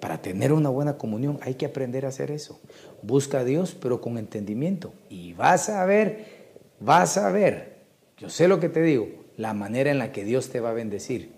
Para 0.00 0.20
tener 0.20 0.52
una 0.52 0.68
buena 0.68 0.98
comunión 0.98 1.38
hay 1.40 1.54
que 1.54 1.64
aprender 1.64 2.04
a 2.04 2.08
hacer 2.08 2.30
eso. 2.30 2.60
Busca 3.00 3.40
a 3.40 3.44
Dios, 3.44 3.74
pero 3.80 4.02
con 4.02 4.18
entendimiento. 4.18 4.92
Y 5.08 5.32
vas 5.32 5.70
a 5.70 5.82
ver, 5.86 6.35
vas 6.80 7.16
a 7.16 7.30
ver, 7.30 7.76
yo 8.18 8.30
sé 8.30 8.48
lo 8.48 8.60
que 8.60 8.68
te 8.68 8.82
digo, 8.82 9.08
la 9.36 9.54
manera 9.54 9.90
en 9.90 9.98
la 9.98 10.12
que 10.12 10.24
Dios 10.24 10.48
te 10.50 10.60
va 10.60 10.70
a 10.70 10.74
bendecir. 10.74 11.32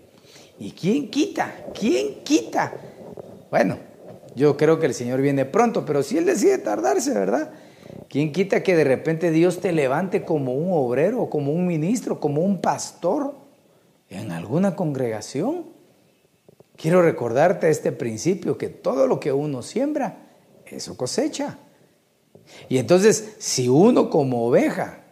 ¿Y 0.57 0.71
quién 0.71 1.09
quita? 1.09 1.65
¿Quién 1.77 2.23
quita? 2.23 2.73
Bueno, 3.49 3.77
yo 4.35 4.57
creo 4.57 4.79
que 4.79 4.85
el 4.85 4.93
Señor 4.93 5.21
viene 5.21 5.45
pronto, 5.45 5.85
pero 5.85 6.03
si 6.03 6.17
Él 6.17 6.25
decide 6.25 6.57
tardarse, 6.57 7.13
¿verdad? 7.13 7.51
¿Quién 8.09 8.31
quita 8.31 8.63
que 8.63 8.75
de 8.75 8.83
repente 8.83 9.31
Dios 9.31 9.59
te 9.59 9.71
levante 9.71 10.23
como 10.23 10.53
un 10.53 10.71
obrero, 10.71 11.29
como 11.29 11.51
un 11.51 11.67
ministro, 11.67 12.19
como 12.19 12.41
un 12.41 12.61
pastor 12.61 13.35
en 14.09 14.31
alguna 14.31 14.75
congregación? 14.75 15.67
Quiero 16.75 17.01
recordarte 17.01 17.69
este 17.69 17.91
principio, 17.91 18.57
que 18.57 18.69
todo 18.69 19.07
lo 19.07 19.19
que 19.19 19.31
uno 19.31 19.61
siembra, 19.61 20.29
eso 20.65 20.95
cosecha. 20.95 21.57
Y 22.67 22.77
entonces, 22.77 23.35
si 23.39 23.67
uno 23.67 24.09
como 24.09 24.45
oveja 24.45 25.03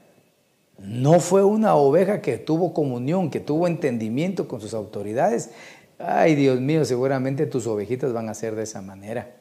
no 0.79 1.19
fue 1.19 1.43
una 1.43 1.75
oveja 1.75 2.21
que 2.21 2.37
tuvo 2.37 2.73
comunión, 2.73 3.29
que 3.29 3.39
tuvo 3.39 3.67
entendimiento 3.67 4.47
con 4.47 4.61
sus 4.61 4.73
autoridades, 4.73 5.49
ay 5.97 6.35
Dios 6.35 6.59
mío, 6.61 6.85
seguramente 6.85 7.45
tus 7.45 7.65
ovejitas 7.67 8.13
van 8.13 8.29
a 8.29 8.33
ser 8.33 8.55
de 8.55 8.63
esa 8.63 8.81
manera. 8.81 9.37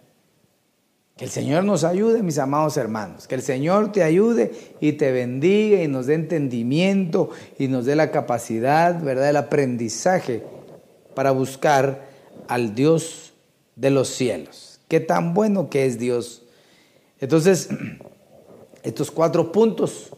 Que 1.16 1.24
el 1.24 1.30
Señor 1.30 1.64
nos 1.64 1.82
ayude, 1.84 2.22
mis 2.22 2.38
amados 2.38 2.76
hermanos. 2.76 3.26
Que 3.26 3.34
el 3.34 3.42
Señor 3.42 3.90
te 3.90 4.02
ayude 4.02 4.52
y 4.80 4.92
te 4.92 5.12
bendiga 5.12 5.82
y 5.82 5.88
nos 5.88 6.06
dé 6.06 6.14
entendimiento 6.14 7.30
y 7.58 7.68
nos 7.68 7.86
dé 7.86 7.96
la 7.96 8.10
capacidad, 8.10 9.02
¿verdad?, 9.02 9.30
el 9.30 9.36
aprendizaje 9.36 10.42
para 11.14 11.30
buscar 11.30 12.06
al 12.48 12.74
Dios 12.74 13.32
de 13.76 13.90
los 13.90 14.08
cielos. 14.08 14.80
Qué 14.88 15.00
tan 15.00 15.32
bueno 15.32 15.70
que 15.70 15.86
es 15.86 15.98
Dios. 15.98 16.42
Entonces, 17.18 17.70
estos 18.82 19.10
cuatro 19.10 19.52
puntos 19.52 20.12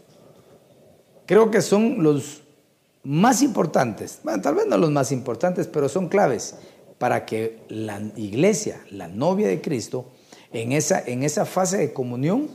creo 1.28 1.50
que 1.50 1.60
son 1.60 2.02
los 2.02 2.42
más 3.04 3.42
importantes. 3.42 4.20
Bueno, 4.24 4.40
tal 4.40 4.54
vez 4.54 4.66
no 4.66 4.78
los 4.78 4.90
más 4.90 5.12
importantes, 5.12 5.68
pero 5.68 5.88
son 5.88 6.08
claves 6.08 6.56
para 6.96 7.26
que 7.26 7.58
la 7.68 8.00
iglesia, 8.16 8.80
la 8.90 9.08
novia 9.08 9.46
de 9.46 9.60
Cristo, 9.60 10.06
en 10.52 10.72
esa, 10.72 11.00
en 11.04 11.22
esa 11.22 11.44
fase 11.44 11.76
de 11.76 11.92
comunión, 11.92 12.48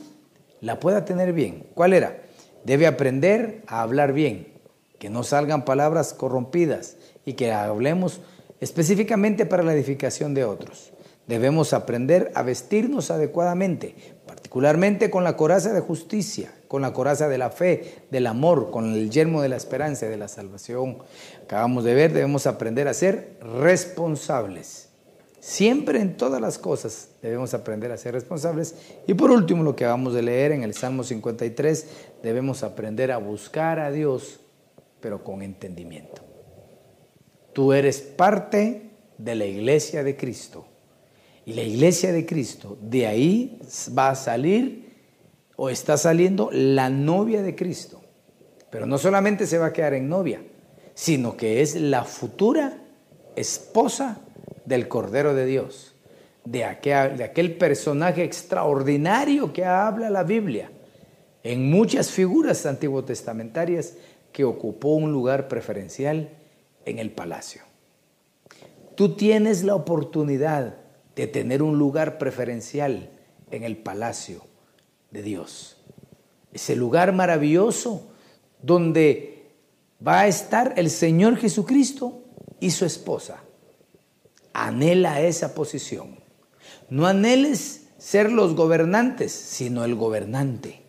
la 0.60 0.80
pueda 0.80 1.06
tener 1.06 1.34
bien. 1.34 1.68
¿Cuál 1.76 1.94
era? 1.94 2.24
Debe 2.66 2.88
aprender 2.88 3.62
a 3.68 3.84
hablar 3.84 4.12
bien, 4.12 4.48
que 4.98 5.12
no 5.12 5.24
salgan 5.24 5.66
palabras 5.66 6.14
corrompidas 6.14 6.98
y 7.26 7.34
que 7.34 7.52
hablemos 7.52 8.22
específicamente 8.60 9.46
para 9.46 9.62
la 9.62 9.74
edificación 9.74 10.34
de 10.34 10.46
otros. 10.46 10.93
Debemos 11.28 11.72
aprender 11.72 12.32
a 12.36 12.44
vestirnos 12.44 13.10
adecuadamente, 13.10 13.96
particularmente 14.26 15.10
con 15.10 15.24
la 15.24 15.38
coraza 15.38 15.72
de 15.72 15.80
justicia, 15.80 16.54
con 16.68 16.82
la 16.82 16.92
coraza 16.92 17.30
de 17.30 17.38
la 17.38 17.50
fe, 17.50 18.04
del 18.12 18.28
amor, 18.28 18.72
con 18.72 18.94
el 18.94 19.10
yermo 19.10 19.42
de 19.42 19.48
la 19.48 19.56
esperanza 19.56 20.06
y 20.06 20.10
de 20.10 20.18
la 20.18 20.28
salvación. 20.28 20.98
Acabamos 21.44 21.86
de 21.86 21.94
ver, 21.94 22.12
debemos 22.12 22.46
aprender 22.46 22.90
a 22.90 22.94
ser 22.94 23.38
responsables. 23.42 24.90
Siempre 25.40 26.00
en 26.00 26.18
todas 26.18 26.42
las 26.42 26.58
cosas 26.58 27.10
debemos 27.22 27.54
aprender 27.54 27.92
a 27.92 27.98
ser 27.98 28.14
responsables. 28.14 28.76
Y 29.08 29.14
por 29.14 29.30
último, 29.30 29.64
lo 29.64 29.76
que 29.76 29.86
acabamos 29.86 30.14
de 30.14 30.22
leer 30.22 30.52
en 30.52 30.64
el 30.64 30.74
Salmo 30.74 31.04
53, 31.04 31.88
debemos 32.22 32.64
aprender 32.64 33.12
a 33.12 33.18
buscar 33.18 33.80
a 33.80 33.92
Dios, 33.92 34.40
pero 35.00 35.24
con 35.24 35.42
entendimiento. 35.42 36.22
Tú 37.54 37.72
eres 37.72 38.02
parte 38.02 38.92
de 39.18 39.36
la 39.36 39.46
iglesia 39.46 40.04
de 40.04 40.16
Cristo. 40.16 40.66
Y 41.46 41.54
la 41.54 41.64
iglesia 41.64 42.12
de 42.12 42.26
Cristo, 42.26 42.78
de 42.82 43.06
ahí 43.06 43.60
va 43.98 44.10
a 44.10 44.16
salir 44.16 44.94
o 45.56 45.70
está 45.70 45.98
saliendo 45.98 46.50
la 46.52 46.90
novia 46.90 47.42
de 47.42 47.56
Cristo. 47.56 48.02
Pero 48.70 48.86
no 48.86 48.98
solamente 48.98 49.46
se 49.46 49.58
va 49.58 49.68
a 49.68 49.74
quedar 49.74 49.94
en 49.94 50.10
novia, 50.10 50.42
sino 50.94 51.38
que 51.38 51.62
es 51.62 51.76
la 51.76 52.06
futura 52.06 52.82
esposa 53.36 54.22
del 54.66 54.88
Cordero 54.88 55.34
de 55.34 55.46
Dios, 55.46 55.96
de 56.46 56.64
aquel, 56.66 57.58
personaje 57.58 58.24
extraordinario 58.24 59.54
que 59.54 59.66
habla 59.66 60.10
la 60.10 60.24
Biblia 60.24 60.72
en 61.44 61.70
muchas 61.70 62.10
figuras 62.12 62.66
antiguo 62.66 63.04
testamentarias 63.04 63.96
que 64.32 64.44
ocupó 64.44 64.96
un 64.96 65.12
lugar 65.12 65.48
preferencial 65.48 66.30
en 66.86 67.00
el 67.00 67.12
palacio. 67.12 67.62
Tú 68.96 69.16
tienes 69.16 69.64
la 69.64 69.76
oportunidad 69.76 70.78
de 71.16 71.28
tener 71.28 71.62
un 71.62 71.78
lugar 71.78 72.18
preferencial 72.18 73.10
en 73.52 73.64
el 73.64 73.78
palacio 73.78 74.46
de 75.12 75.22
Dios. 75.22 75.78
Ese 76.52 76.76
lugar 76.76 77.14
maravilloso 77.14 78.12
donde 78.62 79.52
va 80.06 80.22
a 80.22 80.28
estar 80.28 80.74
el 80.78 80.90
Señor 80.90 81.38
Jesucristo 81.38 82.24
y 82.60 82.72
su 82.72 82.86
esposa. 82.86 83.44
Anhela 84.54 85.22
esa 85.22 85.56
posición. 85.56 86.20
No 86.90 87.08
anheles 87.08 87.88
ser 87.98 88.32
los 88.32 88.56
gobernantes, 88.56 89.32
sino 89.32 89.84
el 89.86 89.96
gobernante 89.96 90.84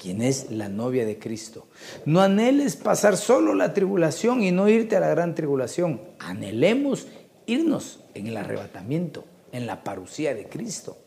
quien 0.00 0.22
es 0.22 0.50
la 0.50 0.70
novia 0.70 1.04
de 1.04 1.18
Cristo. 1.18 1.68
No 2.06 2.22
anheles 2.22 2.76
pasar 2.76 3.18
solo 3.18 3.54
la 3.54 3.74
tribulación 3.74 4.42
y 4.42 4.50
no 4.50 4.66
irte 4.66 4.96
a 4.96 5.00
la 5.00 5.10
gran 5.10 5.34
tribulación. 5.34 6.00
Anhelemos 6.18 7.06
irnos 7.44 8.00
en 8.14 8.26
el 8.26 8.38
arrebatamiento, 8.38 9.26
en 9.52 9.66
la 9.66 9.84
parucía 9.84 10.34
de 10.34 10.48
Cristo. 10.48 10.98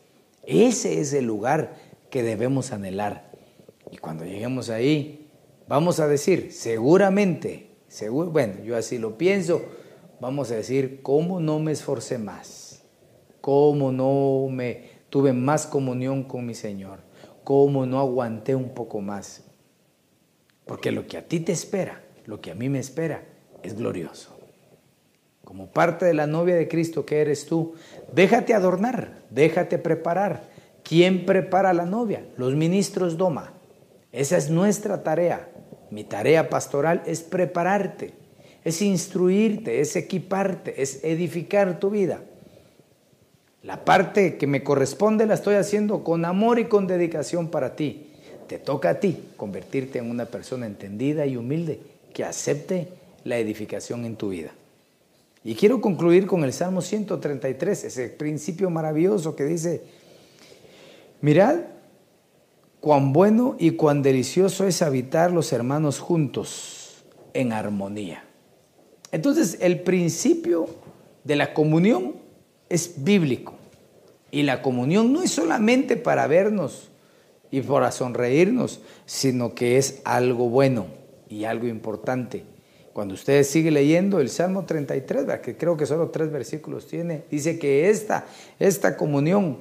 Ese 0.42 1.00
es 1.00 1.12
el 1.12 1.24
lugar 1.24 1.76
que 2.10 2.22
debemos 2.22 2.72
anhelar. 2.72 3.32
Y 3.90 3.98
cuando 3.98 4.24
lleguemos 4.24 4.70
ahí, 4.70 5.30
vamos 5.68 6.00
a 6.00 6.08
decir, 6.08 6.52
seguramente, 6.52 7.70
bueno, 8.30 8.62
yo 8.64 8.76
así 8.76 8.98
lo 8.98 9.16
pienso, 9.16 9.62
vamos 10.20 10.50
a 10.50 10.56
decir, 10.56 11.00
¿cómo 11.02 11.40
no 11.40 11.58
me 11.58 11.72
esforcé 11.72 12.18
más? 12.18 12.82
¿Cómo 13.40 13.92
no 13.92 14.48
me 14.50 14.90
tuve 15.10 15.32
más 15.32 15.66
comunión 15.66 16.24
con 16.24 16.46
mi 16.46 16.54
Señor? 16.54 17.04
cómo 17.44 17.84
no 17.86 18.00
aguanté 18.00 18.54
un 18.54 18.70
poco 18.70 19.00
más. 19.00 19.44
Porque 20.64 20.90
lo 20.90 21.06
que 21.06 21.18
a 21.18 21.28
ti 21.28 21.40
te 21.40 21.52
espera, 21.52 22.02
lo 22.24 22.40
que 22.40 22.50
a 22.50 22.54
mí 22.54 22.70
me 22.70 22.78
espera, 22.78 23.22
es 23.62 23.76
glorioso. 23.76 24.33
Como 25.44 25.68
parte 25.68 26.04
de 26.06 26.14
la 26.14 26.26
novia 26.26 26.56
de 26.56 26.68
Cristo 26.68 27.06
que 27.06 27.20
eres 27.20 27.46
tú, 27.46 27.74
déjate 28.12 28.54
adornar, 28.54 29.18
déjate 29.30 29.78
preparar, 29.78 30.54
¿Quién 30.84 31.24
prepara 31.24 31.72
la 31.72 31.86
novia? 31.86 32.24
Los 32.36 32.54
ministros 32.54 33.16
Doma. 33.16 33.54
Esa 34.12 34.36
es 34.36 34.50
nuestra 34.50 35.02
tarea. 35.02 35.48
Mi 35.90 36.04
tarea 36.04 36.50
pastoral 36.50 37.02
es 37.06 37.22
prepararte, 37.22 38.12
es 38.64 38.82
instruirte, 38.82 39.80
es 39.80 39.96
equiparte, 39.96 40.82
es 40.82 41.02
edificar 41.02 41.80
tu 41.80 41.90
vida. 41.90 42.20
La 43.62 43.84
parte 43.84 44.36
que 44.36 44.46
me 44.46 44.62
corresponde 44.62 45.24
la 45.24 45.34
estoy 45.34 45.54
haciendo 45.54 46.04
con 46.04 46.26
amor 46.26 46.58
y 46.58 46.66
con 46.66 46.86
dedicación 46.86 47.48
para 47.48 47.76
ti. 47.76 48.10
Te 48.46 48.58
toca 48.58 48.90
a 48.90 49.00
ti 49.00 49.30
convertirte 49.38 49.98
en 49.98 50.10
una 50.10 50.26
persona 50.26 50.66
entendida 50.66 51.24
y 51.24 51.38
humilde 51.38 51.80
que 52.12 52.24
acepte 52.24 52.88
la 53.24 53.38
edificación 53.38 54.04
en 54.04 54.16
tu 54.16 54.28
vida. 54.28 54.50
Y 55.44 55.54
quiero 55.54 55.82
concluir 55.82 56.26
con 56.26 56.42
el 56.42 56.54
Salmo 56.54 56.80
133, 56.80 57.84
ese 57.84 58.08
principio 58.08 58.70
maravilloso 58.70 59.36
que 59.36 59.44
dice, 59.44 59.82
mirad 61.20 61.56
cuán 62.80 63.12
bueno 63.12 63.54
y 63.58 63.72
cuán 63.72 64.02
delicioso 64.02 64.66
es 64.66 64.80
habitar 64.80 65.32
los 65.32 65.52
hermanos 65.52 65.98
juntos 65.98 67.04
en 67.34 67.52
armonía. 67.52 68.24
Entonces 69.12 69.58
el 69.60 69.80
principio 69.80 70.66
de 71.24 71.36
la 71.36 71.52
comunión 71.52 72.16
es 72.70 73.04
bíblico. 73.04 73.54
Y 74.30 74.42
la 74.42 74.62
comunión 74.62 75.12
no 75.12 75.22
es 75.22 75.30
solamente 75.30 75.96
para 75.96 76.26
vernos 76.26 76.88
y 77.50 77.60
para 77.60 77.92
sonreírnos, 77.92 78.80
sino 79.06 79.54
que 79.54 79.78
es 79.78 80.00
algo 80.04 80.48
bueno 80.48 80.86
y 81.28 81.44
algo 81.44 81.68
importante. 81.68 82.44
Cuando 82.94 83.14
ustedes 83.14 83.48
siguen 83.48 83.74
leyendo 83.74 84.20
el 84.20 84.30
Salmo 84.30 84.66
33, 84.66 85.40
que 85.40 85.56
creo 85.56 85.76
que 85.76 85.84
solo 85.84 86.10
tres 86.10 86.30
versículos 86.30 86.86
tiene, 86.86 87.24
dice 87.28 87.58
que 87.58 87.90
esta, 87.90 88.24
esta 88.60 88.96
comunión 88.96 89.58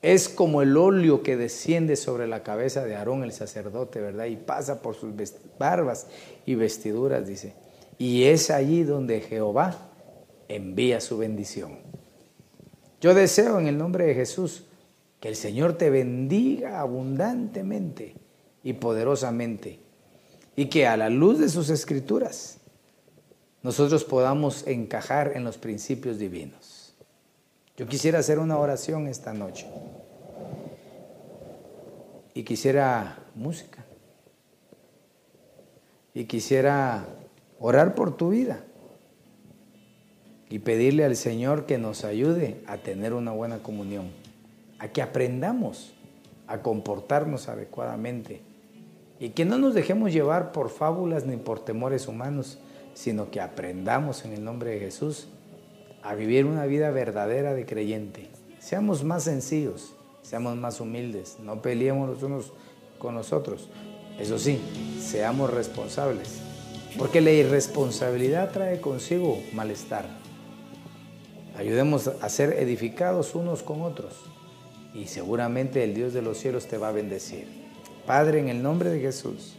es 0.00 0.30
como 0.30 0.62
el 0.62 0.74
óleo 0.78 1.22
que 1.22 1.36
desciende 1.36 1.96
sobre 1.96 2.26
la 2.26 2.42
cabeza 2.42 2.82
de 2.82 2.96
Aarón 2.96 3.24
el 3.24 3.32
sacerdote, 3.32 4.00
¿verdad? 4.00 4.24
Y 4.24 4.36
pasa 4.36 4.80
por 4.80 4.94
sus 4.94 5.12
barbas 5.58 6.06
y 6.46 6.54
vestiduras, 6.54 7.26
dice. 7.26 7.52
Y 7.98 8.24
es 8.24 8.50
allí 8.50 8.84
donde 8.84 9.20
Jehová 9.20 9.76
envía 10.48 11.02
su 11.02 11.18
bendición. 11.18 11.80
Yo 13.02 13.12
deseo 13.12 13.60
en 13.60 13.66
el 13.66 13.76
nombre 13.76 14.06
de 14.06 14.14
Jesús 14.14 14.64
que 15.20 15.28
el 15.28 15.36
Señor 15.36 15.74
te 15.74 15.90
bendiga 15.90 16.80
abundantemente 16.80 18.14
y 18.62 18.72
poderosamente 18.72 19.89
y 20.56 20.66
que 20.66 20.86
a 20.86 20.96
la 20.96 21.08
luz 21.08 21.38
de 21.38 21.48
sus 21.48 21.70
escrituras 21.70 22.58
nosotros 23.62 24.04
podamos 24.04 24.66
encajar 24.66 25.32
en 25.34 25.44
los 25.44 25.58
principios 25.58 26.18
divinos. 26.18 26.94
Yo 27.76 27.86
quisiera 27.86 28.18
hacer 28.18 28.38
una 28.38 28.58
oración 28.58 29.06
esta 29.06 29.32
noche. 29.32 29.66
Y 32.34 32.42
quisiera 32.42 33.18
música. 33.34 33.84
Y 36.14 36.24
quisiera 36.24 37.06
orar 37.58 37.94
por 37.94 38.16
tu 38.16 38.30
vida. 38.30 38.64
Y 40.48 40.58
pedirle 40.60 41.04
al 41.04 41.16
Señor 41.16 41.66
que 41.66 41.78
nos 41.78 42.04
ayude 42.04 42.62
a 42.66 42.78
tener 42.78 43.12
una 43.12 43.30
buena 43.30 43.62
comunión, 43.62 44.10
a 44.78 44.88
que 44.88 45.00
aprendamos 45.00 45.92
a 46.46 46.62
comportarnos 46.62 47.48
adecuadamente 47.48 48.40
y 49.20 49.30
que 49.30 49.44
no 49.44 49.58
nos 49.58 49.74
dejemos 49.74 50.12
llevar 50.12 50.50
por 50.50 50.70
fábulas 50.70 51.26
ni 51.26 51.36
por 51.36 51.62
temores 51.62 52.08
humanos, 52.08 52.58
sino 52.94 53.30
que 53.30 53.40
aprendamos 53.40 54.24
en 54.24 54.32
el 54.32 54.42
nombre 54.42 54.70
de 54.70 54.80
Jesús 54.80 55.28
a 56.02 56.14
vivir 56.14 56.46
una 56.46 56.64
vida 56.64 56.90
verdadera 56.90 57.52
de 57.52 57.66
creyente. 57.66 58.30
Seamos 58.58 59.04
más 59.04 59.24
sencillos, 59.24 59.94
seamos 60.22 60.56
más 60.56 60.80
humildes, 60.80 61.36
no 61.38 61.60
peleemos 61.60 62.08
los 62.08 62.22
unos 62.22 62.52
con 62.98 63.14
los 63.14 63.34
otros. 63.34 63.68
Eso 64.18 64.38
sí, 64.38 64.58
seamos 64.98 65.50
responsables, 65.50 66.40
porque 66.98 67.20
la 67.20 67.30
irresponsabilidad 67.30 68.50
trae 68.52 68.80
consigo 68.80 69.38
malestar. 69.52 70.06
Ayudemos 71.58 72.08
a 72.08 72.28
ser 72.30 72.54
edificados 72.54 73.34
unos 73.34 73.62
con 73.62 73.82
otros 73.82 74.14
y 74.94 75.08
seguramente 75.08 75.84
el 75.84 75.94
Dios 75.94 76.14
de 76.14 76.22
los 76.22 76.38
cielos 76.38 76.68
te 76.68 76.78
va 76.78 76.88
a 76.88 76.92
bendecir. 76.92 77.59
Padre, 78.06 78.40
en 78.40 78.48
el 78.48 78.62
nombre 78.62 78.90
de 78.90 79.00
Jesús, 79.00 79.54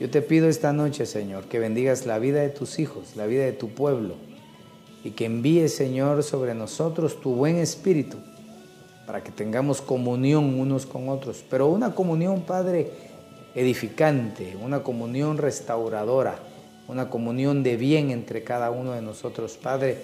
yo 0.00 0.10
te 0.10 0.22
pido 0.22 0.48
esta 0.48 0.72
noche, 0.72 1.06
Señor, 1.06 1.44
que 1.44 1.58
bendigas 1.58 2.06
la 2.06 2.18
vida 2.18 2.40
de 2.40 2.48
tus 2.48 2.78
hijos, 2.78 3.14
la 3.16 3.26
vida 3.26 3.44
de 3.44 3.52
tu 3.52 3.68
pueblo, 3.68 4.14
y 5.04 5.10
que 5.10 5.26
envíes, 5.26 5.74
Señor, 5.74 6.22
sobre 6.22 6.54
nosotros 6.54 7.20
tu 7.20 7.34
buen 7.34 7.56
espíritu, 7.56 8.18
para 9.06 9.22
que 9.22 9.30
tengamos 9.30 9.80
comunión 9.80 10.58
unos 10.58 10.86
con 10.86 11.08
otros, 11.08 11.44
pero 11.48 11.68
una 11.68 11.94
comunión, 11.94 12.42
Padre, 12.42 12.90
edificante, 13.54 14.56
una 14.62 14.82
comunión 14.82 15.38
restauradora, 15.38 16.36
una 16.88 17.10
comunión 17.10 17.62
de 17.62 17.76
bien 17.76 18.10
entre 18.10 18.42
cada 18.42 18.70
uno 18.70 18.92
de 18.92 19.02
nosotros, 19.02 19.56
Padre, 19.56 19.98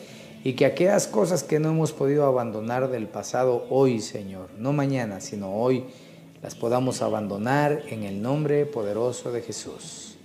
y 0.44 0.52
que 0.52 0.66
aquellas 0.66 1.06
cosas 1.06 1.42
que 1.42 1.58
no 1.58 1.70
hemos 1.70 1.92
podido 1.92 2.24
abandonar 2.24 2.88
del 2.88 3.08
pasado 3.08 3.66
hoy, 3.70 4.00
Señor, 4.00 4.50
no 4.58 4.72
mañana, 4.72 5.20
sino 5.20 5.54
hoy, 5.54 5.84
las 6.42 6.54
podamos 6.54 7.02
abandonar 7.02 7.82
en 7.88 8.04
el 8.04 8.22
nombre 8.22 8.66
poderoso 8.66 9.32
de 9.32 9.42
Jesús. 9.42 10.16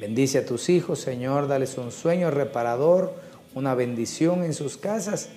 Bendice 0.00 0.38
a 0.38 0.46
tus 0.46 0.68
hijos, 0.68 1.00
Señor, 1.00 1.48
dales 1.48 1.76
un 1.78 1.90
sueño 1.90 2.30
reparador, 2.30 3.14
una 3.54 3.74
bendición 3.74 4.44
en 4.44 4.54
sus 4.54 4.76
casas 4.76 5.30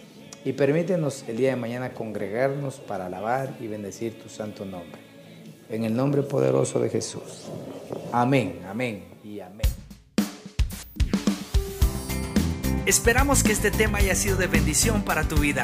y 0.45 0.53
permítenos 0.53 1.23
el 1.27 1.37
día 1.37 1.51
de 1.51 1.55
mañana 1.55 1.93
congregarnos 1.93 2.75
para 2.75 3.07
alabar 3.07 3.55
y 3.59 3.67
bendecir 3.67 4.21
tu 4.21 4.29
santo 4.29 4.65
nombre. 4.65 5.01
En 5.69 5.83
el 5.83 5.95
nombre 5.95 6.21
poderoso 6.23 6.79
de 6.79 6.89
Jesús. 6.89 7.47
Amén, 8.11 8.59
amén 8.67 9.05
y 9.23 9.39
amén. 9.39 9.67
Esperamos 12.85 13.43
que 13.43 13.51
este 13.51 13.71
tema 13.71 13.99
haya 13.99 14.15
sido 14.15 14.37
de 14.37 14.47
bendición 14.47 15.03
para 15.03 15.23
tu 15.27 15.37
vida. 15.37 15.63